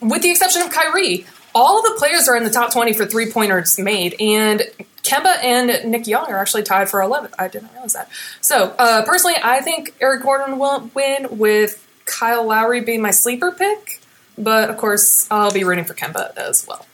with 0.02 0.22
the 0.22 0.32
exception 0.32 0.62
of 0.62 0.72
Kyrie, 0.72 1.26
all 1.54 1.80
of 1.80 1.86
the 1.86 1.96
players 1.98 2.28
are 2.28 2.36
in 2.36 2.44
the 2.44 2.50
top 2.50 2.72
20 2.72 2.94
for 2.94 3.06
three 3.06 3.32
pointers 3.32 3.78
made, 3.80 4.16
and 4.20 4.64
Kemba 5.04 5.44
and 5.44 5.92
Nick 5.92 6.08
Young 6.08 6.28
are 6.32 6.38
actually 6.38 6.64
tied 6.64 6.90
for 6.90 7.00
11th. 7.00 7.34
I 7.40 7.48
didn't 7.48 7.72
realize 7.74 7.94
that. 7.94 8.10
So, 8.42 8.76
uh, 8.78 9.04
personally, 9.06 9.36
I 9.42 9.62
think 9.62 9.96
Eric 10.00 10.24
Gordon 10.24 10.60
will 10.60 10.90
win 10.94 11.38
with 11.38 11.86
Kyle 12.06 12.46
Lowry 12.46 12.82
being 12.82 13.02
my 13.02 13.12
sleeper 13.12 13.52
pick, 13.52 14.02
but 14.38 14.70
of 14.70 14.78
course, 14.78 15.28
I'll 15.32 15.52
be 15.52 15.64
rooting 15.64 15.86
for 15.86 15.94
Kemba 15.94 16.36
as 16.38 16.68
well. 16.68 16.86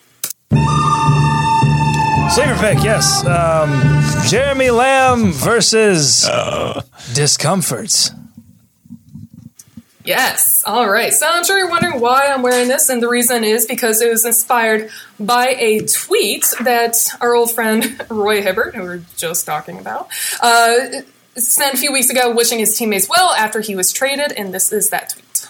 Sleeper 2.30 2.58
pick, 2.60 2.84
yes. 2.84 3.26
Um, 3.26 4.02
Jeremy 4.28 4.72
Lamb 4.72 5.32
versus 5.32 6.28
discomforts. 7.14 8.12
Yes. 10.06 10.64
All 10.66 10.88
right. 10.88 11.12
So 11.12 11.28
I'm 11.28 11.44
sure 11.44 11.58
you're 11.58 11.70
wondering 11.70 12.00
why 12.00 12.28
I'm 12.28 12.44
wearing 12.44 12.68
this, 12.68 12.90
and 12.90 13.02
the 13.02 13.10
reason 13.10 13.44
is 13.44 13.66
because 13.66 14.02
it 14.02 14.10
was 14.10 14.24
inspired 14.24 14.92
by 15.20 15.48
a 15.58 15.80
tweet 15.86 16.46
that 16.62 16.96
our 17.20 17.34
old 17.34 17.52
friend 17.52 18.06
Roy 18.10 18.42
Hibbert, 18.42 18.76
who 18.76 18.84
we 18.84 18.88
are 18.88 19.04
just 19.18 19.46
talking 19.48 19.80
about, 19.80 20.08
uh, 20.42 21.02
sent 21.36 21.74
a 21.74 21.78
few 21.78 21.92
weeks 21.92 22.12
ago, 22.12 22.34
wishing 22.34 22.60
his 22.60 22.78
teammates 22.78 23.10
well 23.10 23.34
after 23.34 23.62
he 23.62 23.76
was 23.76 23.92
traded, 23.92 24.32
and 24.32 24.54
this 24.54 24.72
is 24.72 24.90
that 24.92 25.10
tweet. 25.10 25.50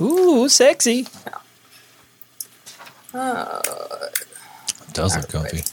Ooh, 0.00 0.48
sexy. 0.48 1.08
It 3.12 4.92
does 4.92 5.16
look 5.16 5.28
comfy. 5.28 5.64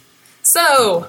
So, 0.41 1.07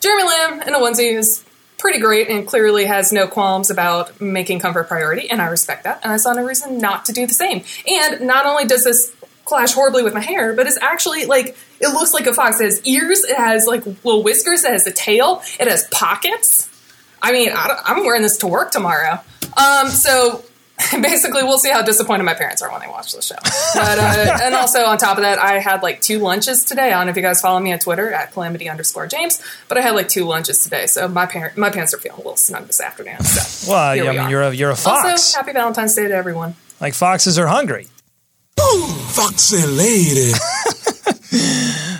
Jeremy 0.00 0.24
Lamb 0.24 0.62
in 0.62 0.74
a 0.74 0.78
onesie 0.78 1.16
is 1.16 1.44
pretty 1.78 2.00
great 2.00 2.28
and 2.28 2.46
clearly 2.46 2.84
has 2.84 3.12
no 3.12 3.26
qualms 3.26 3.70
about 3.70 4.20
making 4.20 4.58
comfort 4.60 4.88
priority, 4.88 5.30
and 5.30 5.40
I 5.40 5.46
respect 5.46 5.84
that. 5.84 6.00
And 6.02 6.12
I 6.12 6.16
saw 6.16 6.32
no 6.32 6.44
reason 6.44 6.78
not 6.78 7.06
to 7.06 7.12
do 7.12 7.26
the 7.26 7.34
same. 7.34 7.64
And 7.86 8.26
not 8.26 8.46
only 8.46 8.66
does 8.66 8.84
this 8.84 9.14
clash 9.44 9.72
horribly 9.72 10.02
with 10.02 10.12
my 10.12 10.20
hair, 10.20 10.54
but 10.54 10.66
it's 10.66 10.78
actually 10.80 11.24
like 11.26 11.56
it 11.80 11.88
looks 11.88 12.12
like 12.12 12.26
a 12.26 12.34
fox. 12.34 12.60
It 12.60 12.64
has 12.64 12.86
ears, 12.86 13.24
it 13.24 13.36
has 13.36 13.66
like 13.66 13.86
little 13.86 14.22
whiskers, 14.22 14.64
it 14.64 14.72
has 14.72 14.86
a 14.86 14.92
tail, 14.92 15.42
it 15.58 15.68
has 15.68 15.88
pockets. 15.90 16.68
I 17.22 17.32
mean, 17.32 17.50
I 17.52 17.80
I'm 17.84 18.04
wearing 18.04 18.22
this 18.22 18.38
to 18.38 18.46
work 18.46 18.70
tomorrow. 18.70 19.20
Um, 19.56 19.88
so 19.88 20.44
basically, 21.02 21.42
we'll 21.42 21.58
see 21.58 21.70
how 21.70 21.82
disappointed 21.82 22.22
my 22.24 22.34
parents 22.34 22.62
are 22.62 22.70
when 22.70 22.80
they 22.80 22.86
watch 22.86 23.12
the 23.12 23.20
show. 23.22 23.34
But 23.74 23.98
uh, 23.98 24.38
and 24.42 24.54
also 24.54 24.84
on 24.84 24.96
top 24.98 25.16
of 25.18 25.22
that, 25.24 25.38
I 25.38 25.58
had 25.58 25.82
like 25.82 26.00
two 26.00 26.18
lunches 26.20 26.64
today. 26.64 26.88
I 26.88 26.90
don't 26.90 27.06
know 27.06 27.10
if 27.10 27.16
you 27.16 27.22
guys 27.22 27.40
follow 27.40 27.58
me 27.60 27.72
on 27.72 27.78
Twitter 27.78 28.12
at 28.12 28.32
calamity 28.32 28.68
underscore 28.68 29.06
James, 29.06 29.42
but 29.68 29.76
I 29.78 29.80
had 29.80 29.92
like 29.96 30.08
two 30.08 30.24
lunches 30.24 30.62
today. 30.62 30.86
So 30.86 31.08
my 31.08 31.26
parent, 31.26 31.56
my 31.56 31.70
parents 31.70 31.92
are 31.94 31.98
feeling 31.98 32.16
a 32.16 32.22
little 32.22 32.36
snug 32.36 32.66
this 32.66 32.80
afternoon. 32.80 33.20
So 33.22 33.70
Well, 33.72 33.94
here 33.94 34.04
I 34.04 34.10
mean, 34.12 34.20
are. 34.20 34.30
you're 34.30 34.42
a 34.42 34.54
you're 34.54 34.70
a 34.70 34.76
fox. 34.76 35.04
Also, 35.10 35.38
happy 35.38 35.52
Valentine's 35.52 35.94
Day 35.94 36.06
to 36.08 36.14
everyone. 36.14 36.54
like 36.80 36.94
foxes 36.94 37.38
are 37.38 37.46
hungry. 37.48 37.88
Boom, 38.56 38.88
foxy 39.08 39.64
lady. 39.66 40.32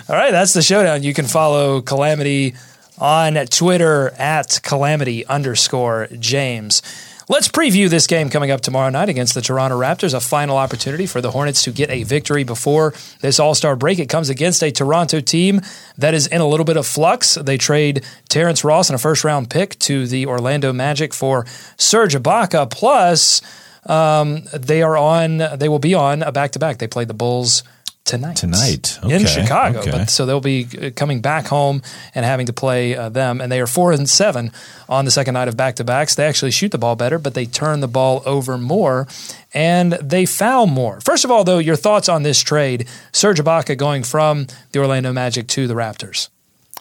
All 0.09 0.15
right, 0.15 0.31
that's 0.31 0.53
the 0.53 0.61
showdown. 0.61 1.03
You 1.03 1.13
can 1.13 1.25
follow 1.25 1.81
Calamity 1.81 2.55
on 2.97 3.35
Twitter 3.45 4.09
at 4.17 4.59
Calamity 4.63 5.25
underscore 5.25 6.07
James. 6.17 6.81
Let's 7.31 7.47
preview 7.47 7.91
this 7.91 8.07
game 8.07 8.31
coming 8.31 8.49
up 8.49 8.61
tomorrow 8.61 8.89
night 8.89 9.07
against 9.07 9.35
the 9.35 9.41
Toronto 9.41 9.79
Raptors. 9.79 10.15
A 10.15 10.19
final 10.19 10.57
opportunity 10.57 11.05
for 11.05 11.21
the 11.21 11.29
Hornets 11.29 11.63
to 11.65 11.71
get 11.71 11.91
a 11.91 12.01
victory 12.01 12.43
before 12.43 12.95
this 13.21 13.39
All 13.39 13.53
Star 13.53 13.75
break. 13.75 13.99
It 13.99 14.09
comes 14.09 14.29
against 14.29 14.63
a 14.63 14.71
Toronto 14.71 15.19
team 15.19 15.61
that 15.95 16.15
is 16.15 16.25
in 16.25 16.41
a 16.41 16.47
little 16.47 16.65
bit 16.65 16.75
of 16.75 16.87
flux. 16.87 17.35
They 17.35 17.59
trade 17.59 18.03
Terrence 18.29 18.63
Ross 18.63 18.89
and 18.89 18.95
a 18.95 18.97
first 18.97 19.23
round 19.23 19.51
pick 19.51 19.77
to 19.77 20.07
the 20.07 20.25
Orlando 20.25 20.73
Magic 20.73 21.13
for 21.13 21.45
Serge 21.77 22.15
Ibaka. 22.15 22.67
Plus, 22.67 23.43
um, 23.85 24.41
they 24.51 24.81
are 24.81 24.97
on. 24.97 25.37
They 25.37 25.69
will 25.69 25.77
be 25.77 25.93
on 25.93 26.23
a 26.23 26.31
back 26.31 26.53
to 26.53 26.59
back. 26.59 26.79
They 26.79 26.87
play 26.87 27.05
the 27.05 27.13
Bulls 27.13 27.61
tonight. 28.09 28.35
Tonight. 28.37 28.99
in 29.03 29.25
Chicago. 29.25 29.79
okay. 29.79 29.91
But 29.91 30.09
so 30.09 30.25
they'll 30.25 30.41
be 30.41 30.67
uh, 30.81 30.89
coming 30.95 31.21
back 31.21 31.47
home 31.47 31.81
and 32.13 32.25
having 32.25 32.47
to 32.47 32.53
play 32.53 32.95
uh, 32.95 33.09
them. 33.09 33.39
And 33.39 33.51
they 33.51 33.61
are 33.61 33.67
four 33.67 33.91
and 33.91 34.09
seven 34.09 34.51
on 34.89 35.05
the 35.05 35.11
second 35.11 35.35
night 35.35 35.47
of 35.47 35.55
back 35.55 35.75
to 35.77 35.83
backs. 35.83 36.15
They 36.15 36.25
actually 36.25 36.51
shoot 36.51 36.71
the 36.71 36.77
ball 36.77 36.95
better, 36.95 37.19
but 37.19 37.33
they 37.33 37.45
turn 37.45 37.79
the 37.79 37.87
ball 37.87 38.21
over 38.25 38.57
more 38.57 39.07
and 39.53 39.93
they 39.93 40.25
foul 40.25 40.67
more. 40.67 40.99
First 41.01 41.25
of 41.25 41.31
all, 41.31 41.43
though, 41.43 41.59
your 41.59 41.75
thoughts 41.75 42.09
on 42.09 42.23
this 42.23 42.41
trade: 42.41 42.87
Serge 43.11 43.39
Ibaka 43.39 43.77
going 43.77 44.03
from 44.03 44.47
the 44.71 44.79
Orlando 44.79 45.13
Magic 45.13 45.47
to 45.49 45.67
the 45.67 45.73
Raptors. 45.73 46.29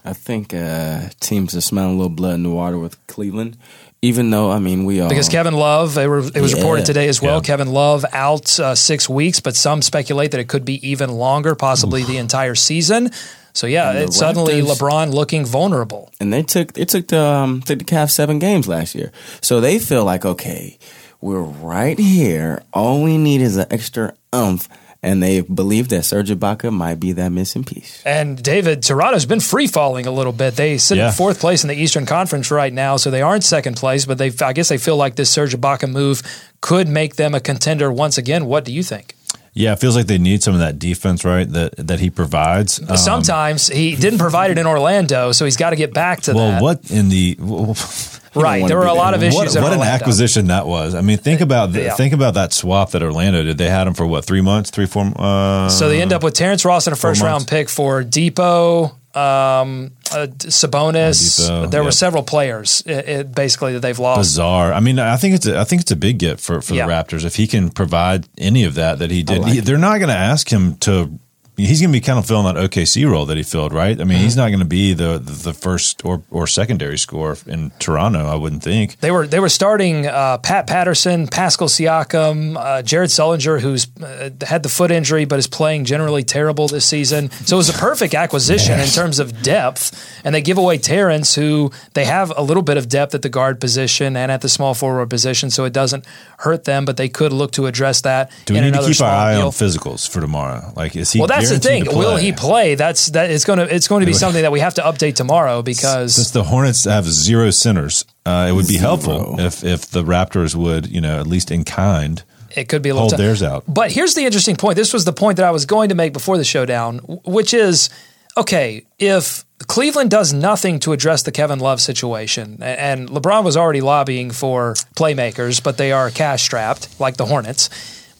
I 0.05 0.13
think 0.13 0.55
uh, 0.55 1.11
teams 1.21 1.55
are 1.55 1.61
smelling 1.61 1.95
a 1.95 1.97
little 1.97 2.09
blood 2.09 2.35
in 2.35 2.43
the 2.43 2.51
water 2.51 2.79
with 2.79 3.05
Cleveland. 3.09 3.57
Even 4.01 4.31
though, 4.31 4.51
I 4.51 4.61
mean, 4.61 4.85
we 4.85 5.01
all 5.01 5.09
Because 5.09 5.29
Kevin 5.29 5.55
Love, 5.55 5.99
it, 5.99 6.07
were, 6.07 6.19
it 6.21 6.41
was 6.41 6.53
Yeah. 6.53 6.59
reported 6.59 6.87
today 6.87 7.09
as 7.09 7.21
well. 7.21 7.37
Yeah. 7.39 7.41
Kevin 7.43 7.73
Love 7.73 8.05
out 8.13 8.59
uh, 8.61 8.75
six 8.77 9.09
weeks, 9.09 9.41
but 9.41 9.57
some 9.57 9.83
speculate 9.83 10.31
that 10.31 10.41
it 10.41 10.47
could 10.49 10.65
be 10.65 10.89
even 10.89 11.11
longer, 11.11 11.57
possibly 11.57 12.05
the 12.05 12.17
entire 12.17 12.55
season. 12.55 13.11
So 13.55 13.67
yeah, 13.67 13.93
it's 13.95 14.17
suddenly 14.17 14.63
LeBron 14.63 15.13
looking 15.13 15.45
vulnerable. 15.45 16.13
and 16.21 16.33
they 16.33 16.45
took 16.45 16.75
they 16.75 16.85
took 16.85 17.09
the 17.09 17.21
um, 17.21 17.61
took 17.63 17.81
the 17.81 17.85
Cavs 17.85 18.11
seven 18.13 18.39
games 18.39 18.69
last 18.69 18.95
year, 18.95 19.11
so 19.41 19.61
they 19.61 19.81
feel 19.81 20.05
like 20.05 20.25
okay, 20.25 20.79
we're 21.21 21.41
right 21.43 21.99
here. 21.99 22.63
All 22.73 23.03
we 23.03 23.19
need 23.19 23.41
is 23.41 23.57
an 23.57 23.67
extra 23.71 24.15
umph, 24.33 24.69
and 25.03 25.23
they 25.23 25.41
believe 25.43 25.89
that 25.91 26.05
Serge 26.05 26.31
Ibaka 26.31 26.73
might 26.73 26.97
be 27.01 27.13
that 27.13 27.31
missing 27.31 27.63
piece. 27.65 28.03
And 28.05 28.43
David, 28.43 28.83
Toronto's 28.83 29.27
been 29.27 29.41
free 29.41 29.67
falling 29.69 30.07
a 30.07 30.11
little 30.11 30.33
bit. 30.33 30.57
They 30.57 30.77
sit 30.79 30.99
Yeah. 30.99 31.09
in 31.09 31.13
fourth 31.13 31.39
place 31.41 31.63
in 31.63 31.69
the 31.69 31.77
Eastern 31.77 32.05
Conference 32.07 32.51
right 32.51 32.73
now, 32.73 32.97
so 32.97 33.11
they 33.11 33.23
aren't 33.23 33.45
second 33.45 33.77
place. 33.77 34.05
But 34.07 34.19
they, 34.19 34.33
I 34.43 34.53
guess, 34.53 34.69
they 34.69 34.79
feel 34.79 34.97
like 34.97 35.15
this 35.17 35.31
Serge 35.31 35.55
Ibaka 35.55 35.89
move 35.91 36.23
could 36.61 36.89
make 36.89 37.17
them 37.17 37.35
a 37.35 37.41
contender 37.41 37.93
once 37.93 38.19
again. 38.19 38.47
What 38.47 38.65
do 38.65 38.73
you 38.73 38.83
think? 38.83 39.15
Yeah, 39.59 39.73
it 39.73 39.81
feels 39.81 39.97
like 39.97 40.07
they 40.07 40.19
need 40.19 40.41
some 40.45 40.55
of 40.55 40.61
that 40.61 40.79
defense, 40.79 41.25
right? 41.25 41.51
That 41.51 41.75
that 41.89 41.99
he 41.99 42.11
provides. 42.11 42.81
Um, 42.89 42.97
Sometimes 42.97 43.67
he 43.67 43.97
didn't 43.97 44.21
provide 44.21 44.53
it 44.53 44.59
in 44.59 44.67
Orlando, 44.67 45.33
so 45.33 45.45
he's 45.45 45.57
got 45.57 45.71
to 45.71 45.77
get 45.77 45.93
back 45.93 46.21
to 46.23 46.33
well, 46.33 46.51
that. 46.53 46.63
Well, 46.63 46.75
what 46.77 46.91
in 46.93 47.09
the 47.09 47.37
right? 48.37 48.69
There 48.69 48.77
were 48.77 48.87
a 48.87 48.95
lot 48.95 49.15
of 49.15 49.23
issues. 49.25 49.57
what, 49.57 49.65
what 49.65 49.73
an 49.73 49.81
acquisition 49.81 50.47
that 50.47 50.69
was? 50.69 50.95
I 50.95 51.01
mean, 51.01 51.19
think 51.19 51.41
about 51.41 51.73
the, 51.73 51.83
Yeah. 51.83 51.95
think 51.95 52.13
about 52.13 52.35
that 52.35 52.53
swap 52.53 52.93
that 52.93 53.03
Orlando 53.03 53.43
did. 53.43 53.59
They 53.59 53.69
had 53.69 53.89
him 53.89 53.95
for 53.95 54.07
what 54.07 54.25
three 54.25 54.43
months, 54.43 54.71
three 54.71 54.87
four. 54.87 55.11
Uh, 55.17 55.69
So 55.69 55.89
they 55.89 56.01
end 56.01 56.13
up 56.13 56.23
with 56.23 56.35
Terrence 56.35 56.65
Ross 56.65 56.87
and 56.87 56.95
a 56.95 56.97
first 56.97 57.21
round 57.21 57.49
pick 57.49 57.69
for 57.69 58.05
Depot, 58.05 58.97
um, 59.15 59.91
uh, 60.13 60.27
Sabonis. 60.29 61.41
Oladipo, 61.49 61.71
there 61.71 61.85
were 61.85 61.93
several 61.93 62.23
players, 62.23 62.83
i 62.87 62.93
i 63.19 63.23
basically 63.23 63.73
that 63.75 63.81
they've 63.81 63.99
lost. 63.99 64.21
bizarre. 64.21 64.73
I 64.73 64.81
mean, 64.81 64.99
I 64.99 65.17
think 65.17 65.35
it's 65.35 65.47
a, 65.47 65.59
I 65.59 65.65
think 65.65 65.83
it's 65.83 65.91
a 65.93 65.97
big 65.97 66.19
get 66.19 66.41
for 66.41 66.61
for 66.63 66.75
Yeah. 66.75 66.87
the 66.87 66.93
Raptors 66.93 67.25
if 67.25 67.37
he 67.37 67.47
can 67.47 67.71
provide 67.71 68.27
any 68.39 68.65
of 68.65 68.75
that 68.75 68.99
that 69.01 69.11
he 69.11 69.23
did. 69.23 69.43
like 69.43 69.53
He- 69.53 69.61
they're 69.61 69.79
not 69.79 69.99
going 69.99 70.09
to 70.11 70.15
ask 70.15 70.49
him 70.53 70.77
to. 70.79 71.11
He's 71.59 71.81
going 71.81 71.91
to 71.93 71.97
be 71.97 72.01
kind 72.01 72.19
of 72.19 72.27
filling 72.27 72.47
that 72.55 72.71
OKC 72.71 73.09
role 73.11 73.27
that 73.27 73.37
he 73.37 73.43
filled, 73.43 73.73
right? 73.73 74.01
I 74.01 74.05
mean, 74.05 74.19
he's 74.19 74.33
Mm-hmm. 74.33 74.41
not 74.41 74.49
going 74.49 74.61
to 74.61 74.65
be 74.65 74.95
the 74.95 75.19
the 75.19 75.53
first 75.53 76.05
or 76.05 76.23
or 76.31 76.47
secondary 76.47 76.97
score 76.99 77.37
in 77.47 77.71
Toronto. 77.79 78.27
I 78.27 78.37
wouldn't 78.37 78.63
think. 78.63 78.99
They 79.01 79.11
were 79.11 79.27
they 79.27 79.41
were 79.41 79.49
starting 79.49 80.07
uh, 80.07 80.39
Pat 80.39 80.67
Patterson, 80.67 81.27
Pascal 81.27 81.69
Siakam, 81.69 82.57
uh, 82.57 82.83
Jared 82.83 83.11
Sullinger, 83.11 83.61
who's 83.61 83.87
uh, 84.01 84.31
had 84.47 84.63
the 84.63 84.69
foot 84.69 84.91
injury 84.91 85.25
but 85.25 85.39
is 85.39 85.47
playing 85.49 85.85
generally 85.85 86.23
terrible 86.23 86.69
this 86.69 86.87
season. 86.87 87.31
So 87.31 87.57
it 87.57 87.59
was 87.59 87.69
a 87.69 87.73
perfect 87.79 88.15
acquisition 88.15 88.79
in 88.79 88.89
terms 88.89 89.19
of 89.19 89.43
depth. 89.43 89.93
And 90.25 90.35
they 90.35 90.43
give 90.43 90.59
away 90.59 90.79
Terrence, 90.79 91.35
who 91.35 91.71
they 91.95 92.05
have 92.05 92.33
a 92.37 92.43
little 92.43 92.63
bit 92.63 92.77
of 92.77 92.89
depth 92.89 93.15
at 93.15 93.23
the 93.23 93.29
guard 93.29 93.61
position 93.61 94.17
and 94.17 94.31
at 94.31 94.41
the 94.43 94.49
small 94.49 94.75
forward 94.75 95.09
position, 95.11 95.51
so 95.51 95.65
it 95.65 95.73
doesn't 95.73 96.05
hurt 96.39 96.65
them. 96.65 96.85
But 96.85 96.97
they 96.97 97.09
could 97.09 97.33
look 97.33 97.53
to 97.53 97.67
address 97.67 98.03
that. 98.03 98.31
Do 98.45 98.55
we 98.55 98.59
in 98.61 98.65
need 98.67 98.75
to 98.75 98.87
keep 98.87 99.01
our 99.01 99.09
eye 99.11 99.35
deal. 99.37 99.47
on 99.47 99.53
physicals 99.53 100.09
for 100.09 100.21
tomorrow? 100.21 100.73
Like, 100.77 100.95
is 100.97 101.13
he? 101.13 101.19
Well, 101.19 101.29
that's 101.29 101.48
the 101.51 101.59
thing. 101.59 101.85
to 101.85 101.97
Will 101.97 102.17
he 102.17 102.33
play? 102.33 102.75
That's 102.75 103.07
that. 103.11 103.31
It's 103.31 103.45
going 103.45 103.59
to 103.59 103.75
it's 103.75 103.89
going 103.89 104.01
to 104.01 104.07
be 104.07 104.13
something 104.13 104.43
that 104.43 104.53
we 104.53 104.61
have 104.61 104.75
to 104.75 104.83
update 104.83 105.15
tomorrow 105.15 105.63
because 105.63 106.15
Since 106.15 106.31
the 106.33 106.45
Hornets 106.45 106.85
have 106.85 107.05
zero 107.07 107.51
centers, 107.51 108.05
uh, 108.27 108.47
it 108.49 108.53
would 108.53 108.67
be 108.67 108.75
Zero. 108.79 108.89
helpful 108.97 109.41
if 109.41 109.65
if 109.65 109.87
the 109.91 110.03
Raptors 110.03 110.55
would, 110.55 110.87
you 110.87 111.01
know, 111.01 111.19
at 111.21 111.27
least 111.27 111.51
in 111.51 111.65
kind, 111.65 112.23
it 112.57 112.69
could 112.69 112.83
be 112.83 112.89
a 112.89 112.95
little 112.95 113.05
hold 113.05 113.13
tough. 113.13 113.19
theirs 113.19 113.43
out. 113.43 113.65
But 113.69 113.93
here's 113.93 114.15
the 114.15 114.25
interesting 114.25 114.57
point. 114.57 114.77
This 114.77 114.93
was 114.93 115.05
the 115.05 115.13
point 115.13 115.37
that 115.37 115.47
I 115.47 115.51
was 115.51 115.67
going 115.67 115.89
to 115.91 115.95
make 115.95 116.13
before 116.13 116.37
the 116.39 116.45
showdown, 116.45 116.99
which 117.25 117.53
is 117.55 117.91
okay, 118.37 118.87
if 118.99 119.45
Cleveland 119.67 120.11
does 120.11 120.33
nothing 120.33 120.79
to 120.81 120.93
address 120.93 121.25
the 121.25 121.33
Kevin 121.33 121.59
Love 121.59 121.81
situation, 121.81 122.59
and 122.63 123.09
LeBron 123.09 123.43
was 123.43 123.57
already 123.57 123.81
lobbying 123.81 124.31
for 124.31 124.75
playmakers, 124.97 125.61
but 125.63 125.77
they 125.77 125.91
are 125.91 126.11
cash 126.11 126.43
strapped 126.45 127.01
like 127.01 127.17
the 127.17 127.27
Hornets. 127.27 127.69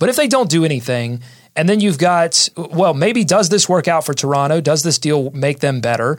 But 0.01 0.09
if 0.09 0.17
they 0.17 0.27
don't 0.29 0.51
do 0.51 0.65
anything, 0.65 1.23
and 1.57 1.69
then 1.69 1.81
you've 1.81 1.99
got, 1.99 2.49
well, 2.57 2.95
maybe 2.95 3.25
does 3.25 3.49
this 3.49 3.69
work 3.69 3.89
out 3.89 4.05
for 4.05 4.15
Toronto? 4.15 4.61
Does 4.61 4.83
this 4.83 4.99
deal 4.99 5.31
make 5.31 5.61
them 5.61 5.81
better? 5.81 6.19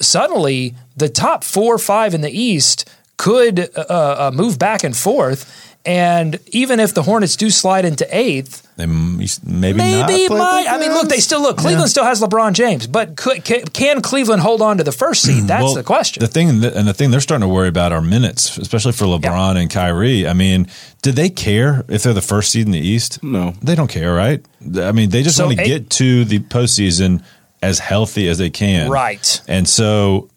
Suddenly, 0.00 0.74
the 0.96 1.08
top 1.08 1.44
four 1.44 1.74
or 1.74 1.78
five 1.78 2.14
in 2.14 2.20
the 2.22 2.30
East 2.30 2.88
could 3.16 3.68
uh, 3.76 3.80
uh, 3.88 4.30
move 4.34 4.58
back 4.58 4.82
and 4.82 4.96
forth. 4.96 5.69
And 5.86 6.38
even 6.48 6.78
if 6.78 6.92
the 6.92 7.02
Hornets 7.02 7.36
do 7.36 7.48
slide 7.48 7.86
into 7.86 8.06
eighth, 8.14 8.68
They 8.76 8.84
m- 8.84 9.16
maybe 9.16 9.78
not 9.78 10.08
maybe 10.10 10.28
play 10.28 10.38
might. 10.38 10.66
I 10.68 10.78
mean, 10.78 10.90
look, 10.92 11.08
they 11.08 11.20
still 11.20 11.40
look. 11.40 11.56
Cleveland 11.56 11.88
still 11.88 12.04
has 12.04 12.20
LeBron 12.20 12.52
James, 12.52 12.86
but 12.86 13.16
could, 13.16 13.42
can, 13.44 13.64
can 13.64 14.02
Cleveland 14.02 14.42
hold 14.42 14.60
on 14.60 14.76
to 14.76 14.84
the 14.84 14.92
first 14.92 15.22
seed? 15.22 15.44
That's 15.44 15.62
Well, 15.62 15.74
the 15.74 15.82
question. 15.82 16.20
The 16.20 16.28
thing 16.28 16.60
that, 16.60 16.74
and 16.74 16.86
the 16.86 16.92
thing 16.92 17.10
they're 17.10 17.20
starting 17.20 17.48
to 17.48 17.52
worry 17.54 17.68
about 17.68 17.92
are 17.92 18.02
minutes, 18.02 18.58
especially 18.58 18.92
for 18.92 19.06
LeBron 19.06 19.56
and 19.56 19.70
Kyrie. 19.70 20.28
I 20.28 20.34
mean, 20.34 20.66
do 21.00 21.12
they 21.12 21.30
care 21.30 21.82
if 21.88 22.02
they're 22.02 22.12
the 22.12 22.20
first 22.20 22.50
seed 22.52 22.66
in 22.66 22.72
the 22.72 22.78
East? 22.78 23.22
No. 23.22 23.54
they 23.62 23.74
don't 23.74 23.88
care, 23.90 24.12
right? 24.14 24.44
I 24.76 24.92
mean, 24.92 25.08
they 25.08 25.22
just 25.22 25.38
So 25.38 25.46
want 25.46 25.56
to 25.56 25.62
eight- 25.64 25.66
get 25.68 25.90
to 25.90 26.26
the 26.26 26.40
postseason 26.40 27.22
as 27.62 27.78
healthy 27.78 28.28
as 28.28 28.36
they 28.36 28.50
can, 28.50 28.90
Right. 28.90 29.40
And 29.48 29.66
so 29.68 30.28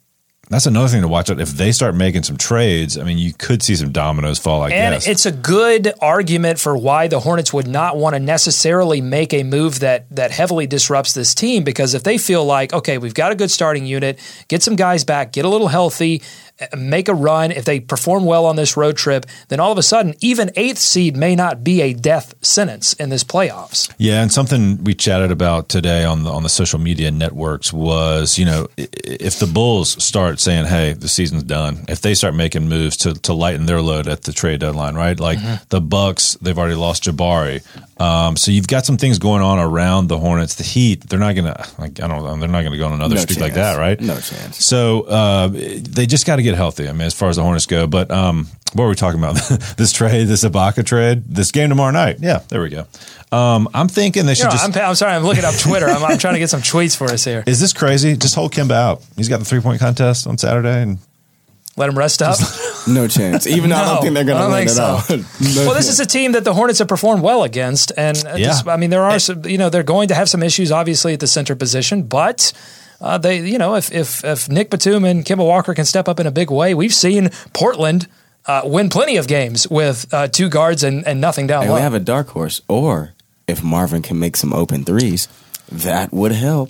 that's 0.50 0.66
another 0.66 0.90
thing 0.90 1.02
to 1.02 1.08
watch 1.08 1.30
out. 1.30 1.40
If 1.40 1.52
they 1.52 1.72
start 1.72 1.96
making 1.96 2.24
some 2.24 2.38
trades, 2.38 2.98
I 2.98 3.04
mean, 3.04 3.18
you 3.18 3.34
could 3.34 3.64
see 3.64 3.76
some 3.76 3.94
dominoes 3.94 4.40
fall. 4.40 4.62
I 4.62 4.70
and 4.72 4.94
guess 4.94 5.08
it's 5.08 5.26
a 5.26 5.32
good 5.32 5.94
argument 6.02 6.60
for 6.60 6.76
why 6.76 7.08
the 7.08 7.22
Hornets 7.22 7.54
would 7.54 7.68
not 7.68 7.96
want 7.96 8.16
to 8.16 8.20
necessarily 8.20 9.00
make 9.00 9.34
a 9.34 9.44
move 9.44 9.80
that 9.80 10.14
that 10.16 10.32
heavily 10.32 10.68
disrupts 10.68 11.14
this 11.14 11.34
team 11.34 11.64
because 11.64 11.94
if 11.94 12.04
they 12.04 12.18
feel 12.18 12.44
like 12.44 12.74
okay, 12.74 12.98
we've 12.98 13.14
got 13.14 13.32
a 13.32 13.36
good 13.36 13.52
starting 13.52 13.86
unit, 13.86 14.20
get 14.50 14.62
some 14.62 14.76
guys 14.76 15.06
back, 15.06 15.32
get 15.32 15.46
a 15.46 15.50
little 15.50 15.70
healthy, 15.70 16.22
uh, 16.60 16.76
make 16.76 17.08
a 17.08 17.14
run. 17.14 17.52
If 17.52 17.64
they 17.64 17.80
perform 17.80 18.26
well 18.26 18.46
on 18.46 18.58
this 18.58 18.76
road 18.76 18.98
trip, 18.98 19.26
then 19.48 19.62
all 19.62 19.72
of 19.72 19.78
a 19.78 19.84
sudden, 19.84 20.14
even 20.20 20.52
eighth 20.56 20.78
seed 20.78 21.16
may 21.16 21.36
not 21.36 21.64
be 21.64 21.82
a 21.82 21.94
death 21.94 22.36
sentence 22.42 22.92
in 22.94 23.10
this 23.10 23.24
playoffs. 23.24 23.92
Yeah, 23.98 24.22
and 24.22 24.32
something 24.32 24.84
we 24.84 24.94
chatted 24.94 25.32
about 25.32 25.70
today 25.70 26.04
on 26.04 26.24
the 26.24 26.32
on 26.32 26.44
the 26.44 26.50
social 26.50 26.80
media 26.80 27.12
networks 27.12 27.72
was, 27.72 28.38
you 28.38 28.44
know, 28.44 28.68
if 28.78 29.40
the 29.40 29.48
Bulls 29.48 30.04
start 30.04 30.33
saying, 30.40 30.66
"Hey, 30.66 30.94
the 30.94 31.08
season's 31.08 31.44
done," 31.44 31.86
if 31.88 32.02
they 32.02 32.14
start 32.14 32.36
making 32.36 32.68
moves 32.68 32.98
to 32.98 33.14
to 33.14 33.34
lighten 33.34 33.66
their 33.66 33.82
load 33.82 34.08
at 34.08 34.24
the 34.24 34.34
trade 34.34 34.60
deadline, 34.60 34.96
right? 34.96 35.20
Like 35.20 35.40
the 35.70 35.82
Bucks, 35.82 36.38
they've 36.42 36.58
already 36.58 36.76
lost 36.76 37.04
Jabari, 37.04 37.62
um, 38.00 38.36
so 38.36 38.52
you've 38.52 38.68
got 38.68 38.86
some 38.86 38.98
things 38.98 39.20
going 39.20 39.42
on 39.42 39.60
around 39.60 40.08
the 40.08 40.18
Hornets. 40.18 40.56
The 40.56 40.64
Heat, 40.64 41.08
they're 41.10 41.20
not 41.20 41.36
gonna, 41.36 41.66
like, 41.78 42.02
I 42.02 42.08
don't 42.08 42.24
know, 42.24 42.36
they're 42.38 42.50
not 42.50 42.64
gonna 42.64 42.78
go 42.78 42.88
on 42.88 42.94
another 42.94 43.16
No 43.16 43.22
streak 43.22 43.40
like 43.40 43.54
that, 43.54 43.78
right? 43.78 44.00
No 44.00 44.20
chance. 44.20 44.64
So 44.64 45.02
uh, 45.04 45.48
they 45.48 46.06
just 46.06 46.26
got 46.26 46.38
to 46.38 46.44
get 46.44 46.56
healthy. 46.56 46.90
I 46.90 46.92
mean, 46.92 47.02
as 47.02 47.14
far 47.14 47.30
as 47.30 47.36
the 47.36 47.44
Hornets 47.44 47.66
go, 47.66 47.88
but 47.88 48.10
um, 48.12 48.48
what 48.74 48.84
were 48.84 48.90
we 48.90 48.96
talking 48.96 49.20
about? 49.20 49.36
this 49.78 49.92
trade, 49.92 50.28
this 50.28 50.44
Ibaka 50.44 50.86
trade, 50.86 51.24
this 51.28 51.52
game 51.52 51.70
tomorrow 51.70 51.92
night. 51.92 52.18
Yeah, 52.20 52.40
there 52.50 52.62
we 52.62 52.70
go. 52.70 52.88
Um, 53.34 53.68
I'm 53.74 53.88
thinking 53.88 54.26
they 54.26 54.36
should 54.36 54.44
You 54.44 54.50
know, 54.50 54.52
just. 54.52 54.78
I'm, 54.78 54.90
I'm 54.90 54.96
sorry, 54.96 55.14
I'm 55.14 55.24
looking 55.24 55.44
up 55.46 55.56
Twitter. 55.56 55.88
I'm, 55.88 56.04
I'm 56.04 56.18
trying 56.18 56.34
to 56.36 56.40
get 56.40 56.50
some 56.50 56.62
tweets 56.62 56.96
for 56.96 57.06
us 57.12 57.24
here. 57.26 57.44
is 57.48 57.60
this 57.60 57.74
crazy? 57.74 58.16
Just 58.16 58.36
hold 58.36 58.52
Kemba 58.54 58.72
out. 58.74 59.02
He's 59.16 59.30
got 59.30 59.40
the 59.40 59.46
three 59.46 59.60
point 59.62 59.80
contest 59.80 60.28
on 60.28 60.38
Saturday, 60.38 60.82
and 60.84 61.00
Let 61.78 61.90
him 61.90 61.98
rest 61.98 62.22
up. 62.22 62.38
No 62.86 63.08
chance. 63.08 63.48
Even 63.48 63.70
though 63.70 63.78
I 63.78 63.86
don't 63.86 64.02
think 64.02 64.14
they're 64.14 64.26
going 64.26 64.42
to 64.44 64.50
win 64.50 64.68
think 64.68 64.78
at 64.78 64.84
all. 64.84 64.98
No 65.10 65.66
well, 65.68 65.74
this 65.74 65.86
chance. 65.86 65.88
is 65.88 66.00
a 66.02 66.06
team 66.06 66.34
that 66.34 66.44
the 66.44 66.54
Hornets 66.54 66.80
have 66.80 66.90
performed 66.90 67.24
well 67.24 67.44
against, 67.44 67.94
and 67.96 68.18
uh, 68.26 68.36
Yeah. 68.36 68.48
just- 68.48 68.68
I 68.68 68.76
mean, 68.76 68.90
there 68.90 69.04
are 69.04 69.18
some, 69.20 69.46
you 69.46 69.58
know 69.58 69.70
they're 69.70 69.84
going 69.84 70.10
to 70.10 70.16
have 70.16 70.28
some 70.30 70.44
issues, 70.44 70.70
obviously, 70.72 71.14
at 71.14 71.20
the 71.22 71.28
center 71.28 71.56
position, 71.56 72.04
but. 72.04 72.52
Uh, 73.02 73.18
they, 73.18 73.40
you 73.46 73.58
know, 73.58 73.76
if, 73.76 73.92
if 73.92 74.24
if 74.24 74.48
Nick 74.48 74.70
Batum 74.70 75.04
and 75.04 75.26
Kemba 75.26 75.46
Walker 75.46 75.74
can 75.74 75.84
step 75.84 76.08
up 76.08 76.22
in 76.22 76.28
a 76.28 76.32
big 76.32 76.50
way, 76.50 76.74
we've 76.74 76.94
seen 76.94 77.32
Portland 77.52 78.08
uh, 78.46 78.62
win 78.64 78.88
plenty 78.90 79.18
of 79.18 79.28
games 79.28 79.68
with 79.68 80.14
uh, 80.14 80.30
two 80.30 80.48
guards 80.48 80.84
and, 80.86 81.06
and 81.06 81.20
nothing 81.20 81.46
down 81.46 81.64
And 81.64 81.72
low. 81.72 81.76
we 81.76 81.82
have 81.82 81.94
a 81.94 82.00
dark 82.00 82.30
horse. 82.30 82.62
Or 82.70 83.14
if 83.48 83.64
Marvin 83.64 84.02
can 84.02 84.20
make 84.20 84.36
some 84.36 84.54
open 84.54 84.84
threes, 84.84 85.28
that 85.72 86.12
would 86.14 86.32
help. 86.32 86.70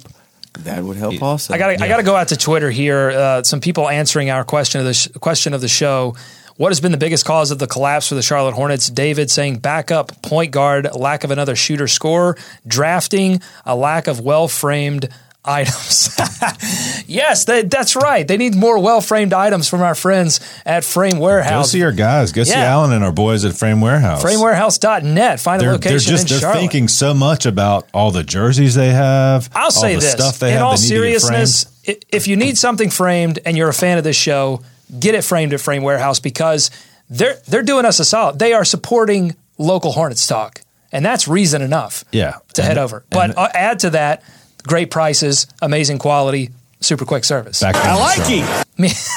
That 0.59 0.84
would 0.84 0.97
help 0.97 1.21
also. 1.21 1.53
I 1.53 1.57
got 1.57 1.78
to 1.78 1.84
I 1.84 1.88
got 1.88 1.97
to 1.97 2.03
go 2.03 2.15
out 2.15 2.28
to 2.28 2.38
Twitter 2.38 2.69
here. 2.69 3.09
Uh, 3.09 3.43
some 3.43 3.59
people 3.59 3.89
answering 3.89 4.30
our 4.30 4.43
question 4.43 4.80
of 4.80 4.86
the 4.86 4.93
sh- 4.93 5.07
question 5.19 5.53
of 5.53 5.61
the 5.61 5.67
show. 5.67 6.15
What 6.57 6.69
has 6.69 6.80
been 6.80 6.91
the 6.91 6.99
biggest 6.99 7.26
cause 7.26 7.49
of 7.49 7.57
the 7.57 7.65
collapse 7.65 8.09
for 8.09 8.13
the 8.15 8.21
Charlotte 8.21 8.53
Hornets? 8.53 8.88
David 8.88 9.32
saying 9.32 9.57
backup 9.57 10.21
point 10.21 10.51
guard, 10.51 10.88
lack 10.93 11.24
of 11.24 11.32
another 11.32 11.55
shooter 11.55 11.88
scorer, 11.88 12.38
drafting, 12.67 13.41
a 13.65 13.76
lack 13.76 14.05
of 14.05 14.19
well 14.19 14.47
framed 14.47 15.09
items. 15.46 16.10
yes, 17.08 17.46
that, 17.46 17.70
that's 17.70 17.96
right. 17.96 18.28
They 18.28 18.38
need 18.38 18.56
more 18.56 18.80
well 18.80 19.02
framed 19.02 19.34
items 19.34 19.68
from 19.70 19.82
our 19.82 19.96
friends 19.96 20.39
at 20.66 20.84
Frame 20.84 21.20
Warehouse. 21.20 21.68
Go 21.68 21.78
see 21.78 21.84
our 21.84 21.91
guys. 21.91 22.32
Go 22.32 22.44
see 22.44 22.52
Yeah. 22.52 22.66
Alan 22.66 22.91
and 22.94 23.04
our 23.04 23.12
boys 23.12 23.46
at 23.46 23.54
Frame 23.56 23.82
Warehouse. 23.82 24.24
FrameWarehouse.net. 24.24 25.39
Find 25.39 25.62
a 25.62 25.66
They're, 25.66 25.72
location 25.74 25.91
they're 25.91 26.18
just 26.18 26.30
they're 26.30 26.39
Charlotte. 26.39 26.60
thinking 26.60 26.88
so 26.88 27.14
much 27.14 27.46
about 27.46 27.88
all 27.94 28.12
the 28.12 28.24
jerseys 28.24 28.76
they 28.76 28.91
have. 28.91 29.50
I'll 29.54 29.66
all 29.66 29.72
say 29.72 29.96
the 29.96 30.02
this 30.02 30.12
stuff 30.12 30.39
they 30.39 30.50
in 30.52 30.58
have 30.58 30.64
all 30.66 30.72
they 30.78 30.82
need 30.84 30.88
to 30.89 30.94
get 31.12 31.20
seriousness, 31.22 31.66
if 32.10 32.28
you 32.28 32.36
need 32.36 32.58
something 32.58 32.89
framed 32.89 33.39
and 33.46 33.58
you're 33.58 33.70
a 33.70 33.74
fan 33.74 33.98
of 33.98 34.04
this 34.04 34.16
show, 34.16 34.62
get 35.00 35.16
it 35.16 35.24
framed 35.24 35.54
at 35.54 35.60
Frame 35.62 35.84
Warehouse 35.84 36.20
because 36.20 36.72
they're 37.10 37.38
they're 37.48 37.64
doing 37.64 37.86
us 37.86 38.00
a 38.00 38.06
solid. 38.06 38.39
They 38.39 38.54
are 38.54 38.64
supporting 38.66 39.36
local 39.58 39.91
Hornets 39.91 40.26
talk, 40.26 40.62
and 40.91 41.06
that's 41.06 41.28
reason 41.28 41.62
enough 41.62 42.04
Yeah, 42.12 42.36
to 42.54 42.62
And- 42.62 42.68
head 42.70 42.78
over. 42.78 42.98
and 43.12 43.34
But 43.36 43.38
uh, 43.38 43.50
add 43.54 43.80
to 43.80 43.89
that, 43.91 44.24
great 44.68 44.91
prices, 44.91 45.47
amazing 45.61 45.99
quality, 45.99 46.49
super 46.80 47.05
quick 47.05 47.24
service. 47.24 47.61
Back 47.61 47.76
I 47.78 47.95
like 47.95 48.30
you. 48.30 48.45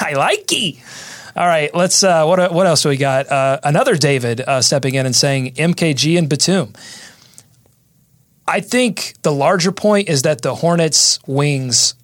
I 0.00 0.12
like 0.12 0.50
you. 0.52 0.74
All 1.34 1.46
right, 1.46 1.74
let's. 1.74 2.02
Uh, 2.02 2.24
what 2.24 2.52
what 2.52 2.66
else 2.66 2.82
do 2.82 2.88
we 2.88 2.96
got? 2.96 3.30
Uh, 3.30 3.60
another 3.62 3.96
David 3.96 4.40
uh, 4.40 4.62
stepping 4.62 4.94
in 4.94 5.04
and 5.04 5.14
saying 5.14 5.52
MKG 5.54 6.16
and 6.18 6.28
Batum. 6.28 6.72
I 8.48 8.60
think 8.60 9.14
the 9.22 9.32
larger 9.32 9.72
point 9.72 10.08
is 10.08 10.22
that 10.22 10.40
the 10.42 10.54
Hornets 10.54 11.18
wings 11.26 11.94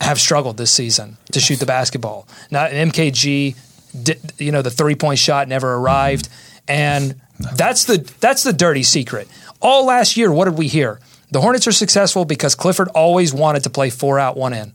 have 0.00 0.20
struggled 0.20 0.56
this 0.56 0.70
season 0.72 1.16
to 1.30 1.40
shoot 1.40 1.60
the 1.60 1.66
basketball. 1.66 2.26
Now 2.50 2.66
MKG, 2.66 3.56
di- 4.02 4.16
you 4.38 4.52
know, 4.52 4.60
the 4.62 4.70
three 4.70 4.96
point 4.96 5.18
shot 5.18 5.48
never 5.48 5.74
arrived, 5.74 6.28
and 6.68 7.20
that's 7.56 7.84
the 7.84 7.98
that's 8.20 8.42
the 8.42 8.52
dirty 8.52 8.82
secret. 8.82 9.26
All 9.62 9.86
last 9.86 10.16
year, 10.16 10.30
what 10.32 10.46
did 10.46 10.58
we 10.58 10.68
hear? 10.68 10.98
The 11.32 11.40
Hornets 11.40 11.66
are 11.66 11.72
successful 11.72 12.24
because 12.26 12.54
Clifford 12.54 12.88
always 12.88 13.32
wanted 13.32 13.64
to 13.64 13.70
play 13.70 13.88
four 13.88 14.18
out, 14.18 14.36
one 14.36 14.52
in. 14.52 14.74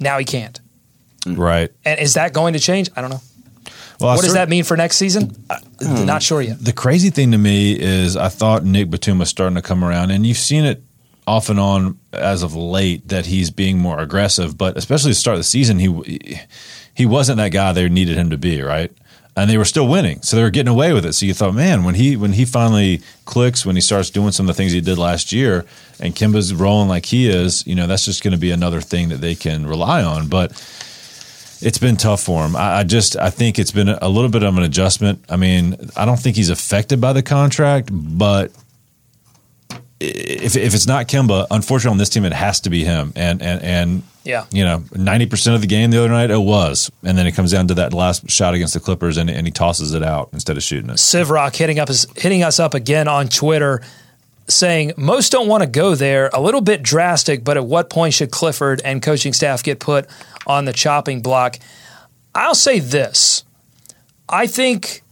Now 0.00 0.18
he 0.18 0.24
can't. 0.24 0.58
Right. 1.26 1.70
And 1.84 2.00
is 2.00 2.14
that 2.14 2.32
going 2.32 2.54
to 2.54 2.58
change? 2.58 2.90
I 2.96 3.02
don't 3.02 3.10
know. 3.10 3.20
Well, 4.00 4.16
what 4.16 4.24
does 4.24 4.34
that 4.34 4.48
mean 4.48 4.64
for 4.64 4.76
next 4.76 4.96
season? 4.96 5.36
Hmm. 5.80 6.06
Not 6.06 6.22
sure 6.22 6.40
yet. 6.42 6.64
The 6.64 6.72
crazy 6.72 7.10
thing 7.10 7.30
to 7.32 7.38
me 7.38 7.78
is 7.78 8.16
I 8.16 8.28
thought 8.28 8.64
Nick 8.64 8.90
Batum 8.90 9.18
was 9.18 9.28
starting 9.28 9.54
to 9.54 9.62
come 9.62 9.84
around, 9.84 10.10
and 10.10 10.26
you've 10.26 10.36
seen 10.38 10.64
it 10.64 10.82
off 11.26 11.48
and 11.48 11.60
on 11.60 11.98
as 12.12 12.42
of 12.42 12.54
late 12.54 13.08
that 13.08 13.26
he's 13.26 13.50
being 13.50 13.78
more 13.78 14.00
aggressive. 14.00 14.58
But 14.58 14.76
especially 14.76 15.10
at 15.10 15.12
the 15.12 15.20
start 15.20 15.34
of 15.34 15.40
the 15.40 15.44
season, 15.44 15.78
he 15.78 16.38
he 16.94 17.06
wasn't 17.06 17.36
that 17.36 17.50
guy 17.50 17.72
they 17.72 17.88
needed 17.88 18.16
him 18.16 18.30
to 18.30 18.38
be, 18.38 18.62
right? 18.62 18.90
And 19.36 19.50
they 19.50 19.58
were 19.58 19.64
still 19.64 19.88
winning, 19.88 20.22
so 20.22 20.36
they 20.36 20.44
were 20.44 20.50
getting 20.50 20.72
away 20.72 20.92
with 20.92 21.04
it. 21.04 21.14
So 21.14 21.26
you 21.26 21.34
thought, 21.34 21.54
man, 21.54 21.82
when 21.82 21.96
he 21.96 22.16
when 22.16 22.34
he 22.34 22.44
finally 22.44 23.02
clicks, 23.24 23.66
when 23.66 23.74
he 23.74 23.82
starts 23.82 24.08
doing 24.08 24.30
some 24.30 24.48
of 24.48 24.54
the 24.54 24.56
things 24.56 24.70
he 24.70 24.80
did 24.80 24.96
last 24.96 25.32
year, 25.32 25.64
and 25.98 26.14
Kemba's 26.14 26.54
rolling 26.54 26.88
like 26.88 27.06
he 27.06 27.28
is, 27.28 27.66
you 27.66 27.74
know, 27.74 27.88
that's 27.88 28.04
just 28.04 28.22
going 28.22 28.32
to 28.32 28.38
be 28.38 28.52
another 28.52 28.80
thing 28.80 29.08
that 29.08 29.20
they 29.20 29.34
can 29.34 29.66
rely 29.66 30.04
on. 30.04 30.28
But 30.28 30.52
it's 31.60 31.78
been 31.78 31.96
tough 31.96 32.22
for 32.22 32.44
him. 32.44 32.54
I, 32.54 32.78
I 32.78 32.84
just 32.84 33.16
I 33.16 33.30
think 33.30 33.58
it's 33.58 33.72
been 33.72 33.88
a 33.88 34.08
little 34.08 34.30
bit 34.30 34.44
of 34.44 34.56
an 34.56 34.62
adjustment. 34.62 35.24
I 35.28 35.36
mean, 35.36 35.76
I 35.96 36.04
don't 36.04 36.18
think 36.18 36.36
he's 36.36 36.50
affected 36.50 37.00
by 37.00 37.12
the 37.12 37.22
contract, 37.22 37.88
but 37.92 38.52
if 40.04 40.56
if 40.56 40.74
it's 40.74 40.86
not 40.86 41.08
Kemba, 41.08 41.46
unfortunately 41.50 41.92
on 41.94 41.98
this 41.98 42.08
team 42.08 42.24
it 42.24 42.32
has 42.32 42.60
to 42.60 42.70
be 42.70 42.84
him. 42.84 43.12
And 43.16 43.42
and 43.42 43.62
and 43.62 44.02
Yeah. 44.24 44.44
you 44.50 44.64
know, 44.64 44.84
ninety 44.94 45.26
percent 45.26 45.54
of 45.54 45.60
the 45.60 45.66
game 45.66 45.90
the 45.90 45.98
other 45.98 46.08
night 46.08 46.30
it 46.30 46.38
was, 46.38 46.90
and 47.02 47.16
then 47.18 47.26
it 47.26 47.32
comes 47.32 47.52
down 47.52 47.68
to 47.68 47.74
that 47.74 47.92
last 47.92 48.30
shot 48.30 48.54
against 48.54 48.74
the 48.74 48.80
Clippers, 48.80 49.16
and, 49.16 49.28
and 49.30 49.46
he 49.46 49.50
tosses 49.50 49.92
it 49.94 50.02
out 50.02 50.30
instead 50.32 50.56
of 50.56 50.62
shooting 50.62 50.90
it. 50.90 50.96
Sivrock 50.96 51.54
hitting 51.56 51.78
up 51.78 51.90
us, 51.90 52.06
hitting 52.16 52.42
us 52.42 52.58
up 52.58 52.74
again 52.74 53.06
on 53.08 53.28
Twitter, 53.28 53.82
saying 54.48 54.92
most 54.96 55.30
don't 55.32 55.48
want 55.48 55.62
to 55.62 55.68
go 55.68 55.94
there. 55.94 56.30
A 56.32 56.40
little 56.40 56.60
bit 56.60 56.82
drastic, 56.82 57.44
but 57.44 57.56
at 57.56 57.66
what 57.66 57.90
point 57.90 58.14
should 58.14 58.30
Clifford 58.30 58.80
and 58.84 59.02
coaching 59.02 59.32
staff 59.32 59.62
get 59.62 59.78
put 59.78 60.06
on 60.46 60.64
the 60.64 60.72
chopping 60.72 61.20
block? 61.22 61.58
I'll 62.34 62.54
say 62.54 62.80
this: 62.80 63.44
I 64.28 64.46
think 64.46 65.02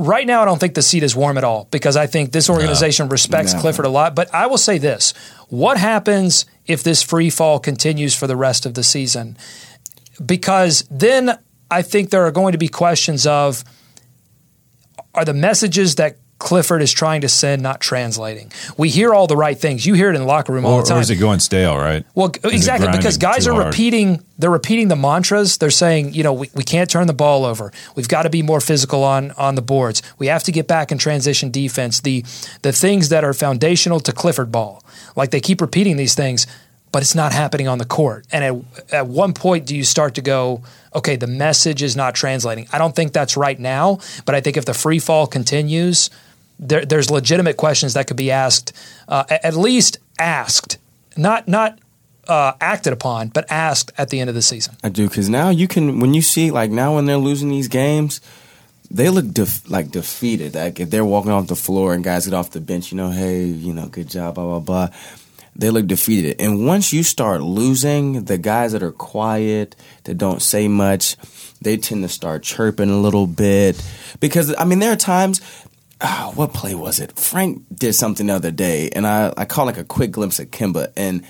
right 0.00 0.26
now 0.26 0.42
I 0.42 0.44
don't 0.44 0.58
think 0.58 0.74
the 0.74 0.82
seat 0.82 1.02
is 1.02 1.14
warm 1.14 1.38
at 1.38 1.44
all 1.44 1.68
because 1.70 1.96
I 1.96 2.06
think 2.06 2.32
this 2.32 2.48
organization 2.48 3.08
respects 3.08 3.54
No. 3.54 3.60
Clifford 3.60 3.84
a 3.84 3.88
lot. 3.88 4.14
But 4.14 4.32
I 4.34 4.46
will 4.46 4.58
say 4.58 4.78
this: 4.78 5.12
what 5.48 5.76
happens 5.76 6.46
if 6.66 6.82
this 6.82 7.02
free 7.02 7.30
fall 7.30 7.58
continues 7.58 8.14
for 8.14 8.26
the 8.26 8.36
rest 8.36 8.66
of 8.66 8.74
the 8.74 8.82
season? 8.82 9.36
Because 10.24 10.84
then 10.90 11.38
I 11.70 11.82
think 11.82 12.10
there 12.10 12.26
are 12.26 12.32
going 12.32 12.52
to 12.52 12.58
be 12.58 12.68
questions 12.68 13.26
of 13.26 13.64
are 15.14 15.24
the 15.24 15.34
messages 15.34 15.96
that 15.96 16.16
Clifford 16.40 16.80
is 16.82 16.90
trying 16.92 17.20
to 17.20 17.28
send 17.28 17.62
not 17.62 17.80
translating? 17.80 18.50
We 18.76 18.88
hear 18.88 19.14
all 19.14 19.26
the 19.28 19.36
right 19.36 19.56
things. 19.56 19.84
You 19.86 19.94
hear 19.94 20.10
it 20.10 20.14
in 20.16 20.22
the 20.22 20.26
locker 20.26 20.52
room 20.52 20.64
all 20.66 20.78
the 20.78 20.84
time. 20.88 20.98
or 20.98 21.00
is 21.02 21.10
it 21.10 21.16
going 21.16 21.38
stale? 21.38 21.76
Right? 21.76 22.04
Well, 22.16 22.32
Is 22.42 22.52
exactly 22.52 22.88
because 22.90 23.18
guys 23.18 23.46
are 23.46 23.52
hard? 23.52 23.66
repeating. 23.66 24.22
They're 24.38 24.50
repeating 24.50 24.88
the 24.88 24.96
mantras. 24.96 25.58
They're 25.58 25.70
saying, 25.70 26.14
you 26.14 26.22
know, 26.24 26.32
we, 26.32 26.50
we 26.54 26.64
can't 26.64 26.88
turn 26.90 27.06
the 27.06 27.12
ball 27.12 27.44
over. 27.44 27.70
We've 27.94 28.08
got 28.08 28.22
to 28.22 28.30
be 28.30 28.42
more 28.42 28.60
physical 28.60 29.04
on 29.04 29.30
on 29.32 29.54
the 29.54 29.62
boards. 29.62 30.02
We 30.18 30.28
have 30.28 30.42
to 30.44 30.52
get 30.52 30.66
back 30.66 30.90
in 30.90 30.98
transition 30.98 31.50
defense. 31.50 32.00
The 32.00 32.24
the 32.62 32.72
things 32.72 33.10
that 33.10 33.22
are 33.22 33.34
foundational 33.34 34.00
to 34.00 34.12
Clifford 34.12 34.50
ball. 34.50 34.82
Like 35.16 35.30
they 35.30 35.40
keep 35.40 35.60
repeating 35.60 35.96
these 35.98 36.14
things, 36.14 36.46
but 36.90 37.02
it's 37.02 37.14
not 37.14 37.32
happening 37.32 37.68
on 37.68 37.76
the 37.78 37.84
court. 37.84 38.26
And 38.32 38.42
at 38.42 38.54
at 38.94 39.06
one 39.06 39.34
point, 39.34 39.66
do 39.66 39.76
you 39.76 39.84
start 39.84 40.14
to 40.14 40.22
go, 40.22 40.62
okay, 40.94 41.16
the 41.16 41.26
message 41.26 41.82
is 41.82 41.94
not 41.96 42.14
translating? 42.14 42.66
I 42.72 42.78
don't 42.78 42.96
think 42.96 43.12
that's 43.12 43.36
right 43.36 43.58
now, 43.60 43.98
but 44.24 44.34
I 44.34 44.40
think 44.40 44.56
if 44.56 44.64
the 44.64 44.74
free 44.74 44.98
fall 44.98 45.26
continues. 45.26 46.08
There, 46.62 46.84
there's 46.84 47.10
legitimate 47.10 47.56
questions 47.56 47.94
that 47.94 48.06
could 48.06 48.18
be 48.18 48.30
asked, 48.30 48.76
uh, 49.08 49.24
at 49.30 49.54
least 49.54 49.98
asked, 50.18 50.76
not 51.16 51.48
not 51.48 51.78
uh, 52.28 52.52
acted 52.60 52.92
upon, 52.92 53.28
but 53.28 53.50
asked 53.50 53.92
at 53.98 54.10
the 54.10 54.20
end 54.20 54.28
of 54.28 54.36
the 54.36 54.42
season. 54.42 54.76
I 54.84 54.90
do 54.90 55.08
because 55.08 55.28
now 55.28 55.48
you 55.48 55.66
can 55.66 56.00
when 56.00 56.14
you 56.14 56.22
see 56.22 56.50
like 56.50 56.70
now 56.70 56.94
when 56.94 57.06
they're 57.06 57.16
losing 57.16 57.48
these 57.48 57.68
games, 57.68 58.20
they 58.90 59.08
look 59.08 59.26
def- 59.32 59.68
like 59.70 59.90
defeated. 59.90 60.54
Like 60.54 60.78
if 60.80 60.90
they're 60.90 61.04
walking 61.04 61.32
off 61.32 61.46
the 61.46 61.56
floor 61.56 61.94
and 61.94 62.04
guys 62.04 62.26
get 62.26 62.34
off 62.34 62.50
the 62.50 62.60
bench, 62.60 62.92
you 62.92 62.98
know, 62.98 63.10
hey, 63.10 63.44
you 63.44 63.72
know, 63.72 63.86
good 63.86 64.08
job, 64.08 64.34
blah 64.34 64.44
blah 64.44 64.60
blah. 64.60 64.88
They 65.56 65.70
look 65.70 65.86
defeated, 65.86 66.40
and 66.40 66.66
once 66.66 66.92
you 66.92 67.02
start 67.02 67.42
losing, 67.42 68.24
the 68.24 68.38
guys 68.38 68.72
that 68.72 68.82
are 68.82 68.92
quiet, 68.92 69.74
that 70.04 70.16
don't 70.16 70.40
say 70.40 70.68
much, 70.68 71.16
they 71.60 71.76
tend 71.76 72.02
to 72.04 72.08
start 72.08 72.42
chirping 72.42 72.88
a 72.88 72.96
little 72.96 73.26
bit 73.26 73.82
because 74.20 74.54
I 74.58 74.64
mean 74.64 74.78
there 74.78 74.92
are 74.92 74.96
times. 74.96 75.40
Ah, 76.02 76.32
what 76.34 76.54
play 76.54 76.74
was 76.74 76.98
it? 76.98 77.18
Frank 77.18 77.62
did 77.74 77.92
something 77.94 78.26
the 78.26 78.34
other 78.34 78.50
day, 78.50 78.88
and 78.90 79.06
I, 79.06 79.34
I 79.36 79.44
caught 79.44 79.66
like 79.66 79.76
a 79.76 79.84
quick 79.84 80.12
glimpse 80.12 80.38
of 80.38 80.50
Kemba, 80.50 80.92
and 80.96 81.24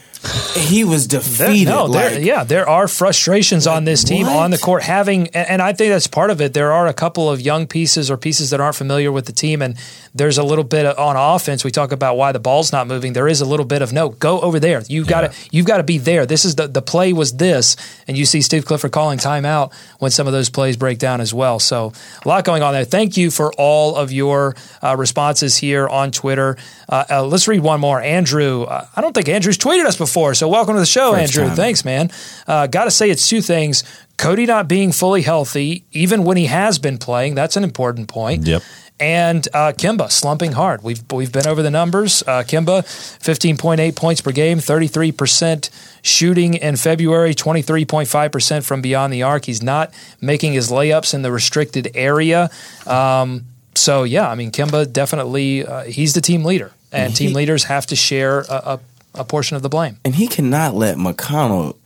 he 0.54 0.84
was 0.84 1.08
There- 1.08 1.20
defeated. 1.20 1.68
no, 1.70 1.88
there, 1.88 2.20
yeah, 2.20 2.44
there 2.44 2.68
are 2.68 2.86
frustrations 2.88 3.66
on 3.66 3.84
this 3.84 4.04
team 4.04 4.26
what? 4.26 4.36
on 4.36 4.50
the 4.50 4.58
court 4.58 4.82
having, 4.82 5.28
and 5.28 5.62
I 5.62 5.72
think 5.72 5.92
that's 5.92 6.06
part 6.06 6.30
of 6.30 6.40
it. 6.40 6.52
There 6.52 6.72
are 6.72 6.86
a 6.86 6.92
couple 6.92 7.30
of 7.30 7.40
young 7.40 7.66
pieces 7.66 8.10
or 8.10 8.16
pieces 8.16 8.50
that 8.50 8.60
aren't 8.60 8.76
familiar 8.76 9.10
with 9.10 9.26
the 9.26 9.32
team, 9.32 9.62
and 9.62 9.76
there's 10.14 10.36
a 10.38 10.42
little 10.42 10.64
bit 10.64 10.84
of, 10.86 10.98
on 10.98 11.16
offense. 11.16 11.64
We 11.64 11.70
talk 11.70 11.92
about 11.92 12.16
why 12.16 12.32
the 12.32 12.38
ball's 12.38 12.72
not 12.72 12.86
moving. 12.86 13.12
There 13.14 13.28
is 13.28 13.40
a 13.40 13.46
little 13.46 13.64
bit 13.64 13.80
of 13.80 13.92
no, 13.92 14.10
go 14.10 14.40
over 14.40 14.60
there. 14.60 14.82
You 14.88 15.04
got 15.04 15.20
to, 15.22 15.32
you've 15.50 15.66
got 15.66 15.78
to 15.78 15.84
be 15.84 15.98
there. 15.98 16.26
This 16.26 16.44
is 16.44 16.56
the 16.56 16.66
the 16.68 16.82
play 16.82 17.12
was 17.12 17.32
this, 17.32 17.76
and 18.06 18.18
you 18.18 18.26
see 18.26 18.42
Steve 18.42 18.64
Clifford 18.66 18.92
calling 18.92 19.18
timeout 19.18 19.72
when 20.00 20.10
some 20.10 20.26
of 20.26 20.32
those 20.32 20.50
plays 20.50 20.76
break 20.76 20.98
down 20.98 21.20
as 21.20 21.32
well. 21.32 21.58
So 21.58 21.92
a 22.24 22.28
lot 22.28 22.44
going 22.44 22.62
on 22.62 22.72
there. 22.74 22.84
Thank 22.84 23.16
you 23.16 23.30
for 23.30 23.52
all 23.54 23.96
of 23.96 24.12
your 24.12 24.54
uh, 24.82 24.96
responses 24.96 25.56
here 25.56 25.88
on 25.88 26.10
Twitter. 26.10 26.56
Uh, 26.88 27.04
uh, 27.08 27.24
let's 27.24 27.46
read 27.48 27.60
one 27.60 27.80
more. 27.80 28.00
Andrew, 28.02 28.64
uh, 28.64 28.86
I 28.94 29.00
don't 29.00 29.14
think 29.14 29.28
Andrew's 29.28 29.56
tweeted 29.56 29.86
us 29.86 29.96
before, 29.96 30.09
so 30.34 30.48
welcome 30.48 30.74
to 30.74 30.80
the 30.80 30.86
show, 30.86 31.12
First 31.12 31.36
Andrew. 31.36 31.48
time. 31.48 31.56
Thanks, 31.56 31.84
man. 31.84 32.10
Uh, 32.46 32.66
Got 32.66 32.84
to 32.84 32.90
say, 32.90 33.10
it's 33.10 33.28
two 33.28 33.40
things. 33.40 33.84
Cody 34.16 34.44
not 34.44 34.68
being 34.68 34.92
fully 34.92 35.22
healthy, 35.22 35.84
even 35.92 36.24
when 36.24 36.36
he 36.36 36.46
has 36.46 36.78
been 36.78 36.98
playing, 36.98 37.34
that's 37.34 37.56
an 37.56 37.64
important 37.64 38.08
point. 38.08 38.46
Yep. 38.46 38.62
And 38.98 39.48
uh, 39.54 39.72
Kemba 39.72 40.10
slumping 40.10 40.52
hard. 40.52 40.82
We've 40.82 41.00
we've 41.10 41.32
been 41.32 41.46
over 41.46 41.62
the 41.62 41.70
numbers. 41.70 42.22
Uh, 42.26 42.42
Kemba, 42.42 42.84
fifteen 43.18 43.56
point 43.56 43.80
eight 43.80 43.96
points 43.96 44.20
per 44.20 44.30
game, 44.30 44.58
thirty 44.58 44.88
three 44.88 45.10
percent 45.10 45.70
shooting 46.02 46.52
in 46.52 46.76
February, 46.76 47.32
twenty 47.32 47.62
three 47.62 47.86
point 47.86 48.08
five 48.08 48.30
percent 48.30 48.62
from 48.66 48.82
beyond 48.82 49.10
the 49.10 49.22
arc. 49.22 49.46
He's 49.46 49.62
not 49.62 49.94
making 50.20 50.52
his 50.52 50.70
layups 50.70 51.14
in 51.14 51.22
the 51.22 51.32
restricted 51.32 51.90
area. 51.94 52.50
Um, 52.86 53.46
so 53.74 54.02
yeah, 54.02 54.28
I 54.28 54.34
mean 54.34 54.50
Kemba 54.50 54.92
definitely 54.92 55.64
uh, 55.64 55.84
he's 55.84 56.12
the 56.12 56.20
team 56.20 56.44
leader, 56.44 56.70
and 56.92 57.16
team 57.16 57.32
leaders 57.32 57.64
have 57.64 57.86
to 57.86 57.96
share 57.96 58.40
a, 58.40 58.44
a, 58.52 58.80
a 59.14 59.24
portion 59.24 59.56
of 59.56 59.62
the 59.62 59.68
blame. 59.68 59.98
and 60.04 60.14
he 60.14 60.26
cannot 60.28 60.74
let 60.74 60.96
McConnell 60.96 61.76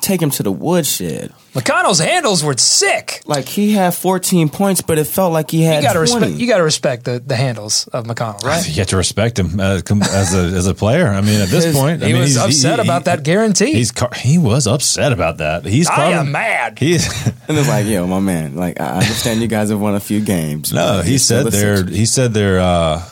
take 0.00 0.20
him 0.20 0.28
to 0.30 0.42
the 0.42 0.52
woodshed. 0.52 1.32
McConnell's 1.54 2.00
handles 2.00 2.44
were 2.44 2.54
sick. 2.58 3.22
Like 3.26 3.46
he 3.48 3.72
had 3.72 3.94
14 3.94 4.50
points, 4.50 4.82
but 4.82 4.98
it 4.98 5.04
felt 5.06 5.32
like 5.32 5.50
he 5.50 5.60
You 5.62 5.66
had 5.68 5.82
got 5.82 5.92
to 5.94 6.04
20. 6.04 6.14
respect. 6.14 6.40
You 6.40 6.46
got 6.48 6.58
to 6.58 6.62
respect 6.64 7.04
the, 7.04 7.20
the 7.24 7.36
handles 7.36 7.86
of 7.88 8.04
McConnell, 8.04 8.42
right? 8.44 8.66
You 8.68 8.74
have 8.74 8.88
to 8.88 8.96
respect 8.98 9.38
him 9.38 9.58
uh, 9.58 9.80
as 10.10 10.34
a 10.34 10.38
as 10.56 10.66
a 10.66 10.74
player. 10.74 11.06
I 11.06 11.20
mean, 11.22 11.40
at 11.40 11.48
this 11.48 11.64
His- 11.64 11.74
point, 11.76 12.02
I 12.02 12.08
He 12.08 12.12
mean, 12.12 12.22
was 12.22 12.34
he's- 12.34 12.44
upset 12.44 12.80
about 12.80 13.04
that 13.06 13.22
guarantee. 13.22 13.72
He's 13.72 13.92
car- 13.92 14.10
he 14.14 14.36
was 14.36 14.66
upset 14.66 15.12
about 15.12 15.38
that. 15.38 15.64
He's 15.64 15.88
I 15.88 15.94
carving- 15.94 16.18
am 16.18 16.32
mad. 16.32 16.78
He's 16.78 17.06
and 17.48 17.56
it's 17.56 17.68
like, 17.68 17.86
yo, 17.86 18.06
my 18.06 18.20
man, 18.20 18.56
like 18.56 18.78
I 18.80 18.98
understand 18.98 19.40
you 19.40 19.46
guys 19.48 19.70
have 19.70 19.80
won 19.80 19.94
a 19.94 20.00
few 20.00 20.20
games. 20.20 20.72
no. 20.72 21.00
He 21.02 21.16
said 21.18 21.46
they're 21.46 21.86
he 21.86 22.04
said 22.04 22.34
they're 22.34 22.60
uh, 22.60 23.02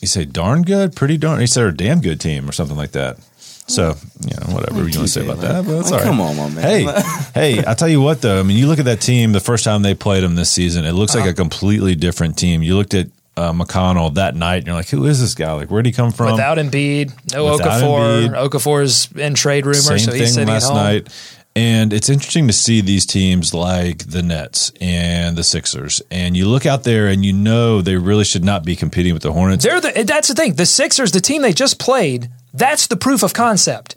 he 0.00 0.06
said 0.06 0.32
darn 0.32 0.62
good, 0.62 0.96
pretty 0.96 1.16
darn. 1.18 1.40
He 1.40 1.46
said 1.46 1.60
they're 1.60 1.68
a 1.68 1.76
damn 1.76 2.00
good 2.00 2.20
team 2.20 2.48
or 2.48 2.52
something 2.52 2.76
like 2.76 2.92
that. 2.92 3.18
So, 3.66 3.94
you 4.26 4.34
know, 4.36 4.52
whatever 4.54 4.78
you 4.78 4.84
want 4.84 4.94
to 4.94 5.08
say 5.08 5.22
about 5.24 5.38
that, 5.42 5.64
but 5.64 5.76
that's 5.76 5.92
all 5.92 5.98
right. 5.98 6.04
Come 6.04 6.20
on, 6.20 6.36
my 6.36 6.48
man. 6.50 6.64
Hey, 6.64 7.02
hey, 7.34 7.64
I 7.64 7.74
tell 7.74 7.88
you 7.88 8.00
what 8.00 8.20
though. 8.20 8.40
I 8.40 8.42
mean, 8.42 8.56
you 8.56 8.66
look 8.66 8.80
at 8.80 8.86
that 8.86 9.00
team 9.00 9.30
the 9.30 9.38
first 9.40 9.62
time 9.64 9.82
they 9.82 9.94
played 9.94 10.24
them 10.24 10.34
this 10.34 10.50
season. 10.50 10.84
It 10.84 10.92
looks 10.92 11.14
like 11.14 11.22
Uh-huh. 11.22 11.30
a 11.30 11.34
completely 11.34 11.94
different 11.94 12.36
team. 12.36 12.62
You 12.64 12.74
looked 12.76 12.94
at 12.94 13.06
uh, 13.36 13.52
McConnell 13.52 14.14
that 14.14 14.34
night, 14.34 14.56
and 14.56 14.66
you're 14.66 14.74
like, 14.74 14.88
"Who 14.88 15.06
is 15.06 15.20
this 15.20 15.36
guy? 15.36 15.52
Like, 15.52 15.70
where'd 15.70 15.86
he 15.86 15.92
come 15.92 16.10
from?" 16.10 16.32
Without 16.32 16.58
Embiid, 16.58 17.12
no 17.32 17.52
Without 17.52 17.80
Okafor. 17.80 18.28
Embiid. 18.30 18.48
Okafor's 18.50 19.08
in 19.12 19.34
trade 19.34 19.64
rumors, 19.66 19.86
Same 19.86 19.98
so 20.00 20.10
he's 20.12 20.20
thing 20.20 20.32
sitting 20.32 20.48
last 20.48 20.66
home. 20.66 20.74
night. 20.76 21.08
And 21.56 21.92
it's 21.92 22.08
interesting 22.08 22.46
to 22.46 22.52
see 22.52 22.80
these 22.80 23.04
teams 23.04 23.52
like 23.52 24.10
the 24.10 24.22
Nets 24.22 24.72
and 24.80 25.36
the 25.36 25.42
Sixers. 25.42 26.00
And 26.10 26.36
you 26.36 26.46
look 26.46 26.64
out 26.64 26.84
there 26.84 27.08
and 27.08 27.24
you 27.24 27.32
know 27.32 27.82
they 27.82 27.96
really 27.96 28.24
should 28.24 28.44
not 28.44 28.64
be 28.64 28.76
competing 28.76 29.14
with 29.14 29.22
the 29.22 29.32
Hornets. 29.32 29.64
They're 29.64 29.80
the, 29.80 30.04
that's 30.04 30.28
the 30.28 30.34
thing. 30.34 30.54
The 30.54 30.64
Sixers, 30.66 31.10
the 31.10 31.20
team 31.20 31.42
they 31.42 31.52
just 31.52 31.80
played, 31.80 32.30
that's 32.54 32.86
the 32.86 32.96
proof 32.96 33.22
of 33.24 33.32
concept. 33.34 33.96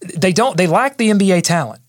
They 0.00 0.32
don't. 0.32 0.56
They 0.56 0.66
lack 0.66 0.96
the 0.96 1.10
NBA 1.10 1.42
talent 1.42 1.80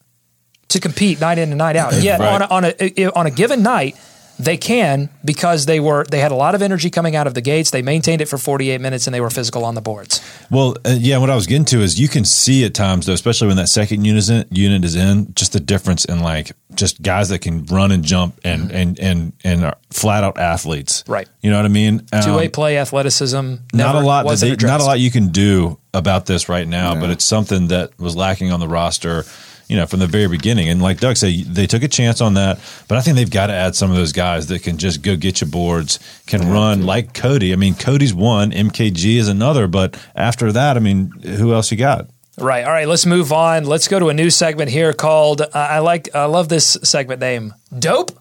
to 0.69 0.79
compete 0.79 1.19
night 1.19 1.39
in 1.39 1.49
and 1.49 1.57
night 1.57 1.75
out. 1.75 1.99
Yet 1.99 2.19
Right. 2.19 2.41
on 2.41 2.63
a, 2.63 2.69
on 2.69 2.73
a 2.79 3.07
on 3.17 3.25
a 3.25 3.31
given 3.31 3.63
night, 3.63 3.97
they 4.43 4.57
can 4.57 5.09
because 5.23 5.65
they 5.65 5.79
were 5.79 6.05
they 6.05 6.19
had 6.19 6.31
a 6.31 6.35
lot 6.35 6.55
of 6.55 6.61
energy 6.61 6.89
coming 6.89 7.15
out 7.15 7.27
of 7.27 7.33
the 7.33 7.41
gates. 7.41 7.71
They 7.71 7.81
maintained 7.81 8.21
it 8.21 8.27
for 8.27 8.37
48 8.37 8.79
minutes 8.81 9.07
and 9.07 9.13
they 9.13 9.21
were 9.21 9.29
physical 9.29 9.65
on 9.65 9.75
the 9.75 9.81
boards. 9.81 10.21
Well, 10.49 10.75
uh, 10.85 10.95
yeah, 10.97 11.17
what 11.17 11.29
I 11.29 11.35
was 11.35 11.47
getting 11.47 11.65
to 11.65 11.81
is 11.81 11.99
you 11.99 12.07
can 12.07 12.25
see 12.25 12.65
at 12.65 12.73
times, 12.73 13.05
though, 13.05 13.13
especially 13.13 13.47
when 13.47 13.57
that 13.57 13.69
second 13.69 14.05
unit 14.05 14.19
is 14.19 14.29
in, 14.29 14.45
unit 14.51 14.83
is 14.83 14.95
in, 14.95 15.33
just 15.33 15.53
the 15.53 15.59
difference 15.59 16.05
in 16.05 16.21
like 16.21 16.51
just 16.75 17.01
guys 17.01 17.29
that 17.29 17.39
can 17.39 17.65
run 17.65 17.91
and 17.91 18.03
jump 18.03 18.39
and 18.43 18.71
and 18.71 18.99
and 18.99 19.33
and 19.43 19.65
are 19.65 19.77
flat 19.91 20.23
out 20.23 20.37
athletes. 20.37 21.03
Mm-hmm. 21.03 21.11
Right. 21.11 21.29
You 21.41 21.51
know 21.51 21.57
what 21.57 21.65
I 21.65 21.69
mean? 21.69 22.05
Um, 22.11 22.23
Two 22.23 22.35
way 22.35 22.49
play, 22.49 22.77
athleticism. 22.77 23.55
not 23.73 23.95
a 23.95 23.99
lot. 23.99 24.25
Wasn't 24.25 24.59
they, 24.59 24.67
not 24.67 24.81
a 24.81 24.83
lot 24.83 24.99
you 24.99 25.11
can 25.11 25.29
do 25.29 25.79
about 25.93 26.25
this 26.25 26.49
right 26.49 26.67
now, 26.67 26.99
but 26.99 27.09
it's 27.09 27.25
something 27.25 27.67
that 27.67 27.97
was 27.99 28.15
lacking 28.15 28.51
on 28.51 28.59
the 28.59 28.67
roster. 28.67 29.25
You 29.73 29.79
know, 29.79 29.87
from 29.87 30.01
the 30.01 30.05
very 30.05 30.27
beginning, 30.27 30.69
and 30.69 30.83
like 30.83 30.99
Doug 30.99 31.17
said, 31.17 31.33
they 31.45 31.65
took 31.65 31.81
a 31.81 31.87
chance 31.87 32.21
on 32.21 32.35
that. 32.35 32.59
But 32.87 32.99
I 32.99 33.01
think 33.01 33.15
they've 33.15 33.27
got 33.27 33.47
to 33.47 33.53
add 33.53 33.75
some 33.75 33.89
of 33.89 33.97
those 33.97 34.11
guys 34.11 34.45
that 34.49 34.61
can 34.61 34.77
just 34.77 35.01
go 35.01 35.15
get 35.15 35.41
you 35.41 35.47
boards, 35.47 35.97
can 36.27 36.47
run 36.51 36.85
like 36.85 37.15
Cody. 37.15 37.53
I 37.53 37.55
mean, 37.55 37.73
Cody's 37.73 38.13
one, 38.13 38.51
MKG 38.51 39.15
is 39.15 39.27
another, 39.27 39.65
but 39.67 39.99
after 40.15 40.51
that, 40.51 40.77
I 40.77 40.79
mean, 40.79 41.09
who 41.23 41.55
else 41.55 41.71
you 41.71 41.77
got? 41.77 42.07
Right. 42.37 42.63
All 42.63 42.71
right. 42.71 42.87
Let's 42.87 43.07
move 43.07 43.33
on. 43.33 43.65
Let's 43.65 43.87
go 43.87 43.97
to 43.97 44.09
a 44.09 44.13
new 44.13 44.29
segment 44.29 44.69
here 44.69 44.93
called 44.93 45.41
uh, 45.41 45.47
I 45.53 45.79
like 45.79 46.13
I 46.13 46.25
love 46.25 46.49
this 46.49 46.77
segment 46.83 47.19
name. 47.19 47.55
Dope 47.75 48.11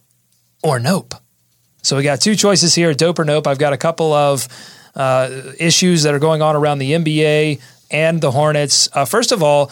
or 0.62 0.80
nope. 0.80 1.14
So 1.82 1.98
we 1.98 2.02
got 2.02 2.22
two 2.22 2.34
choices 2.34 2.74
here, 2.74 2.94
dope 2.94 3.18
or 3.18 3.26
nope. 3.26 3.46
I've 3.46 3.58
got 3.58 3.74
a 3.74 3.78
couple 3.78 4.14
of 4.14 4.48
uh, 4.94 5.52
issues 5.58 6.04
that 6.04 6.14
are 6.14 6.18
going 6.18 6.40
on 6.40 6.56
around 6.56 6.78
the 6.78 6.92
NBA 6.92 7.60
and 7.90 8.22
the 8.22 8.30
Hornets. 8.30 8.88
Uh, 8.94 9.04
first 9.04 9.32
of 9.32 9.42
all, 9.42 9.70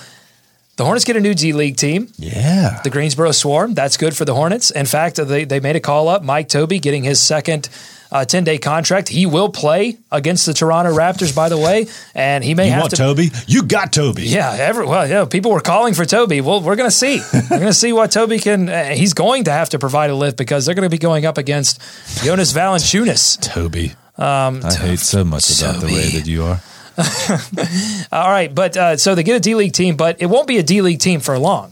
the 0.81 0.87
Hornets 0.87 1.05
get 1.05 1.15
a 1.15 1.21
new 1.21 1.35
D 1.35 1.53
League 1.53 1.77
team. 1.77 2.09
Yeah. 2.17 2.81
The 2.83 2.89
Greensboro 2.89 3.33
Swarm. 3.33 3.75
That's 3.75 3.99
good 3.99 4.17
for 4.17 4.25
the 4.25 4.33
Hornets. 4.35 4.71
In 4.71 4.87
fact, 4.87 5.17
they, 5.17 5.45
they 5.45 5.61
made 5.61 5.77
a 5.77 5.81
call 5.81 6.09
up. 6.09 6.23
Mike 6.23 6.49
Tobey 6.49 6.79
getting 6.79 7.05
his 7.05 7.21
second 7.21 7.69
uh, 8.11 8.25
10 8.25 8.45
day 8.45 8.57
contract. 8.57 9.11
He 9.11 9.27
will 9.27 9.51
play 9.51 9.99
against 10.11 10.47
the 10.47 10.55
Toronto 10.55 10.91
Raptors, 10.91 11.37
by 11.37 11.51
the 11.51 11.59
way, 11.59 11.87
and 12.15 12.43
he 12.43 12.55
may 12.55 12.69
You 12.69 12.73
have 12.73 12.81
want 12.85 12.91
to. 12.93 12.97
Tobey? 12.97 13.29
You 13.47 13.65
got 13.65 13.93
Tobey. 13.93 14.23
Yeah, 14.23 14.57
every, 14.59 14.87
well, 14.87 15.07
yeah, 15.07 15.27
people 15.27 15.51
were 15.51 15.61
calling 15.61 15.93
for 15.93 16.07
Tobey. 16.07 16.41
Well, 16.41 16.63
we're 16.63 16.77
going 16.77 16.89
to 16.89 16.97
see. 16.97 17.21
we're 17.35 17.59
going 17.59 17.61
to 17.67 17.75
see 17.75 17.93
what 17.93 18.11
Tobey 18.11 18.39
can. 18.39 18.71
Uh, 18.71 18.95
he's 18.95 19.13
going 19.13 19.45
to 19.45 19.51
have 19.53 19.69
to 19.69 19.79
provide 19.79 20.09
a 20.09 20.15
lift 20.15 20.39
because 20.39 20.65
they're 20.65 20.75
going 20.75 20.89
to 20.89 20.91
be 20.91 20.97
going 20.97 21.27
up 21.27 21.37
against 21.37 21.79
Jonas 22.25 22.55
Valanciunas. 22.55 23.39
Tobey. 23.43 23.93
Um, 24.17 24.63
I 24.65 24.73
hate 24.73 24.99
so 25.01 25.25
much 25.25 25.61
about 25.61 25.83
the 25.83 25.89
way 25.89 26.09
that 26.09 26.27
you 26.27 26.45
are. 26.45 26.63
all 28.13 28.29
right, 28.29 28.55
but 28.55 28.77
uh, 28.77 28.97
so 28.97 29.15
they 29.15 29.23
get 29.23 29.37
a 29.37 29.41
D 29.41 29.55
League 29.55 29.73
team, 29.73 29.97
but 29.97 30.21
it 30.21 30.27
won't 30.27 30.47
be 30.47 30.59
a 30.59 30.63
D 30.63 30.83
League 30.83 30.99
team 30.99 31.21
for 31.21 31.39
long 31.39 31.71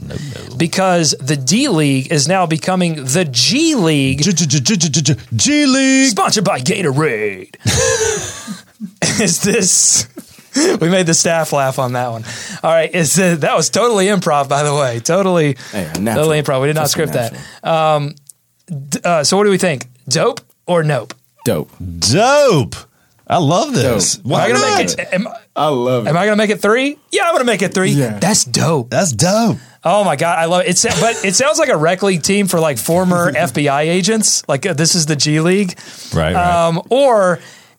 because 0.57 1.14
the 1.20 1.37
D 1.37 1.68
League 1.68 2.11
is 2.11 2.29
now 2.29 2.47
becoming 2.47 2.97
the 2.97 3.29
G 3.31 3.74
League, 3.74 4.22
G 4.22 5.66
League, 5.66 6.11
sponsored 6.11 6.45
by 6.45 6.61
Gatorade. 6.61 7.57
is 9.20 9.43
this? 9.43 10.09
We 10.81 10.89
made 10.89 11.07
the 11.07 11.14
staff 11.14 11.53
laugh 11.53 11.79
on 11.79 11.93
that 11.93 12.11
one. 12.11 12.24
All 12.62 12.70
right, 12.70 12.93
is 12.93 13.14
that 13.14 13.55
was 13.55 13.70
totally 13.70 14.07
improv, 14.07 14.49
by 14.49 14.62
the 14.62 14.74
way. 14.74 14.99
Totally, 15.01 15.55
totally 15.55 16.43
improv. 16.43 16.62
We 16.62 16.68
did 16.68 16.76
not 16.76 16.91
script 16.91 17.12
that. 17.12 17.37
Um, 17.62 18.14
uh, 19.05 19.24
so, 19.24 19.37
what 19.37 19.45
do 19.45 19.51
we 19.51 19.59
think? 19.59 19.87
Dope 20.09 20.41
or 20.66 20.83
nope? 20.83 21.14
Dope. 21.45 21.70
Dope. 21.99 22.76
I 23.29 23.37
love 23.39 23.74
this. 23.74 24.16
Dope. 24.16 24.26
Why 24.26 24.47
Am 24.47 24.57
I 24.57 24.59
gonna 24.59 24.70
not? 24.70 24.79
make 24.79 24.99
it? 24.99 25.09
Am, 25.12 25.29
I 25.55 25.68
love 25.68 26.07
it. 26.07 26.11
am 26.11 26.16
I 26.16 26.24
gonna 26.24 26.37
make 26.37 26.51
it 26.51 26.61
three? 26.62 26.99
Yeah, 27.12 27.24
I'm 27.26 27.35
gonna 27.35 27.45
make 27.45 27.62
it 27.62 27.74
three. 27.74 27.91
Yeah. 27.91 28.18
That's 28.18 28.45
dope. 28.45 28.89
That's 28.91 29.12
dope. 29.12 29.59
Oh 29.85 30.03
my 30.03 30.16
god, 30.16 30.39
I 30.39 30.47
love 30.47 30.62
it. 30.62 30.68
It's, 30.70 30.83
but 31.01 31.24
it 31.24 31.35
sounds 31.35 31.59
like 31.59 31.68
a 31.68 31.76
rec 31.76 32.03
league 32.03 32.22
team 32.22 32.47
for 32.49 32.59
like 32.59 32.79
former 32.79 33.31
FBI 33.33 33.83
agents. 33.83 34.47
Like 34.49 34.64
uh, 34.66 34.72
this 34.72 34.95
is 34.95 35.07
the 35.07 35.14
G 35.16 35.41
League, 35.41 35.79
Right, 36.14 36.35
right. 36.35 36.66
um, 36.66 36.83
or 36.91 37.39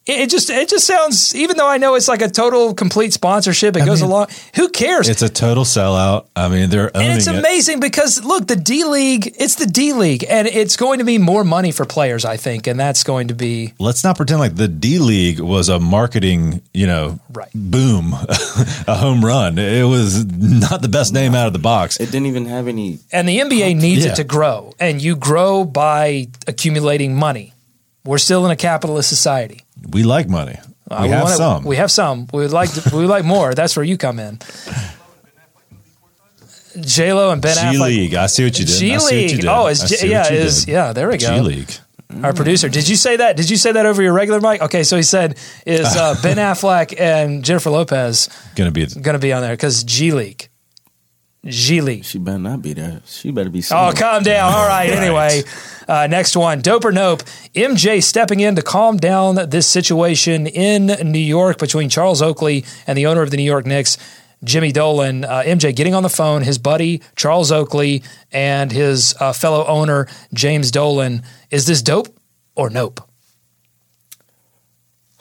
it, 0.09 0.19
it 0.21 0.29
just 0.29 0.49
it 0.49 0.69
just 0.69 0.85
sounds. 0.87 1.35
Even 1.35 1.57
though 1.57 1.67
I 1.67 1.77
know 1.77 1.95
it's 1.95 2.07
like 2.07 2.21
a 2.21 2.29
total 2.29 2.73
complete 2.73 3.13
sponsorship, 3.13 3.75
it 3.75 3.85
goes 3.85 4.01
mean, 4.01 4.09
along. 4.11 4.27
Who 4.55 4.69
cares? 4.69 5.07
it's 5.09 5.21
a 5.21 5.29
total 5.29 5.63
sellout. 5.63 6.25
I 6.35 6.49
mean, 6.49 6.69
they're 6.69 6.95
owning 6.95 7.09
and 7.09 7.17
it's 7.17 7.27
it. 7.27 7.35
amazing 7.35 7.79
because 7.79 8.23
look, 8.23 8.47
the 8.47 8.55
D 8.55 8.83
League, 8.83 9.35
it's 9.39 9.55
the 9.55 9.65
D 9.65 9.93
League, 9.93 10.25
and 10.29 10.47
it's 10.47 10.75
going 10.77 10.99
to 10.99 11.05
be 11.05 11.17
more 11.17 11.43
money 11.43 11.71
for 11.71 11.85
players, 11.85 12.25
I 12.25 12.37
think, 12.37 12.67
and 12.67 12.79
that's 12.79 13.03
going 13.03 13.27
to 13.29 13.33
be 13.35 13.73
Let's 13.79 14.03
not 14.03 14.17
pretend 14.17 14.39
like 14.39 14.55
the 14.55 14.67
D 14.67 14.99
League 14.99 15.39
was 15.39 15.69
a 15.69 15.79
marketing, 15.79 16.61
you 16.73 16.87
know, 16.87 17.19
Right. 17.31 17.49
boom, 17.53 18.13
a 18.87 18.95
home 18.95 19.23
run. 19.23 19.57
It 19.57 19.83
was 19.83 20.25
not 20.25 20.81
the 20.81 20.87
best 20.89 21.13
name 21.13 21.35
out 21.35 21.47
of 21.47 21.53
the 21.53 21.59
box. 21.59 21.99
It 21.99 22.07
didn't 22.11 22.25
even 22.27 22.45
have 22.45 22.67
any. 22.67 22.99
And 23.11 23.27
the 23.27 23.39
NBA 23.39 23.75
needs 23.75 24.05
Yeah. 24.05 24.11
it 24.13 24.15
to 24.15 24.23
grow, 24.23 24.73
and 24.79 25.01
you 25.01 25.15
grow 25.15 25.63
by 25.65 26.27
accumulating 26.47 27.15
money. 27.15 27.53
We're 28.05 28.17
still 28.17 28.45
in 28.45 28.51
a 28.51 28.55
capitalist 28.55 29.09
society. 29.09 29.61
We 29.89 30.03
like 30.03 30.27
money. 30.29 30.57
We 30.89 30.95
Uh, 30.95 31.07
have 31.07 31.23
wanna- 31.23 31.35
some. 31.35 31.63
We 31.63 31.75
have 31.77 31.91
some. 31.91 32.27
We 32.33 32.41
would 32.41 32.51
like. 32.53 32.71
To, 32.73 32.89
we 32.93 33.01
would 33.01 33.09
like 33.09 33.23
more. 33.25 33.53
That's 33.53 33.75
where 33.75 33.83
you 33.85 33.97
come 33.97 34.19
in. 34.19 34.39
J 36.79 37.13
Lo 37.13 37.31
and 37.31 37.41
Ben 37.41 37.55
G 37.55 37.77
Affleck. 37.77 37.81
League. 37.87 38.13
I 38.15 38.27
see 38.27 38.43
what 38.43 38.57
you 38.59 38.65
did. 38.65 38.77
G 38.77 38.97
League. 38.97 39.45
Oh, 39.47 39.67
is 39.67 39.81
J- 39.83 40.09
yeah, 40.09 40.31
is 40.31 40.65
did. 40.65 40.71
yeah. 40.71 40.93
There 40.93 41.07
we 41.09 41.17
go. 41.17 41.27
G 41.35 41.41
League. 41.41 41.71
Our 42.23 42.33
producer. 42.33 42.69
Did 42.69 42.87
you 42.87 42.95
say 42.95 43.17
that? 43.17 43.37
Did 43.37 43.49
you 43.49 43.57
say 43.57 43.71
that 43.71 43.85
over 43.85 44.01
your 44.01 44.13
regular 44.13 44.39
mic? 44.41 44.61
Okay, 44.61 44.83
so 44.83 44.95
he 44.97 45.03
said 45.03 45.37
is 45.65 45.85
uh, 45.95 46.15
Ben 46.23 46.37
Affleck 46.37 46.99
and 46.99 47.43
Jennifer 47.45 47.69
Lopez 47.69 48.29
Gonna 48.55 48.71
be 48.71 48.85
going 48.87 49.13
to 49.13 49.19
be 49.19 49.31
on 49.31 49.41
there 49.43 49.53
because 49.53 49.83
G 49.83 50.11
League. 50.11 50.49
G 51.45 51.79
League. 51.81 52.03
She 52.03 52.17
better 52.17 52.37
not 52.37 52.61
be 52.61 52.73
there. 52.73 53.01
She 53.05 53.31
better 53.31 53.49
be. 53.49 53.63
Oh, 53.71 53.93
calm 53.95 54.23
down. 54.23 54.53
All 54.53 54.67
right. 54.67 54.89
Anyway, 54.89 55.43
uh, 55.87 56.07
next 56.07 56.35
one. 56.35 56.59
Dope 56.59 56.83
or 56.83 56.91
nope? 56.91 57.23
MJ 57.55 58.03
stepping 58.03 58.41
in 58.41 58.55
to 58.55 58.61
calm 58.61 58.97
down 58.97 59.35
this 59.49 59.65
situation 59.65 60.47
in 60.47 60.87
New 61.11 61.19
York 61.19 61.57
between 61.57 61.89
Charles 61.89 62.21
Oakley 62.21 62.65
and 62.87 62.97
the 62.97 63.05
owner 63.05 63.21
of 63.21 63.31
the 63.31 63.37
New 63.37 63.43
York 63.43 63.65
Knicks, 63.65 63.97
Jimmy 64.43 64.73
Dolan. 64.73 65.23
Uh, 65.23 65.43
MJ 65.45 65.73
getting 65.73 65.93
on 65.93 66.03
the 66.03 66.09
phone, 66.09 66.41
his 66.41 66.57
buddy 66.57 67.01
Charles 67.15 67.53
Oakley 67.53 68.03
and 68.33 68.71
his 68.71 69.15
uh, 69.21 69.31
fellow 69.31 69.65
owner 69.65 70.07
James 70.33 70.71
Dolan. 70.71 71.23
Is 71.51 71.65
this 71.67 71.81
dope 71.81 72.09
or 72.55 72.69
nope? 72.69 73.01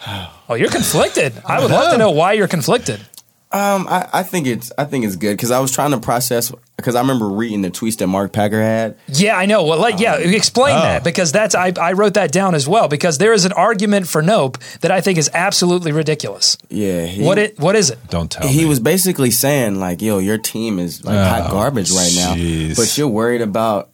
Oh, 0.51 0.55
you're 0.55 0.71
conflicted. 0.71 1.35
I 1.45 1.61
would 1.61 1.71
love 1.71 1.93
to 1.93 1.99
know 1.99 2.11
why 2.11 2.33
you're 2.33 2.49
conflicted. 2.49 3.07
Um, 3.51 3.87
I, 3.89 4.07
I 4.13 4.23
think 4.25 4.47
it's 4.47 4.71
I 4.77 4.85
think 4.85 5.07
it's 5.07 5.17
good 5.17 5.33
because 5.33 5.51
I 5.51 5.59
was 5.61 5.73
trying 5.73 5.93
to 5.93 5.99
process 6.01 6.53
because 6.77 6.95
I 6.95 7.01
remember 7.01 7.29
reading 7.29 7.63
the 7.63 7.71
tweets 7.71 7.97
that 7.97 8.07
Mark 8.07 8.31
Packer 8.33 8.61
had. 8.61 8.99
Yeah, 9.07 9.37
I 9.39 9.47
know. 9.47 9.65
Well, 9.65 9.79
like, 9.81 9.99
yeah, 10.01 10.17
explain 10.17 10.77
Oh. 10.77 10.81
that 10.83 11.03
because 11.03 11.33
that's 11.33 11.55
I, 11.55 11.73
I 11.81 11.93
wrote 11.95 12.13
that 12.15 12.31
down 12.31 12.55
as 12.55 12.69
well 12.69 12.89
because 12.89 13.17
there 13.17 13.33
is 13.33 13.47
an 13.47 13.53
argument 13.53 14.07
for 14.07 14.21
nope 14.21 14.59
that 14.83 14.91
I 14.91 15.01
think 15.01 15.17
is 15.17 15.31
absolutely 15.33 15.93
ridiculous. 15.93 16.59
Yeah, 16.69 17.07
he, 17.07 17.23
What 17.25 17.39
it 17.39 17.59
what 17.59 17.75
is 17.75 17.89
it? 17.91 17.99
Don't 18.11 18.31
tell 18.31 18.47
he 18.47 18.59
me. 18.59 18.65
was 18.67 18.81
basically 18.81 19.31
saying 19.31 19.81
like, 19.81 20.03
"Yo, 20.03 20.19
your 20.19 20.37
team 20.39 20.79
is 20.79 21.03
like 21.03 21.17
hot 21.17 21.49
Oh, 21.51 21.53
garbage 21.55 21.91
right 21.91 22.13
now, 22.17 22.35
but 22.77 22.99
you're 22.99 23.09
worried 23.09 23.41
about 23.41 23.89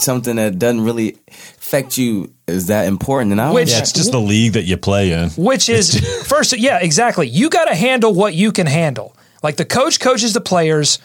something 0.00 0.36
that 0.36 0.58
doesn't 0.58 0.82
really 0.82 1.16
affect 1.28 1.98
you 1.98 2.32
is 2.46 2.66
that 2.66 2.86
important." 2.86 3.32
And 3.32 3.40
I 3.40 3.50
was 3.50 3.54
Which- 3.54 3.70
yeah, 3.70 3.78
it's 3.80 3.92
just 3.92 4.12
the 4.12 4.20
league 4.20 4.52
that 4.54 4.64
you 4.64 4.76
play 4.76 5.12
in. 5.12 5.30
Which 5.30 5.68
is 5.68 5.98
first, 6.26 6.56
yeah, 6.58 6.78
exactly. 6.80 7.28
You 7.28 7.50
got 7.50 7.66
to 7.66 7.74
handle 7.74 8.12
what 8.14 8.34
you 8.34 8.52
can 8.52 8.66
handle. 8.66 9.14
Like 9.42 9.56
the 9.56 9.64
coach 9.64 10.00
coaches 10.00 10.32
the 10.32 10.40
players. 10.40 10.98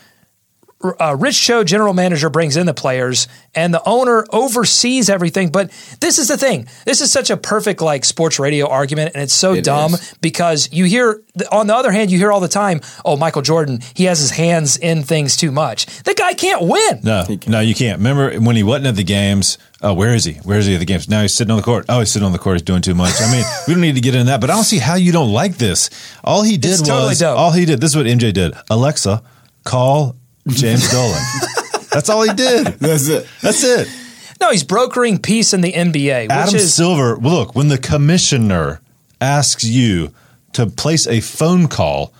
Uh, 0.84 1.15
Rich 1.17 1.41
Cho, 1.41 1.63
general 1.63 1.93
manager, 1.93 2.29
brings 2.29 2.57
in 2.57 2.65
the 2.65 2.73
players, 2.73 3.27
and 3.55 3.73
the 3.73 3.81
owner 3.88 4.25
oversees 4.31 5.09
everything. 5.09 5.49
But 5.49 5.71
this 5.99 6.19
is 6.19 6.27
the 6.27 6.38
thing. 6.38 6.67
This 6.86 7.01
is 7.01 7.11
such 7.11 7.29
a 7.29 7.38
perfect 7.38 7.81
like 7.81 8.05
sports 8.05 8.39
radio 8.39 8.67
argument, 8.67 9.11
and 9.15 9.23
it's 9.23 9.34
so 9.34 9.53
It 9.53 9.63
dumb 9.63 9.93
is. 9.93 10.13
because 10.21 10.69
you 10.71 10.86
hear. 10.86 11.21
On 11.51 11.65
the 11.67 11.75
other 11.75 11.91
hand, 11.91 12.11
you 12.11 12.17
hear 12.19 12.31
all 12.31 12.39
the 12.41 12.47
time, 12.47 12.81
"Oh, 13.03 13.15
Michael 13.17 13.41
Jordan, 13.41 13.79
he 13.95 14.03
has 14.05 14.19
his 14.19 14.31
hands 14.31 14.77
in 14.77 15.03
things 15.03 15.36
too 15.36 15.51
much." 15.51 15.86
The 16.03 16.13
guy 16.13 16.34
can't 16.34 16.61
win. 16.61 16.99
No, 17.03 17.25
no, 17.47 17.59
you 17.59 17.73
can't. 17.73 17.97
Remember 17.97 18.39
when 18.39 18.55
he 18.55 18.61
wasn't 18.63 18.88
at 18.88 18.95
the 18.95 19.03
games? 19.03 19.57
Oh, 19.81 19.93
where 19.93 20.13
is 20.13 20.23
he? 20.25 20.34
Where 20.43 20.59
is 20.59 20.65
he 20.65 20.75
at 20.75 20.79
the 20.79 20.86
games? 20.86 21.09
Now 21.09 21.21
he's 21.23 21.34
sitting 21.34 21.51
on 21.51 21.57
the 21.57 21.63
court. 21.63 21.86
Oh, 21.89 21.99
he's 21.99 22.11
sitting 22.11 22.25
on 22.25 22.31
the 22.31 22.39
court. 22.39 22.55
He's 22.55 22.61
doing 22.61 22.81
too 22.81 22.93
much. 22.95 23.19
I 23.19 23.29
mean, 23.31 23.43
we 23.67 23.73
don't 23.73 23.81
need 23.81 23.95
to 23.95 24.01
get 24.01 24.13
into 24.15 24.25
that, 24.27 24.39
but 24.41 24.49
I 24.49 24.53
don't 24.53 24.63
see 24.63 24.77
how 24.77 24.95
you 24.95 25.11
don't 25.11 25.31
like 25.34 25.57
this. 25.57 25.89
All 26.23 26.41
he 26.43 26.55
did 26.57 26.71
It's 26.71 26.79
was 26.81 26.88
totally 26.89 27.15
dope. 27.15 27.38
all 27.38 27.51
he 27.51 27.65
did. 27.65 27.81
This 27.81 27.91
is 27.91 27.97
what 27.97 28.05
MJ 28.05 28.31
did. 28.34 28.53
Alexa, 28.69 29.21
call 29.63 30.15
James 30.47 30.89
Dolan. 30.91 31.21
That's 31.91 32.09
all 32.09 32.23
he 32.23 32.33
did. 32.33 32.67
That's 32.79 33.07
it. 33.07 33.27
That's 33.41 33.63
it. 33.63 33.87
No, 34.41 34.49
he's 34.49 34.63
brokering 34.63 35.19
peace 35.19 35.53
in 35.53 35.61
the 35.61 35.71
NBA, 35.71 36.23
which 36.23 36.31
Adam 36.31 36.55
is 36.55 36.73
Silver. 36.73 37.15
Look, 37.15 37.55
when 37.55 37.69
the 37.69 37.77
commissioner 37.77 38.81
asks 39.21 39.63
you 39.63 40.13
to 40.53 40.65
place 40.65 41.07
a 41.07 41.21
phone 41.21 41.67
call, 41.67 42.13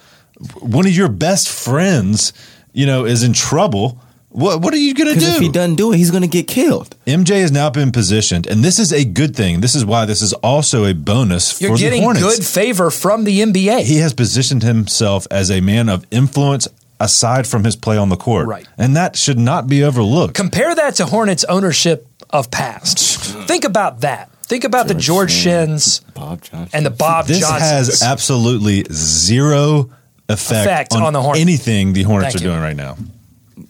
one 0.60 0.86
of 0.86 0.94
your 0.94 1.10
best 1.10 1.50
friends, 1.50 2.32
you 2.72 2.86
know, 2.86 3.06
is 3.06 3.24
in 3.24 3.34
trouble. 3.34 4.00
What 4.30 4.62
what 4.62 4.74
are 4.74 4.78
you 4.78 4.94
going 4.94 5.14
to 5.14 5.20
do? 5.20 5.26
If 5.26 5.42
he 5.42 5.50
doesn't 5.50 5.76
do 5.76 5.92
it, 5.92 5.98
he's 5.98 6.12
going 6.12 6.24
to 6.24 6.30
get 6.30 6.48
killed. 6.48 6.96
MJ 7.06 7.42
has 7.42 7.52
now 7.52 7.70
been 7.70 7.92
positioned, 7.92 8.48
and 8.48 8.64
this 8.64 8.80
is 8.80 8.92
a 8.92 9.04
good 9.04 9.36
thing. 9.36 9.62
This 9.62 9.76
is 9.76 9.86
why 9.86 10.06
this 10.06 10.22
is 10.22 10.34
also 10.34 10.86
a 10.86 10.94
bonus 10.94 11.62
you're 11.62 11.72
for 11.72 11.78
the 11.78 11.84
getting 11.84 12.04
good 12.14 12.44
favor 12.44 12.90
from 12.90 13.26
the 13.26 13.42
NBA. 13.42 13.82
He 13.82 13.98
has 13.98 14.14
positioned 14.14 14.64
himself 14.64 15.28
as 15.30 15.52
a 15.52 15.62
man 15.62 15.88
of 15.90 16.08
influence 16.10 16.68
aside 17.00 17.48
from 17.48 17.64
his 17.64 17.76
play 17.76 17.98
on 17.98 18.10
the 18.10 18.16
court, 18.18 18.48
Right. 18.48 18.68
And 18.78 18.96
that 18.96 19.16
should 19.18 19.38
not 19.40 19.68
be 19.68 19.84
overlooked. 19.84 20.34
Compare 20.36 20.76
that 20.76 20.96
to 20.96 21.06
Hornets 21.06 21.44
ownership 21.46 22.08
of 22.30 22.50
past. 22.52 22.98
Think 23.48 23.64
about 23.66 24.02
that. 24.02 24.30
Think 24.46 24.64
about 24.66 24.88
the 24.88 24.94
George 24.94 25.32
Shinn 25.32 25.80
Bob 26.14 26.42
Johnson. 26.42 26.70
and 26.74 26.86
the 26.86 26.90
Bob 26.92 27.26
this 27.28 27.40
Johnsons. 27.40 27.62
has 27.70 28.04
absolutely 28.04 28.84
zero 28.92 29.90
effect, 30.30 30.66
Effect 30.66 30.94
on, 30.94 31.02
on 31.04 31.14
the 31.14 31.22
Hornets. 31.22 31.42
anything 31.42 31.94
the 31.94 32.04
Hornets 32.04 32.34
Thank 32.34 32.42
are 32.42 32.46
you. 32.46 32.52
doing 32.52 32.62
right 32.62 32.76
now. 32.76 32.98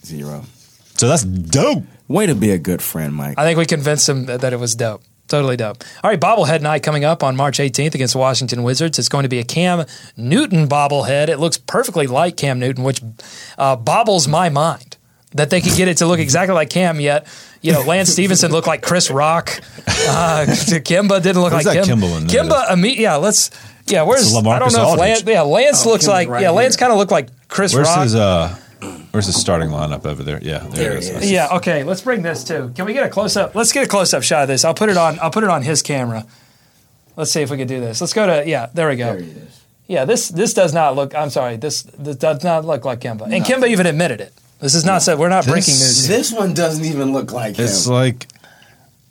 Zero. 0.06 0.44
So 0.98 1.08
that's 1.08 1.24
dope. 1.24 1.84
Way 2.08 2.26
to 2.26 2.36
be 2.36 2.52
a 2.52 2.58
good 2.58 2.82
friend, 2.82 3.16
Mike. 3.16 3.38
I 3.38 3.44
think 3.46 3.58
we 3.58 3.66
convinced 3.66 4.08
him 4.10 4.26
that, 4.26 4.42
that 4.42 4.52
it 4.54 4.60
was 4.60 4.76
dope. 4.76 5.02
Totally 5.34 5.58
dope. 5.58 5.84
All 6.04 6.12
right, 6.12 6.20
bobblehead 6.20 6.62
night 6.62 6.84
coming 6.84 7.04
up 7.04 7.24
on 7.24 7.36
March 7.36 7.58
18th 7.58 7.96
against 7.96 8.14
the 8.14 8.20
Washington 8.20 8.62
Wizards. 8.62 9.00
It's 9.00 9.10
going 9.10 9.24
to 9.24 9.30
be 9.30 9.40
a 9.40 9.44
Cam 9.44 9.84
Newton 10.16 10.68
bobblehead. 10.70 11.28
It 11.28 11.38
looks 11.40 11.58
perfectly 11.58 12.06
like 12.06 12.38
Cam 12.38 12.60
Newton, 12.60 12.84
which 12.84 13.02
uh, 13.58 13.76
bobbles 13.76 14.28
my 14.28 14.50
mind 14.50 14.96
that 15.32 15.50
they 15.50 15.60
could 15.60 15.74
get 15.76 15.88
it 15.88 15.98
to 15.98 16.06
look 16.06 16.20
exactly 16.20 16.54
like 16.54 16.70
Cam. 16.70 17.00
Yet, 17.00 17.26
you 17.64 17.72
know, 17.74 17.82
Lance 17.82 18.10
Stephenson 18.12 18.52
looked 18.52 18.68
like 18.68 18.84
Chris 18.84 19.10
Rock. 19.10 19.60
Uh, 19.88 20.46
Kemba 20.48 21.20
didn't 21.24 21.42
look 21.42 21.52
Where's 21.52 21.66
like 21.66 21.78
that 21.78 21.86
Kim- 21.86 22.00
Kemba 22.00 22.18
in 22.22 22.28
there? 22.28 22.44
Kemba, 22.44 22.68
imme- 22.68 22.98
yeah, 22.98 23.16
let's. 23.16 23.50
Yeah, 23.88 24.04
where's 24.04 24.28
It's 24.28 24.36
I 24.38 24.60
don't 24.60 24.70
LaMarcus 24.70 24.74
know 24.78 24.94
if 24.94 25.00
Lance. 25.00 25.24
Yeah, 25.26 25.42
Lance 25.42 25.84
looks 25.88 26.04
Kemba's 26.04 26.08
like 26.10 26.30
right 26.30 26.42
yeah, 26.44 26.52
Lance 26.52 26.78
kind 26.78 26.92
of 26.92 27.00
looked 27.00 27.12
like 27.12 27.30
Chris 27.48 27.74
Where's 27.74 27.88
Rock. 27.88 28.04
his 28.04 28.14
uh 28.14 28.56
where's 29.12 29.28
the 29.28 29.34
starting 29.34 29.70
lineup 29.70 30.06
over 30.06 30.24
there? 30.24 30.40
Yeah, 30.42 30.60
there, 30.60 30.70
There 30.70 30.92
it 30.94 31.00
is. 31.00 31.10
is. 31.10 31.32
Yeah. 31.32 31.50
Okay. 31.54 31.84
Let's 31.84 32.02
bring 32.02 32.22
this 32.22 32.44
too. 32.44 32.72
Can 32.76 32.86
we 32.86 32.94
get 32.94 33.04
a 33.04 33.10
close 33.10 33.36
up? 33.38 33.56
Let's 33.56 33.72
get 33.72 33.86
a 33.86 33.88
close 33.88 34.14
up 34.14 34.24
shot 34.24 34.44
of 34.44 34.48
this. 34.48 34.64
I'll 34.66 34.74
put 34.74 34.90
it 34.90 34.98
on. 34.98 35.20
I'll 35.20 35.32
put 35.32 35.44
it 35.44 35.50
on 35.50 35.62
his 35.62 35.82
camera. 35.82 36.26
Let's 37.16 37.32
see 37.32 37.42
if 37.42 37.50
we 37.52 37.58
can 37.58 37.68
do 37.68 37.80
this. 37.80 38.02
Let's 38.02 38.14
go 38.14 38.26
to. 38.28 38.48
Yeah. 38.48 38.70
There 38.74 38.90
we 38.90 38.96
go. 38.96 39.14
There 39.14 39.22
he 39.22 39.30
is. 39.32 39.62
Yeah. 39.88 40.06
This 40.06 40.30
this 40.30 40.54
does 40.54 40.74
not 40.74 40.96
look. 40.96 41.14
I'm 41.16 41.30
sorry. 41.30 41.58
This 41.58 41.84
this 41.84 42.16
does 42.16 42.44
not 42.44 42.66
look 42.66 42.86
like 42.86 43.00
Kemba. 43.02 43.24
And 43.24 43.44
Kemba 43.46 43.68
even 43.68 43.86
admitted 43.86 44.22
it. 44.22 44.34
This 44.60 44.76
is 44.76 44.86
not 44.86 45.02
said. 45.02 45.20
We're 45.20 45.30
not 45.30 45.44
This- 45.46 45.52
breaking 45.54 45.74
news. 45.74 46.08
here. 46.08 46.18
This 46.18 46.32
one 46.32 46.54
doesn't 46.54 46.86
even 46.86 47.12
look 47.14 47.32
like 47.32 47.58
him. 47.58 47.66
It's 47.66 47.86
like 47.88 48.28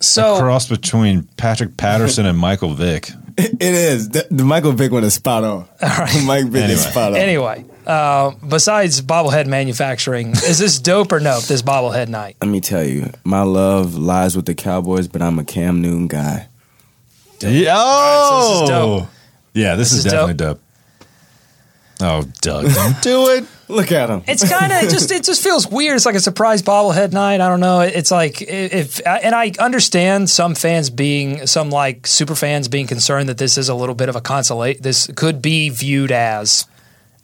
a 0.01 0.05
So 0.05 0.39
cross 0.39 0.69
between 0.69 1.25
Patrick 1.37 1.77
Patterson 1.77 2.27
and 2.27 2.39
Michael 2.39 2.75
Vick. 2.75 3.11
it 3.39 3.61
is. 3.61 4.09
The, 4.09 4.27
the 4.31 4.45
Michael 4.45 4.73
Vick 4.73 4.91
one 4.93 5.05
is 5.05 5.15
spot 5.15 5.45
on. 5.45 5.69
All 5.83 5.89
right. 5.99 6.23
Mike 6.27 6.47
Vick 6.47 6.65
is 6.71 6.81
Anyway. 6.85 6.91
spot 6.91 7.13
on. 7.13 7.17
anyway, 7.19 7.65
uh, 7.87 8.33
besides 8.49 9.01
bobblehead 9.03 9.47
manufacturing, 9.47 10.31
is 10.31 10.59
this 10.59 10.79
dope 10.79 11.13
or 11.13 11.21
no? 11.21 11.41
This 11.41 11.63
bobblehead 11.63 12.09
night. 12.09 12.37
Let 12.41 12.49
me 12.51 12.61
tell 12.61 12.85
you, 12.85 13.11
my 13.25 13.43
love 13.43 13.95
lies 13.97 14.37
with 14.37 14.47
the 14.47 14.55
Cowboys, 14.55 15.09
but 15.09 15.23
I'm 15.23 15.39
a 15.39 15.45
Cam 15.45 15.81
Newton 15.83 16.09
guy. 16.09 16.49
Yeah. 17.41 17.75
so 17.77 18.39
this 18.39 18.47
is 18.55 18.61
Oh, 18.63 18.67
dope. 18.69 19.09
yeah. 19.55 19.75
This, 19.75 19.91
This 19.91 19.99
is, 20.01 20.07
is 20.07 20.13
definitely 20.13 20.35
dope. 20.35 20.61
Oh, 22.01 22.23
Doug, 22.41 22.73
don't 22.73 23.01
do 23.03 23.29
it. 23.31 23.45
Look 23.69 23.93
at 23.93 24.11
him. 24.11 24.23
It's 24.27 24.49
kind 24.49 24.73
of 24.73 24.81
just 24.91 25.11
it 25.13 25.23
just 25.25 25.43
feels 25.43 25.69
weird. 25.69 25.95
It's 25.97 26.05
like 26.05 26.17
a 26.17 26.21
surprise 26.21 26.61
bobblehead 26.63 27.13
night. 27.13 27.41
I 27.41 27.49
don't 27.49 27.61
know. 27.61 27.81
It's 27.81 28.11
like 28.11 28.43
if 28.43 29.01
and 29.07 29.35
I 29.35 29.53
understand 29.59 30.29
some 30.29 30.55
fans 30.57 30.91
being 30.91 31.47
some 31.47 31.71
like 31.71 32.07
super 32.07 32.35
fans 32.35 32.67
being 32.69 32.87
concerned 32.89 33.29
that 33.29 33.39
this 33.39 33.57
is 33.57 33.69
a 33.69 33.75
little 33.75 33.95
bit 33.95 34.09
of 34.09 34.17
a 34.17 34.21
consolation. 34.21 34.83
This 34.83 35.09
could 35.15 35.41
be 35.41 35.69
viewed 35.69 36.11
as 36.11 36.67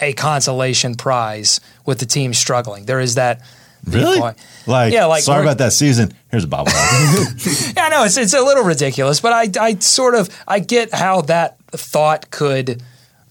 a 0.00 0.12
consolation 0.12 0.94
prize 0.94 1.60
with 1.86 1.98
the 1.98 2.06
team 2.06 2.32
struggling. 2.34 2.84
There 2.84 3.00
is 3.00 3.16
that. 3.16 3.42
Really? 3.84 4.18
Like, 4.66 4.92
Yeah, 4.92 5.06
like 5.06 5.22
sorry 5.22 5.42
about 5.42 5.58
that 5.58 5.72
season. 5.72 6.12
Here's 6.30 6.44
a 6.44 6.48
bobblehead. 6.48 7.74
Yeah, 7.76 7.84
I 7.86 7.88
know 7.88 8.04
it's 8.04 8.16
it's 8.16 8.34
a 8.34 8.42
little 8.42 8.64
ridiculous, 8.64 9.20
but 9.20 9.32
I 9.32 9.50
I 9.60 9.74
sort 9.76 10.14
of 10.14 10.28
I 10.46 10.58
get 10.58 10.92
how 10.92 11.22
that 11.22 11.58
thought 11.70 12.30
could. 12.30 12.82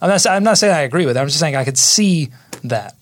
I'm 0.01 0.09
not 0.09 0.26
I'm 0.26 0.43
not 0.43 0.57
saying 0.57 0.74
I 0.74 0.82
agree 0.82 1.05
with 1.05 1.18
it. 1.18 1.20
I'm 1.20 1.28
just 1.28 1.39
saying 1.39 1.55
I 1.55 1.63
could 1.65 1.78
see 1.78 2.30
that. 2.63 2.95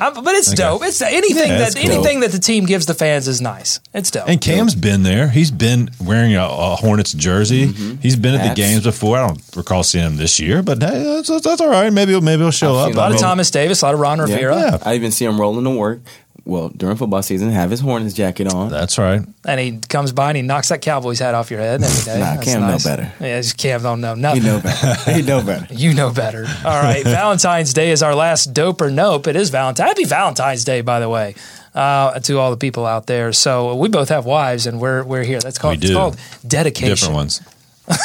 Um, 0.00 0.24
but 0.24 0.34
it's 0.34 0.48
Okay. 0.48 0.56
dope. 0.56 0.82
It's 0.82 1.00
anything 1.02 1.50
Yeah, 1.50 1.58
that 1.58 1.66
it's 1.68 1.74
cool. 1.80 1.92
anything 1.92 2.20
that 2.20 2.32
the 2.32 2.38
team 2.38 2.64
gives 2.64 2.86
the 2.86 2.94
fans 2.94 3.28
is 3.28 3.40
nice. 3.40 3.80
It's 3.92 4.10
dope. 4.10 4.28
and 4.28 4.40
Cam's 4.40 4.74
been 4.74 5.02
there. 5.02 5.28
He's 5.28 5.50
been 5.50 5.90
wearing 6.02 6.34
a, 6.34 6.44
a 6.44 6.76
Hornets 6.76 7.12
jersey. 7.12 7.66
He's 8.00 8.16
been 8.16 8.34
at 8.34 8.48
the 8.48 8.54
games 8.54 8.84
before. 8.84 9.18
I 9.18 9.26
don't 9.26 9.40
recall 9.54 9.82
seeing 9.82 10.04
him 10.06 10.16
this 10.16 10.40
year, 10.40 10.62
but 10.62 10.82
hey, 10.82 11.02
that's, 11.02 11.28
that's, 11.28 11.44
that's 11.44 11.60
all 11.60 11.68
right. 11.68 11.92
Maybe 11.92 12.12
he'll, 12.12 12.20
maybe 12.22 12.42
he'll 12.42 12.50
show 12.50 12.76
I've 12.76 12.88
up. 12.90 12.94
a 12.94 12.96
lot 12.96 13.02
I 13.02 13.06
of 13.08 13.12
mean, 13.14 13.22
Thomas 13.22 13.50
Davis, 13.50 13.82
a 13.82 13.86
lot 13.86 13.94
of 13.94 14.00
Ron 14.00 14.20
Rivera, 14.20 14.56
Yeah. 14.58 14.78
I 14.82 14.94
even 14.94 15.10
see 15.12 15.24
him 15.26 15.38
rolling 15.40 15.64
to 15.64 15.70
work. 15.70 16.00
Well, 16.44 16.68
during 16.70 16.96
football 16.96 17.22
season, 17.22 17.50
have 17.50 17.70
his 17.70 17.80
Hornets 17.80 18.14
jacket 18.14 18.52
on. 18.52 18.70
That's 18.70 18.98
right. 18.98 19.20
and 19.44 19.60
he 19.60 19.78
comes 19.88 20.12
by 20.12 20.28
and 20.30 20.36
he 20.36 20.42
knocks 20.42 20.68
that 20.70 20.80
Cowboys 20.82 21.18
hat 21.18 21.34
off 21.34 21.50
your 21.50 21.60
head 21.60 21.82
every 21.82 22.04
day. 22.04 22.18
Nah, 22.18 22.34
That's 22.36 22.44
Cam 22.44 22.60
know 22.62 22.66
nice. 22.68 22.84
better. 22.84 23.12
Yeah, 23.20 23.40
just 23.40 23.56
Cam 23.58 23.82
don't 23.82 24.00
know 24.00 24.14
He 24.14 24.20
nothing. 24.20 24.42
know 24.44 24.60
better. 24.60 25.10
he 25.12 25.22
know 25.22 25.42
better. 25.44 25.72
You 25.74 25.94
know 25.94 26.10
better. 26.12 26.46
All 26.64 26.82
right. 26.82 27.04
Valentine's 27.04 27.72
Day 27.72 27.90
is 27.90 28.02
our 28.02 28.14
last 28.14 28.52
dope 28.54 28.80
or 28.80 28.90
nope. 28.90 29.26
It 29.26 29.36
is 29.36 29.50
Valentine. 29.50 29.86
Happy 29.88 30.04
Valentine's 30.04 30.64
Day, 30.64 30.80
by 30.80 30.98
the 31.00 31.08
way, 31.08 31.34
uh, 31.74 32.18
to 32.20 32.38
all 32.38 32.50
the 32.50 32.56
people 32.56 32.86
out 32.86 33.06
there. 33.06 33.32
So 33.32 33.74
we 33.76 33.88
both 33.88 34.08
have 34.08 34.24
wives, 34.26 34.66
and 34.66 34.80
we're 34.80 35.04
we're 35.04 35.24
here. 35.24 35.40
That's 35.40 35.58
called 35.58 35.78
We 35.80 35.86
it's 35.88 35.94
called 35.94 36.16
dedication. 36.46 36.88
Different 36.90 37.14
ones. 37.14 37.40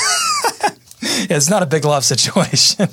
Yeah, 1.30 1.38
it's 1.38 1.50
not 1.50 1.62
a 1.64 1.66
big 1.68 1.86
love 1.86 2.04
situation. 2.04 2.88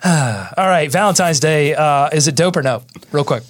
all 0.04 0.66
right. 0.68 0.90
Valentine's 0.90 1.40
Day. 1.40 1.74
Uh, 1.74 2.08
is 2.12 2.28
it 2.28 2.36
dope 2.36 2.56
or 2.56 2.62
nope? 2.62 2.84
Real 3.12 3.24
quick. 3.24 3.42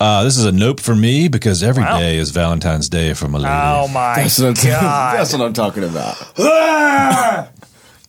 Uh, 0.00 0.24
this 0.24 0.36
is 0.36 0.44
a 0.44 0.52
nope 0.52 0.80
for 0.80 0.94
me 0.94 1.28
because 1.28 1.62
every 1.62 1.84
day 1.84 2.16
Wow. 2.16 2.20
is 2.22 2.30
Valentine's 2.30 2.88
Day 2.88 3.14
for 3.14 3.28
my 3.28 3.38
lady. 3.38 3.50
Oh 3.54 3.88
my 3.88 4.16
That's 4.16 4.38
what, 4.40 4.48
I'm, 4.48 4.70
god. 4.70 5.16
that's 5.18 5.32
what 5.32 5.40
I'm 5.42 5.52
talking 5.52 5.84
about. 5.84 6.16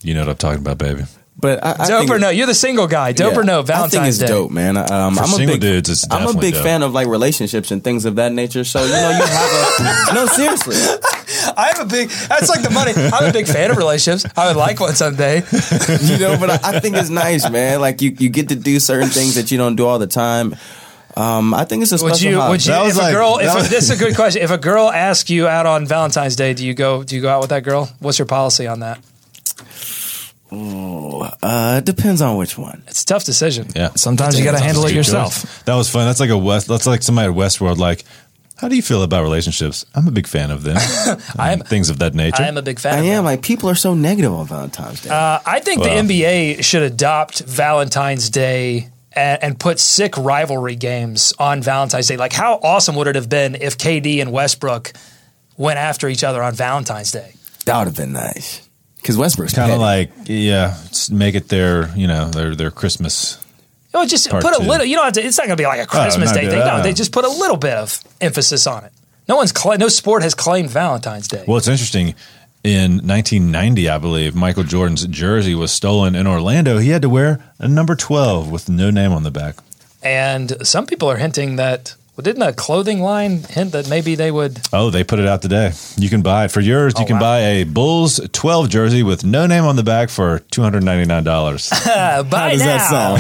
You 0.02 0.14
know 0.14 0.20
what 0.22 0.30
I'm 0.30 0.38
talking 0.38 0.60
about, 0.62 0.78
baby. 0.78 1.04
But 1.36 1.66
I, 1.66 1.72
I 1.72 1.88
dope 1.88 2.00
think 2.02 2.12
or 2.12 2.16
it- 2.18 2.20
no? 2.22 2.30
You're 2.30 2.46
the 2.46 2.54
single 2.54 2.86
guy. 2.86 3.12
Dope 3.12 3.34
yeah, 3.34 3.40
or 3.40 3.44
no? 3.44 3.54
I 3.62 3.64
think 3.64 3.68
Valentine's 3.68 4.08
it's 4.22 4.30
Day. 4.30 4.36
dope, 4.38 4.52
man. 4.52 4.78
Um, 4.78 4.86
For 5.16 5.22
I'm 5.22 5.26
a 5.26 5.28
single 5.28 5.56
big, 5.56 5.62
dudes, 5.62 5.90
it's 5.90 6.06
I'm 6.12 6.18
a 6.18 6.26
definitely 6.26 6.42
big 6.48 6.54
dope. 6.56 6.64
fan 6.64 6.84
of 6.84 6.94
like 6.94 7.08
relationships 7.08 7.72
and 7.72 7.84
things 7.84 8.06
of 8.06 8.16
that 8.18 8.32
nature. 8.34 8.64
So 8.64 8.84
you 8.86 8.92
know, 8.92 9.10
you 9.10 9.26
have 9.26 10.12
a 10.12 10.14
no 10.14 10.26
seriously. 10.28 10.76
I'm 11.58 11.82
a 11.82 11.86
big. 11.86 12.10
That's 12.10 12.50
like 12.50 12.62
the 12.62 12.70
money. 12.70 12.94
I'm 12.96 13.30
a 13.30 13.34
big 13.34 13.48
fan 13.48 13.72
of 13.72 13.78
relationships. 13.78 14.32
I 14.38 14.48
would 14.48 14.56
like 14.58 14.80
one 14.80 14.96
someday. 14.96 15.38
you 16.02 16.18
know, 16.20 16.38
but 16.40 16.50
I, 16.50 16.76
I 16.76 16.80
think 16.80 16.96
it's 16.96 17.10
nice, 17.10 17.50
man. 17.50 17.82
Like 17.82 18.02
you, 18.02 18.12
you 18.18 18.30
get 18.30 18.50
to 18.50 18.56
do 18.56 18.80
certain 18.80 19.10
things 19.10 19.36
that 19.36 19.52
you 19.52 19.58
don't 19.58 19.76
do 19.76 19.86
all 19.86 20.00
the 20.00 20.08
time. 20.08 20.56
Um, 21.18 21.54
I 21.54 21.64
think 21.64 21.82
it's 21.84 21.92
a 21.94 21.98
special 21.98 22.12
Would 22.14 22.22
you? 22.22 22.36
hobby. 22.38 22.52
Would 22.52 22.66
you? 22.66 22.72
That 22.74 22.84
was 22.84 22.92
If 22.98 23.02
a 23.02 23.06
like- 23.06 23.14
girl, 23.14 23.38
if 23.40 23.46
that 23.46 23.66
a, 23.66 23.70
this 23.70 23.90
is 23.90 23.92
a 23.92 24.04
good 24.04 24.16
question. 24.16 24.42
If 24.42 24.52
a 24.52 24.58
girl 24.58 24.90
asks 24.92 25.30
you 25.30 25.48
out 25.48 25.66
on 25.66 25.86
Valentine's 25.88 26.36
Day, 26.36 26.54
do 26.54 26.66
you 26.66 26.74
go? 26.74 27.04
Do 27.04 27.16
you 27.16 27.22
go 27.22 27.30
out 27.30 27.40
with 27.42 27.52
that 27.52 27.64
girl? 27.64 27.90
What's 28.00 28.20
your 28.20 28.26
policy 28.26 28.68
on 28.68 28.82
that? 28.82 29.00
Uh, 30.52 31.76
it 31.80 31.86
depends 31.86 32.22
on 32.22 32.38
which 32.38 32.58
one. 32.58 32.84
It's 32.88 33.02
a 33.04 33.06
tough 33.06 33.24
decision. 33.26 33.68
Yeah. 33.76 33.90
Sometimes 33.96 34.38
you 34.38 34.44
got 34.46 34.58
to 34.58 34.64
handle 34.64 34.86
it 34.86 34.94
yourself. 34.94 35.42
choice. 35.42 35.64
That 35.64 35.76
was 35.76 35.90
fun. 35.90 36.06
That's 36.06 36.20
like 36.20 36.30
a 36.30 36.38
West. 36.38 36.68
That's 36.68 36.88
like 36.88 37.02
somebody 37.02 37.30
at 37.30 37.36
Westworld. 37.36 37.78
Like, 37.78 38.04
how 38.58 38.68
do 38.70 38.76
you 38.76 38.82
feel 38.82 39.04
about 39.04 39.24
relationships? 39.24 39.86
I'm 39.96 40.08
a 40.08 40.12
big 40.12 40.28
fan 40.28 40.50
of 40.52 40.64
them. 40.64 40.78
I 41.38 41.52
am- 41.52 41.62
Um, 41.62 41.68
things 41.68 41.90
of 41.90 42.00
that 42.00 42.14
nature. 42.14 42.42
I 42.44 42.48
am 42.48 42.58
a 42.58 42.62
big 42.62 42.80
fan. 42.80 42.94
I 42.94 42.98
of 43.00 43.06
am 43.06 43.24
that. 43.24 43.30
like 43.32 43.42
people 43.42 43.70
are 43.70 43.76
so 43.76 43.94
negative 43.94 44.32
on 44.32 44.48
Valentine's 44.48 45.02
Day. 45.02 45.10
Uh, 45.10 45.40
I 45.46 45.60
think 45.60 45.82
Well. 45.82 45.90
the 45.90 46.14
NBA 46.14 46.64
should 46.64 46.84
adopt 46.84 47.40
Valentine's 47.42 48.30
Day 48.30 48.90
and, 49.12 49.44
and 49.44 49.60
put 49.60 49.80
sick 49.80 50.18
rivalry 50.18 50.76
games 50.76 51.34
on 51.40 51.62
Valentine's 51.62 52.08
Day. 52.08 52.18
Like, 52.18 52.34
how 52.34 52.60
awesome 52.64 52.96
would 52.96 53.08
it 53.08 53.16
have 53.16 53.30
been 53.30 53.56
if 53.56 53.78
KD 53.78 54.22
and 54.22 54.32
Westbrook 54.32 54.94
went 55.58 55.80
after 55.80 56.08
each 56.10 56.24
other 56.24 56.42
on 56.44 56.54
Valentine's 56.54 57.12
Day? 57.12 57.34
that 57.66 57.78
would 57.80 57.88
have 57.88 57.96
been 57.98 58.14
nice. 58.14 58.62
Because 58.98 59.18
Westbrook's 59.18 59.54
kind 59.54 59.72
of 59.72 59.80
like 59.80 60.12
yeah, 60.26 60.78
make 61.12 61.36
it 61.36 61.48
their 61.50 61.90
you 61.96 62.08
know 62.08 62.30
their 62.30 62.56
their 62.56 62.72
Christmas. 62.72 63.38
Oh, 63.96 64.06
just 64.06 64.30
Part 64.30 64.44
put 64.44 64.54
a 64.54 64.58
two. 64.58 64.68
little. 64.68 64.86
You 64.86 64.96
don't 64.96 65.06
have 65.06 65.14
to. 65.14 65.24
It's 65.24 65.38
not 65.38 65.48
going 65.48 65.58
to 65.58 65.62
be 65.62 65.66
like 65.66 65.80
a 65.80 65.84
oh, 65.84 65.86
Christmas 65.86 66.32
not 66.32 66.36
Day 66.36 66.50
thing. 66.50 66.60
No, 66.60 66.66
uh, 66.66 66.84
they 66.84 66.94
just 66.94 67.12
put 67.12 67.24
a 67.24 67.30
little 67.30 67.58
bit 67.58 67.74
of 67.74 68.00
emphasis 68.20 68.68
on 68.68 68.84
it. 68.84 68.92
No 69.28 69.38
one's 69.38 69.52
cla 69.52 69.78
no 69.78 69.88
sport 69.88 70.22
has 70.22 70.36
claimed 70.36 70.70
Valentine's 70.70 71.28
Day. 71.28 71.46
Well, 71.48 71.58
it's 71.58 71.68
interesting. 71.68 72.14
In 72.64 72.94
1990, 73.06 73.90
I 73.90 73.98
believe, 74.00 74.36
Michael 74.36 74.64
Jordan's 74.64 75.06
jersey 75.06 75.54
was 75.54 75.72
stolen 75.72 76.16
in 76.16 76.26
Orlando. 76.26 76.80
He 76.80 76.90
had 76.90 77.04
to 77.04 77.10
wear 77.10 77.44
a 77.60 77.68
number 77.68 77.96
12 77.96 78.52
with 78.52 78.70
no 78.70 78.90
name 78.90 79.12
on 79.12 79.22
the 79.22 79.30
back. 79.30 79.58
And 80.02 80.66
some 80.68 80.88
people 80.88 81.10
are 81.10 81.18
hinting 81.18 81.58
that. 81.58 81.96
Well, 82.16 82.24
didn't 82.24 82.44
a 82.44 82.54
clothing 82.54 83.02
line 83.02 83.44
hint 83.44 83.74
that 83.74 83.90
maybe 83.90 84.16
they 84.16 84.32
would? 84.32 84.62
Oh, 84.72 84.90
they 84.90 85.04
put 85.04 85.20
it 85.20 85.28
out 85.28 85.42
today. 85.42 85.74
You 85.98 86.10
can 86.10 86.22
buy 86.22 86.46
it 86.46 86.52
for 86.52 86.62
yours. 86.62 86.94
You 86.98 87.04
Oh, 87.04 87.08
can 87.08 87.16
wow. 87.18 87.20
buy 87.22 87.40
a 87.42 87.64
Bulls 87.66 88.22
12 88.32 88.70
jersey 88.70 89.04
with 89.04 89.26
no 89.26 89.46
name 89.48 89.66
on 89.66 89.76
the 89.76 89.84
back 89.84 90.10
for 90.10 90.40
$299. 90.52 91.88
Uh, 91.88 92.24
buy 92.30 92.52
does 92.52 92.60
now. 92.62 93.16
that 93.18 93.20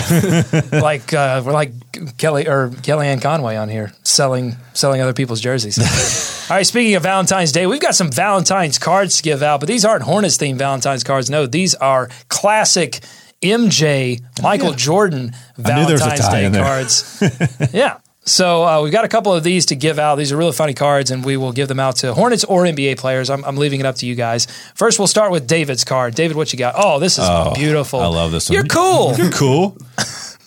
sound? 0.61 0.71
like 0.81 1.13
uh, 1.13 1.43
we're 1.45 1.51
like 1.51 1.73
Kelly 2.17 2.47
or 2.47 2.69
Kellyanne 2.69 3.21
Conway 3.21 3.57
on 3.57 3.67
here 3.67 3.91
selling 4.03 4.55
selling 4.73 5.01
other 5.01 5.13
people's 5.13 5.41
jerseys. 5.41 5.77
All 6.49 6.55
right, 6.55 6.65
speaking 6.65 6.95
of 6.95 7.03
Valentine's 7.03 7.51
Day, 7.51 7.67
we've 7.67 7.81
got 7.81 7.95
some 7.95 8.11
Valentine's 8.11 8.79
cards 8.79 9.17
to 9.17 9.23
give 9.23 9.43
out, 9.43 9.59
but 9.59 9.67
these 9.67 9.83
aren't 9.83 10.03
Hornets 10.03 10.37
themed 10.37 10.57
Valentine's 10.57 11.03
cards. 11.03 11.29
No, 11.29 11.45
these 11.47 11.75
are 11.75 12.07
classic 12.29 13.01
MJ 13.41 14.21
Michael 14.41 14.71
Jordan 14.73 15.33
I 15.63 15.75
knew 15.75 15.85
there 15.85 15.93
was 15.95 16.01
a 16.01 16.05
Valentine's 16.05 16.53
Day 16.53 16.59
cards. 16.61 17.73
yeah. 17.73 17.97
So 18.27 18.63
uh, 18.65 18.81
we've 18.81 18.91
got 18.91 19.05
a 19.05 19.07
couple 19.07 19.33
of 19.33 19.43
these 19.43 19.67
to 19.67 19.75
give 19.75 19.99
out. 19.99 20.15
These 20.15 20.31
are 20.31 20.37
really 20.37 20.51
funny 20.51 20.73
cards, 20.73 21.11
and 21.11 21.23
we 21.23 21.37
will 21.37 21.51
give 21.51 21.67
them 21.67 21.79
out 21.79 21.97
to 21.97 22.13
Hornets 22.13 22.43
or 22.43 22.63
NBA 22.63 22.97
players. 22.97 23.29
I'm, 23.29 23.45
I'm 23.45 23.55
leaving 23.57 23.79
it 23.79 23.85
up 23.85 23.95
to 23.97 24.07
you 24.07 24.15
guys. 24.15 24.47
First, 24.73 24.97
we'll 24.97 25.07
start 25.07 25.31
with 25.31 25.45
David's 25.45 25.83
card. 25.83 26.15
David, 26.15 26.35
what 26.35 26.51
you 26.51 26.57
got? 26.57 26.73
Oh, 26.75 26.99
this 26.99 27.19
is 27.19 27.25
Oh, 27.27 27.53
beautiful. 27.53 27.99
I 27.99 28.07
love 28.07 28.31
this 28.31 28.49
one. 28.49 28.55
You're 28.55 28.65
cool. 28.65 29.15
You're 29.15 29.31
cool. 29.31 29.77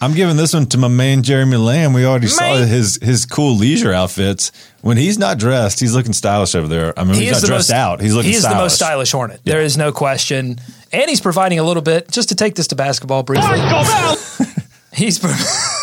I'm 0.00 0.12
giving 0.12 0.36
this 0.36 0.54
one 0.54 0.66
to 0.66 0.78
my 0.78 0.88
man 0.88 1.22
Jeremy 1.22 1.56
Lamb. 1.56 1.92
We 1.92 2.04
already 2.04 2.28
saw 2.28 2.54
his 2.56 2.98
his 3.02 3.26
cool 3.26 3.56
leisure 3.56 3.92
outfits. 3.92 4.52
When 4.80 4.96
he's 4.96 5.18
not 5.18 5.38
dressed, 5.38 5.80
he's 5.80 5.92
looking 5.92 6.12
stylish 6.12 6.54
over 6.54 6.68
there. 6.68 6.96
I 6.98 7.02
mean, 7.02 7.14
he 7.14 7.26
he's 7.26 7.42
not 7.42 7.46
dressed 7.46 7.70
out. 7.72 8.00
He's 8.00 8.14
looking 8.14 8.30
he 8.30 8.36
is 8.36 8.44
the 8.44 8.54
most 8.54 8.76
stylish 8.76 9.10
Hornet. 9.10 9.40
There 9.44 9.60
is 9.60 9.76
no 9.76 9.90
question, 9.90 10.60
and 10.92 11.08
he's 11.08 11.20
providing 11.20 11.58
a 11.58 11.64
little 11.64 11.82
bit. 11.82 12.10
Just 12.12 12.28
to 12.28 12.36
take 12.36 12.54
this 12.54 12.68
to 12.68 12.76
basketball 12.76 13.24
briefly, 13.24 13.58
he's 14.94 15.18
pro- 15.18 15.34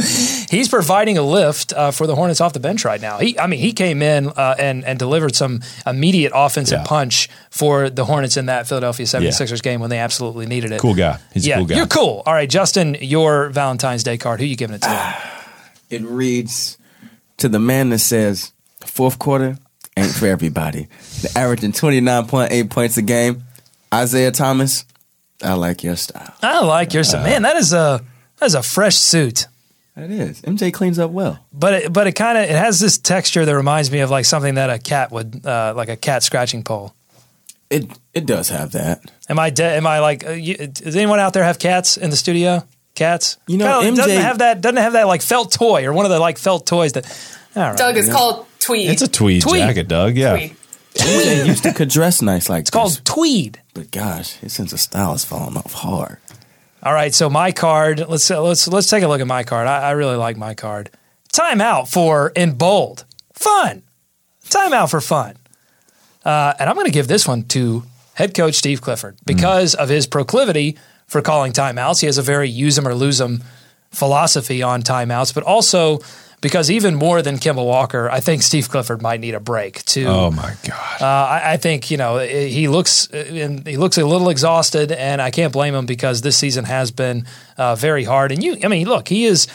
he's 0.50 0.68
providing 0.68 1.18
a 1.18 1.22
lift 1.22 1.72
uh, 1.72 1.90
for 1.90 2.06
the 2.06 2.14
Hornets 2.14 2.40
off 2.40 2.52
the 2.52 2.60
bench 2.60 2.84
right 2.84 3.00
now. 3.00 3.18
He, 3.18 3.38
I 3.38 3.46
mean, 3.46 3.60
he 3.60 3.72
came 3.72 4.02
in 4.02 4.28
uh, 4.28 4.54
and 4.58 4.84
and 4.84 4.98
delivered 4.98 5.34
some 5.36 5.60
immediate 5.86 6.32
offensive 6.34 6.80
Yeah. 6.80 6.86
punch 6.86 7.28
for 7.50 7.90
the 7.90 8.04
Hornets 8.04 8.36
in 8.36 8.46
that 8.46 8.66
Philadelphia 8.66 9.06
76ers 9.06 9.62
game 9.62 9.80
when 9.80 9.90
they 9.90 9.98
absolutely 9.98 10.46
needed 10.46 10.72
it. 10.72 10.80
Cool 10.80 10.94
guy. 10.94 11.18
He's 11.32 11.46
yeah, 11.46 11.54
a 11.54 11.58
cool 11.58 11.66
guy. 11.66 11.76
you're 11.76 11.86
cool. 11.86 12.22
All 12.26 12.32
right, 12.34 12.48
Justin, 12.50 12.96
your 13.00 13.48
Valentine's 13.50 14.02
Day 14.02 14.18
card. 14.18 14.40
Who 14.40 14.46
you 14.46 14.56
giving 14.56 14.76
it 14.76 14.82
to? 14.82 15.16
It 15.90 16.02
reads 16.02 16.78
to 17.38 17.48
the 17.48 17.58
man 17.58 17.90
that 17.90 17.98
says 17.98 18.52
fourth 18.80 19.18
quarter 19.18 19.58
ain't 19.96 20.12
for 20.12 20.26
everybody. 20.26 20.86
The 21.22 21.32
averaging 21.36 21.72
29.8 21.72 22.70
points 22.70 22.96
a 22.96 23.02
game. 23.02 23.42
Isaiah 23.92 24.30
Thomas, 24.30 24.84
I 25.42 25.54
like 25.54 25.82
your 25.82 25.96
style. 25.96 26.32
I 26.42 26.60
like 26.64 26.94
yours, 26.94 27.12
Uh, 27.12 27.24
man. 27.24 27.42
That 27.42 27.56
is 27.56 27.72
a 27.72 28.04
that 28.38 28.46
is 28.46 28.54
a 28.54 28.62
fresh 28.62 28.94
suit. 28.98 29.48
It 30.00 30.10
is. 30.10 30.42
MJ 30.42 30.72
cleans 30.72 30.98
up 30.98 31.10
well. 31.10 31.44
But 31.52 31.74
it, 31.74 31.92
but 31.92 32.06
it 32.06 32.12
kind 32.12 32.38
of 32.38 32.44
it 32.44 32.50
has 32.56 32.80
this 32.80 32.98
texture 32.98 33.44
that 33.44 33.54
reminds 33.54 33.90
me 33.90 34.00
of 34.00 34.10
like 34.10 34.24
something 34.24 34.54
that 34.54 34.70
a 34.70 34.78
cat 34.78 35.12
would 35.12 35.44
uh, 35.46 35.74
like 35.76 35.88
a 35.88 35.96
cat 35.96 36.22
scratching 36.22 36.62
pole. 36.62 36.94
It 37.68 37.90
it 38.14 38.26
does 38.26 38.48
have 38.48 38.72
that. 38.72 39.00
Am 39.28 39.38
I 39.38 39.50
de- 39.50 39.64
am 39.76 39.86
I 39.86 40.00
like 40.00 40.26
uh, 40.26 40.30
you, 40.32 40.56
does 40.56 40.96
anyone 40.96 41.20
out 41.20 41.32
there 41.32 41.44
have 41.44 41.58
cats 41.58 41.96
in 41.96 42.10
the 42.10 42.16
studio? 42.16 42.64
Cats? 42.94 43.36
You 43.46 43.58
know, 43.58 43.80
Kinda 43.80 44.02
doesn't 44.02 44.16
MJ 44.16 44.20
have 44.20 44.38
that 44.38 44.60
doesn't 44.60 44.76
have 44.78 44.94
that 44.94 45.06
like 45.06 45.22
felt 45.22 45.52
toy 45.52 45.84
or 45.86 45.92
one 45.92 46.04
of 46.04 46.10
the 46.10 46.18
like 46.18 46.38
felt 46.38 46.66
toys 46.66 46.92
that. 46.94 47.06
All 47.56 47.62
right. 47.62 47.76
Doug 47.76 47.96
is 47.96 48.08
called 48.08 48.46
Tweed. 48.60 48.90
It's 48.90 49.02
a 49.02 49.08
tweed, 49.08 49.42
Tweed. 49.42 49.60
jacket, 49.60 49.88
Doug. 49.88 50.16
Yeah. 50.16 50.32
Tweed. 50.36 50.56
MJ 50.94 51.46
used 51.46 51.62
to 51.62 51.72
could 51.72 51.88
dress 51.98 52.20
nice 52.20 52.48
like 52.48 52.62
It's 52.62 52.70
called 52.70 53.00
tweed. 53.04 53.60
But 53.74 53.90
gosh, 53.90 54.34
his 54.34 54.52
sense 54.52 54.72
of 54.72 54.80
style 54.80 55.14
is 55.14 55.24
falling 55.24 55.56
off 55.56 55.72
hard. 55.72 56.18
All 56.82 56.94
right, 56.94 57.14
so 57.14 57.28
my 57.28 57.52
card. 57.52 57.98
Let's 58.08 58.30
let's 58.30 58.66
let's 58.66 58.88
take 58.88 59.02
a 59.02 59.08
look 59.08 59.20
at 59.20 59.26
my 59.26 59.42
card. 59.42 59.66
I, 59.66 59.88
I 59.88 59.90
really 59.92 60.16
like 60.16 60.38
my 60.38 60.54
card. 60.54 60.90
Timeout 61.32 61.88
for 61.92 62.32
in 62.34 62.52
bold, 62.52 63.04
fun. 63.34 63.82
Timeout 64.44 64.90
for 64.90 65.00
fun, 65.00 65.36
uh, 66.24 66.54
and 66.58 66.68
I'm 66.68 66.74
going 66.74 66.86
to 66.86 66.92
give 66.92 67.06
this 67.06 67.28
one 67.28 67.42
to 67.48 67.84
head 68.14 68.34
coach 68.34 68.54
Steve 68.54 68.80
Clifford 68.80 69.18
because 69.26 69.74
of 69.74 69.88
his 69.88 70.06
proclivity 70.06 70.78
for 71.06 71.20
calling 71.20 71.52
timeouts. 71.52 72.00
He 72.00 72.06
has 72.06 72.18
a 72.18 72.22
very 72.22 72.48
use 72.48 72.76
them 72.76 72.88
or 72.88 72.94
lose 72.94 73.18
them 73.18 73.44
philosophy 73.90 74.62
on 74.62 74.82
timeouts, 74.82 75.34
but 75.34 75.44
also 75.44 76.00
because 76.40 76.70
even 76.70 76.94
more 76.94 77.22
than 77.22 77.36
Kemba 77.36 77.64
Walker, 77.64 78.10
I 78.10 78.20
think 78.20 78.42
Steve 78.42 78.68
Clifford 78.68 79.02
might 79.02 79.20
need 79.20 79.34
a 79.34 79.40
break 79.40 79.84
too. 79.84 80.06
Oh 80.06 80.30
my 80.30 80.54
God. 80.66 81.02
uh, 81.02 81.04
I, 81.04 81.52
I 81.52 81.56
think 81.56 81.90
you 81.90 81.96
know 81.96 82.18
he 82.18 82.68
looks 82.68 83.06
and 83.08 83.66
he 83.66 83.76
looks 83.76 83.98
a 83.98 84.06
little 84.06 84.30
exhausted, 84.30 84.92
and 84.92 85.20
I 85.20 85.30
can't 85.30 85.52
blame 85.52 85.74
him 85.74 85.86
because 85.86 86.22
this 86.22 86.36
season 86.36 86.64
has 86.64 86.90
been 86.90 87.26
uh, 87.56 87.74
very 87.74 88.04
hard. 88.04 88.32
And 88.32 88.42
you, 88.42 88.56
I 88.64 88.68
mean, 88.68 88.88
look, 88.88 89.08
he 89.08 89.24
is 89.24 89.46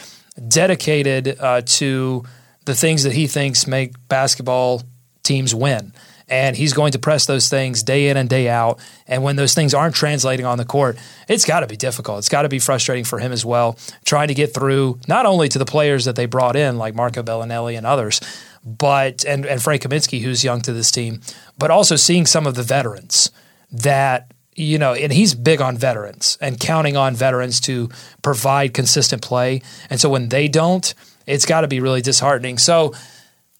dedicated 0.47 1.37
uh, 1.39 1.61
to 1.65 2.23
the 2.65 2.75
things 2.75 3.03
that 3.03 3.13
he 3.13 3.27
thinks 3.27 3.67
make 3.67 3.93
basketball 4.07 4.81
teams 5.23 5.55
win. 5.55 5.93
And 6.27 6.55
he's 6.55 6.73
going 6.73 6.91
to 6.93 6.99
press 6.99 7.25
those 7.25 7.49
things 7.49 7.83
day 7.83 8.09
in 8.09 8.17
and 8.17 8.27
day 8.27 8.49
out. 8.49 8.79
And 9.07 9.23
when 9.23 9.35
those 9.35 9.53
things 9.53 9.73
aren't 9.73 9.95
translating 9.95 10.45
on 10.45 10.57
the 10.57 10.65
court, 10.65 10.97
it's 11.27 11.45
got 11.45 11.59
to 11.59 11.67
be 11.67 11.77
difficult. 11.77 12.19
It's 12.19 12.29
got 12.29 12.41
to 12.41 12.49
be 12.49 12.59
frustrating 12.59 13.05
for 13.05 13.19
him 13.19 13.31
as 13.31 13.45
well, 13.45 13.77
trying 14.05 14.29
to 14.29 14.33
get 14.33 14.53
through 14.53 14.99
not 15.07 15.25
only 15.25 15.49
to 15.49 15.59
the 15.59 15.65
players 15.65 16.05
that 16.05 16.15
they 16.15 16.25
brought 16.25 16.55
in, 16.55 16.77
like 16.77 16.95
Marco 16.95 17.21
Belinelli 17.21 17.77
and 17.77 17.85
others, 17.85 18.21
but 18.65 19.23
and, 19.25 19.45
and 19.45 19.61
Frank 19.61 19.83
Kaminsky, 19.83 20.21
who's 20.21 20.43
young 20.43 20.61
to 20.61 20.73
this 20.73 20.89
team, 20.89 21.21
but 21.57 21.69
also 21.69 21.95
seeing 21.95 22.25
some 22.25 22.47
of 22.47 22.55
the 22.55 22.63
veterans 22.63 23.29
that 23.71 24.31
you 24.55 24.79
know, 24.79 24.93
and 24.93 25.11
he's 25.11 25.35
big 25.35 25.61
on 25.61 25.77
veterans 25.77 26.37
and 26.39 26.59
counting 26.59 26.95
on 26.95 27.13
veterans 27.13 27.59
to 27.59 27.89
provide 28.21 28.73
consistent 28.73 29.21
play. 29.21 29.61
And 29.89 29.99
so 29.99 30.09
when 30.09 30.29
they 30.29 30.47
don't, 30.47 30.93
it's 31.27 31.45
got 31.45 31.61
to 31.61 31.67
be 31.67 31.79
really 31.79 32.01
disheartening. 32.01 32.57
So, 32.57 32.93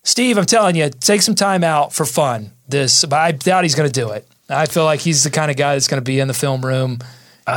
Steve, 0.06 0.38
I'm 0.38 0.46
telling 0.46 0.76
you, 0.76 0.90
take 0.90 1.22
some 1.24 1.36
time 1.36 1.64
out 1.64 1.92
for 1.92 2.06
fun. 2.06 2.52
This, 2.70 3.04
but 3.06 3.18
I 3.20 3.32
doubt 3.32 3.64
he's 3.64 3.76
going 3.76 3.90
to 3.90 4.00
do 4.00 4.12
it. 4.12 4.28
I 4.48 4.68
feel 4.68 4.86
like 4.86 5.00
he's 5.00 5.24
the 5.24 5.32
kind 5.32 5.52
of 5.52 5.58
guy 5.58 5.74
that's 5.74 5.88
going 5.88 6.02
to 6.02 6.06
be 6.06 6.20
in 6.20 6.28
the 6.28 6.34
film 6.34 6.64
room, 6.64 7.00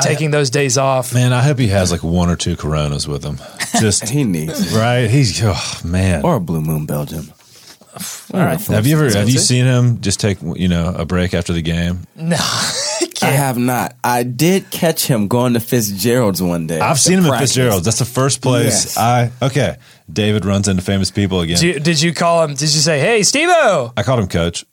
taking 0.02 0.30
those 0.30 0.50
days 0.50 0.76
off. 0.78 1.12
Man, 1.14 1.32
I 1.32 1.42
hope 1.42 1.58
he 1.58 1.68
has 1.68 1.92
like 1.92 2.02
one 2.02 2.30
or 2.30 2.36
two 2.36 2.56
Coronas 2.56 3.06
with 3.06 3.22
him. 3.22 3.38
Just 3.80 4.08
He 4.08 4.24
needs 4.24 4.74
right. 4.74 5.08
He's 5.08 5.40
oh 5.44 5.80
man. 5.84 6.24
Or 6.24 6.36
a 6.36 6.40
Blue 6.40 6.60
Moon 6.62 6.86
Belgium. 6.86 7.32
All 8.32 8.40
right. 8.40 8.60
have 8.60 8.86
you 8.86 8.96
ever 8.96 9.10
have 9.10 9.28
you 9.28 9.38
seen 9.38 9.64
him 9.64 10.00
just 10.00 10.20
take 10.20 10.38
you 10.54 10.68
know 10.68 10.94
a 10.94 11.04
break 11.04 11.34
after 11.34 11.52
the 11.52 11.62
game? 11.62 12.04
No, 12.14 12.36
I 13.22 13.30
have 13.30 13.58
not. 13.58 13.96
I 14.04 14.22
did 14.22 14.70
catch 14.70 15.06
him 15.06 15.26
going 15.26 15.54
to 15.54 15.60
Fitzgerald's 15.60 16.40
one 16.40 16.66
day. 16.66 16.78
I've 16.78 17.00
seen 17.00 17.18
him 17.18 17.26
at. 17.26 17.40
Fitzgerald's. 17.40 17.84
That's 17.84 17.98
the 17.98 18.04
first 18.04 18.40
place 18.40 18.96
Yes. 18.96 18.98
I 18.98 19.32
okay. 19.42 19.76
David 20.12 20.44
runs 20.44 20.68
into 20.68 20.82
famous 20.82 21.10
people 21.10 21.40
again. 21.40 21.58
did 21.58 21.74
you, 21.74 21.80
did 21.80 22.00
you 22.02 22.14
call 22.14 22.42
him? 22.44 22.50
Did 22.50 22.62
you 22.74 22.80
say, 22.80 22.98
"Hey, 22.98 23.22
Steve-O"? 23.22 23.92
I 23.96 24.02
called 24.02 24.20
him 24.20 24.28
coach. 24.28 24.64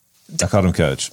I 0.41 0.47
called 0.47 0.65
him 0.65 0.73
coach. 0.73 1.11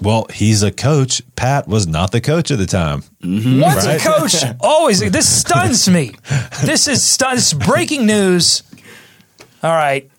Well, 0.00 0.26
he's 0.32 0.62
a 0.64 0.72
coach. 0.72 1.22
Pat 1.36 1.68
was 1.68 1.86
not 1.86 2.10
the 2.10 2.20
coach 2.20 2.50
at 2.50 2.58
the 2.58 2.66
time. 2.66 3.02
Mm-hmm. 3.22 3.60
What's 3.60 3.86
Right. 3.86 4.00
a 4.04 4.08
coach? 4.08 4.34
Always. 4.60 4.98
This 5.12 5.28
stuns 5.28 5.88
me. 5.88 6.12
This 6.64 6.88
is 6.88 7.02
stun- 7.04 7.36
this 7.36 7.52
is 7.52 7.54
breaking 7.54 8.06
news. 8.06 8.62
All 9.62 9.70
right. 9.70 10.10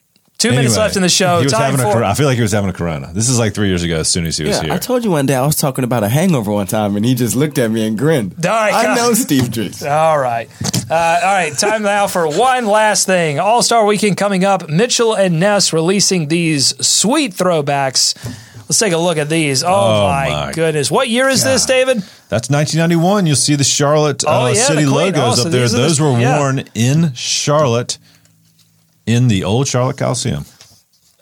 Two 0.43 0.51
minutes 0.51 0.77
left 0.77 0.95
in 0.95 1.01
the 1.01 1.09
show. 1.09 1.37
He 1.39 1.45
was 1.45 1.53
Time 1.53 1.61
having 1.71 1.79
a 1.79 1.83
for. 1.83 1.93
Corona. 1.93 2.07
I 2.11 2.13
feel 2.15 2.25
like 2.25 2.35
he 2.35 2.41
was 2.41 2.51
having 2.51 2.69
a 2.69 2.73
Corona. 2.73 3.11
This 3.13 3.29
is 3.29 3.39
like 3.39 3.53
three 3.53 3.67
years 3.69 3.81
ago. 3.83 3.99
As 3.99 4.07
soon 4.09 4.25
as 4.25 4.37
he 4.37 4.43
was 4.45 4.57
Yeah, 4.57 4.63
here, 4.63 4.73
I 4.73 4.77
told 4.77 5.03
you 5.05 5.11
one 5.11 5.25
day 5.25 5.35
I 5.35 5.45
was 5.45 5.55
talking 5.55 5.83
about 5.83 6.03
a 6.03 6.09
hangover 6.09 6.51
one 6.51 6.67
time, 6.67 6.95
and 6.95 7.05
he 7.05 7.15
just 7.15 7.35
looked 7.35 7.57
at 7.57 7.71
me 7.71 7.87
and 7.87 7.97
grinned. 7.97 8.33
All 8.45 8.51
right, 8.51 8.73
I 8.73 8.83
God. 8.83 8.95
know 8.97 9.13
Steve 9.13 9.51
drinks. 9.51 9.81
All 9.83 10.19
right. 10.19 10.49
Uh, 10.91 10.93
all 11.23 11.33
right. 11.33 11.57
Time 11.57 11.81
now 11.81 12.07
for 12.07 12.27
one 12.27 12.65
last 12.65 13.05
thing. 13.05 13.39
All 13.39 13.63
Star 13.63 13.85
Weekend 13.85 14.17
coming 14.17 14.43
up. 14.43 14.69
Mitchell 14.69 15.15
and 15.15 15.39
Ness 15.39 15.71
releasing 15.73 16.27
these 16.27 16.75
sweet 16.85 17.33
throwbacks. 17.33 18.13
Let's 18.63 18.79
take 18.79 18.93
a 18.93 18.97
look 18.97 19.17
at 19.17 19.29
these. 19.29 19.63
Oh, 19.63 19.67
Oh, 19.69 20.07
my, 20.07 20.29
my 20.29 20.51
goodness. 20.51 20.91
What 20.91 21.07
year 21.09 21.29
is 21.29 21.43
this, 21.43 21.65
David? 21.65 21.97
That's 22.29 22.49
1991. 22.49 23.25
You'll 23.27 23.35
see 23.35 23.55
the 23.55 23.63
Charlotte 23.63 24.23
Oh, 24.27 24.45
uh, 24.45 24.47
yeah, 24.49 24.53
city 24.55 24.83
the 24.83 24.91
logos 24.91 25.17
Oh, 25.17 25.35
so 25.35 25.45
up 25.45 25.51
there. 25.51 25.61
these 25.61 25.73
are 25.73 25.77
the- 25.77 25.83
Those 25.83 26.01
were 26.01 26.19
yeah. 26.19 26.39
worn 26.39 26.63
in 26.75 27.13
Charlotte, 27.13 27.97
in 29.05 29.27
the 29.27 29.43
old 29.43 29.67
Charlotte 29.67 29.97
Coliseum. 29.97 30.45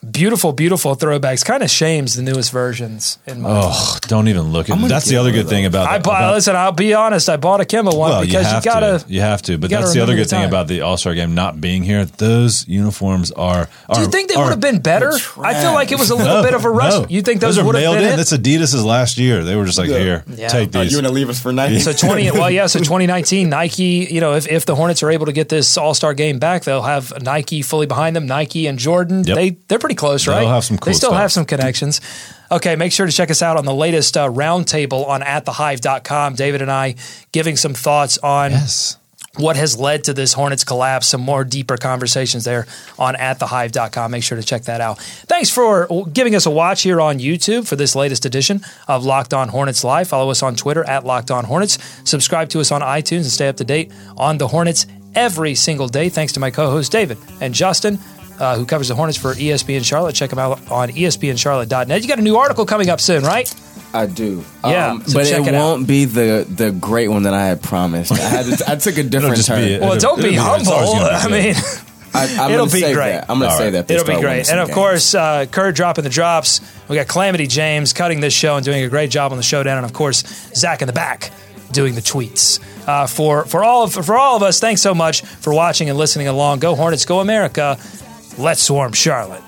Beautiful, 0.10 0.52
beautiful 0.52 0.96
throwbacks. 0.96 1.46
Kind 1.46 1.62
of 1.62 1.70
shames 1.70 2.16
the 2.16 2.24
newest 2.24 2.52
versions. 2.52 3.20
In 3.28 3.42
my 3.42 3.50
Oh, 3.52 3.98
don't 4.08 4.28
even 4.30 4.52
look 4.52 4.68
at 4.68 4.76
gonna 4.76 4.88
That's 4.88 5.06
the 5.06 5.18
other 5.18 5.32
good 5.32 5.48
thing 5.48 5.68
about 5.68 5.88
I 5.88 6.00
bought. 6.00 6.22
about- 6.22 6.34
listen, 6.34 6.56
I'll 6.56 6.72
be 6.72 6.96
honest. 6.96 7.30
I 7.30 7.38
bought 7.38 7.62
a 7.62 7.66
Kemba 7.66 7.96
one 7.96 8.10
Well, 8.10 8.22
you 8.24 8.32
because 8.32 8.48
you, 8.48 8.54
have 8.54 8.64
gotta. 8.64 8.98
to. 8.98 9.06
You 9.08 9.22
have 9.22 9.44
to. 9.44 9.60
But 9.60 9.70
that's 9.70 9.94
the 9.94 10.02
other 10.02 10.16
good 10.16 10.26
the 10.26 10.30
thing 10.30 10.44
about 10.46 10.68
the 10.68 10.82
All 10.82 10.98
Star 10.98 11.14
game 11.14 11.36
not 11.36 11.62
being 11.62 11.84
here. 11.84 12.06
Those 12.06 12.68
uniforms 12.68 13.32
are. 13.34 13.70
are 13.90 13.96
Do 13.96 14.02
you 14.02 14.08
think 14.08 14.30
they 14.32 14.38
would 14.38 14.50
have 14.50 14.60
been 14.60 14.80
better? 14.80 15.12
I 15.40 15.54
feel 15.62 15.74
like 15.74 15.92
it 15.92 16.00
was 16.00 16.10
a 16.10 16.16
little 16.16 16.38
No, 16.38 16.42
bit 16.44 16.56
of 16.56 16.66
a 16.66 16.70
rush. 16.72 16.94
no. 16.94 17.06
You 17.08 17.22
think 17.22 17.40
those, 17.40 17.60
are 17.60 17.64
would 17.64 17.76
have 17.76 17.94
been 17.94 18.04
in? 18.04 18.14
it? 18.14 18.18
That's 18.18 18.34
Adidas's 18.34 18.84
last 18.84 19.20
year. 19.20 19.44
They 19.44 19.56
were 19.56 19.66
just 19.66 19.78
like, 19.78 19.90
here, 19.90 20.24
Yeah. 20.36 20.48
take 20.48 20.76
Are 20.76 20.82
these. 20.82 20.94
you 20.94 20.98
going 21.00 21.10
to 21.10 21.14
leave 21.14 21.30
us 21.30 21.40
for 21.40 21.54
Nike? 21.54 21.80
So 21.80 21.94
twenty, 21.94 22.32
well, 22.32 22.50
yeah. 22.50 22.66
So 22.66 22.80
twenty 22.84 23.06
nineteen, 23.06 23.50
Nike. 23.50 24.08
You 24.10 24.20
know, 24.20 24.34
if, 24.34 24.48
if 24.48 24.66
the 24.66 24.74
Hornets 24.74 25.04
are 25.04 25.12
able 25.12 25.28
to 25.28 25.32
get 25.32 25.48
this 25.50 25.78
All 25.78 25.94
Star 25.94 26.16
game 26.16 26.40
back, 26.40 26.64
they'll 26.64 26.82
have 26.82 27.14
Nike 27.22 27.62
fully 27.62 27.86
behind 27.86 28.16
them. 28.16 28.26
Nike 28.26 28.66
and 28.66 28.80
Jordan, 28.80 29.22
they 29.22 29.52
they're 29.68 29.78
pretty 29.78 29.91
close, 29.96 30.26
They'll 30.26 30.36
right? 30.36 30.48
have 30.48 30.64
some 30.64 30.78
they 30.78 30.94
still 30.94 31.10
stuff. 31.10 31.22
have 31.22 31.32
some 31.32 31.46
connections. 31.46 32.02
Okay, 32.52 32.76
make 32.76 32.92
sure 32.92 33.06
to 33.06 33.12
check 33.12 33.32
us 33.32 33.42
out 33.42 33.58
on 33.58 33.66
the 33.66 33.74
latest 33.74 34.18
uh, 34.18 34.28
roundtable 34.28 35.08
on 35.08 35.24
atthehive.com. 35.24 36.36
David 36.36 36.62
and 36.62 36.72
I 36.72 36.96
giving 37.32 37.56
some 37.56 37.74
thoughts 37.74 38.18
on 38.18 38.52
yes. 38.52 38.98
what 39.38 39.56
has 39.56 39.80
led 39.80 40.04
to 40.06 40.14
this 40.14 40.34
Hornets 40.34 40.66
collapse, 40.66 41.08
some 41.08 41.22
more 41.22 41.46
deeper 41.46 41.78
conversations 41.78 42.44
there 42.44 42.68
on 43.00 43.16
atthehive.com. 43.16 44.12
Make 44.12 44.24
sure 44.24 44.38
to 44.38 44.44
check 44.44 44.64
that 44.64 44.82
out. 44.82 45.00
Thanks 45.00 45.50
for 45.50 45.88
giving 46.12 46.36
us 46.36 46.46
a 46.46 46.52
watch 46.52 46.82
here 46.82 47.00
on 47.00 47.20
YouTube 47.20 47.66
for 47.68 47.78
this 47.78 47.96
latest 47.96 48.26
edition 48.26 48.62
of 48.88 49.06
Locked 49.06 49.34
On 49.34 49.48
Hornets 49.48 49.84
Live. 49.86 50.10
Follow 50.10 50.30
us 50.30 50.44
on 50.44 50.56
Twitter 50.56 50.84
at 50.84 51.06
Locked 51.06 51.32
On 51.32 51.46
Hornets. 51.46 51.78
Subscribe 52.04 52.50
to 52.50 52.60
us 52.60 52.72
on 52.72 52.82
iTunes 52.82 53.22
and 53.22 53.26
stay 53.28 53.48
up 53.48 53.56
to 53.58 53.64
date 53.64 53.94
on 54.18 54.38
the 54.40 54.50
Hornets 54.50 54.88
every 55.16 55.56
single 55.56 55.88
day. 55.88 56.10
Thanks 56.10 56.34
to 56.34 56.40
my 56.42 56.52
co-hosts 56.52 56.90
David 56.90 57.18
and 57.40 57.54
Justin. 57.54 57.98
Uh, 58.42 58.56
who 58.58 58.66
covers 58.66 58.88
the 58.88 58.96
Hornets 58.96 59.18
for 59.20 59.36
ESPN 59.36 59.86
Charlotte? 59.86 60.16
Check 60.16 60.32
them 60.32 60.40
out 60.40 60.60
on 60.72 60.90
ESPNCharlotte.net. 60.90 62.02
You 62.02 62.08
got 62.08 62.18
a 62.20 62.24
new 62.24 62.38
article 62.38 62.66
coming 62.66 62.90
up 62.90 63.00
soon, 63.00 63.24
right? 63.24 63.54
I 63.94 64.06
do. 64.08 64.44
Yeah, 64.66 64.92
Um, 64.92 65.04
so 65.06 65.20
but 65.20 65.28
check 65.28 65.42
it, 65.46 65.54
it 65.54 65.58
won't 65.58 65.86
be 65.86 66.06
the 66.06 66.46
the 66.50 66.72
great 66.72 67.10
one 67.10 67.24
that 67.24 67.34
I 67.34 67.46
had 67.46 67.62
promised. 67.62 68.12
I 68.12 68.18
had 68.18 68.46
to, 68.46 68.72
I 68.72 68.76
took 68.78 68.98
a 68.98 69.04
different 69.14 69.46
turn. 69.46 69.62
be- 69.64 69.80
Well, 69.80 69.94
It'll- 69.94 70.16
don't 70.16 70.22
be 70.24 70.36
it'll 70.36 70.58
be- 70.58 70.64
humble. 70.66 70.94
be 70.94 71.00
I 71.00 71.28
mean. 71.28 71.56
I, 72.14 72.24
I'm 72.40 72.52
It'll 72.52 72.66
gonna 72.66 72.72
be 72.74 72.80
say 72.82 72.94
great. 72.94 73.12
That. 73.12 73.26
I'm 73.30 73.40
going 73.40 73.52
to 73.52 73.58
say 73.58 73.64
right. 73.66 73.70
that. 73.88 73.92
It'll 73.92 74.06
be 74.06 74.20
great. 74.20 74.50
And 74.50 74.60
of 74.60 74.68
games. 74.68 74.76
course, 74.76 75.16
uh, 75.16 75.46
Kurt 75.46 75.76
dropping 75.76 76.04
the 76.04 76.10
drops. 76.10 76.60
We 76.90 76.96
got 76.98 77.08
Calamity 77.08 77.48
James 77.48 77.94
cutting 77.94 78.20
this 78.22 78.34
show 78.34 78.56
and 78.58 78.66
doing 78.66 78.84
a 78.84 78.90
great 78.90 79.12
job 79.12 79.32
on 79.32 79.38
the 79.38 79.44
showdown. 79.44 79.78
And 79.78 79.86
of 79.86 79.94
course, 79.94 80.24
Zach 80.56 80.82
in 80.82 80.88
the 80.88 80.94
back 80.94 81.32
doing 81.72 81.96
the 81.96 82.02
tweets. 82.02 82.60
Uh, 82.88 83.08
for 83.08 83.46
for 83.46 83.64
all 83.64 83.84
of 83.84 83.94
for 83.94 84.16
all 84.18 84.36
of 84.36 84.44
us, 84.44 84.60
thanks 84.60 84.82
so 84.82 84.94
much 84.94 85.22
for 85.22 85.54
watching 85.54 85.90
and 85.90 85.98
listening 85.98 86.28
along. 86.28 86.60
Go 86.60 86.76
Hornets, 86.76 87.06
go 87.06 87.20
America. 87.20 87.78
Let's 88.38 88.62
swarm 88.62 88.94
Charlotte. 88.94 89.42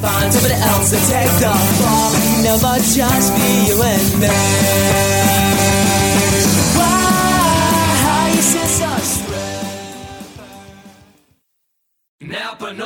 Find 0.00 0.32
somebody 0.32 0.54
else 0.54 0.90
to 0.90 0.96
take 1.10 1.30
the 1.40 1.52
fall. 1.80 2.12
Never 2.42 2.76
just 2.94 3.34
be 3.34 3.66
you 3.66 3.82
and 3.82 4.20
me. 4.20 4.28
Why 6.76 8.32
you 8.34 8.42
sit 8.42 8.68
so 8.68 8.96
straight? 8.98 9.66
Napa 12.20 12.72
know 12.72 12.84
how. 12.84 12.85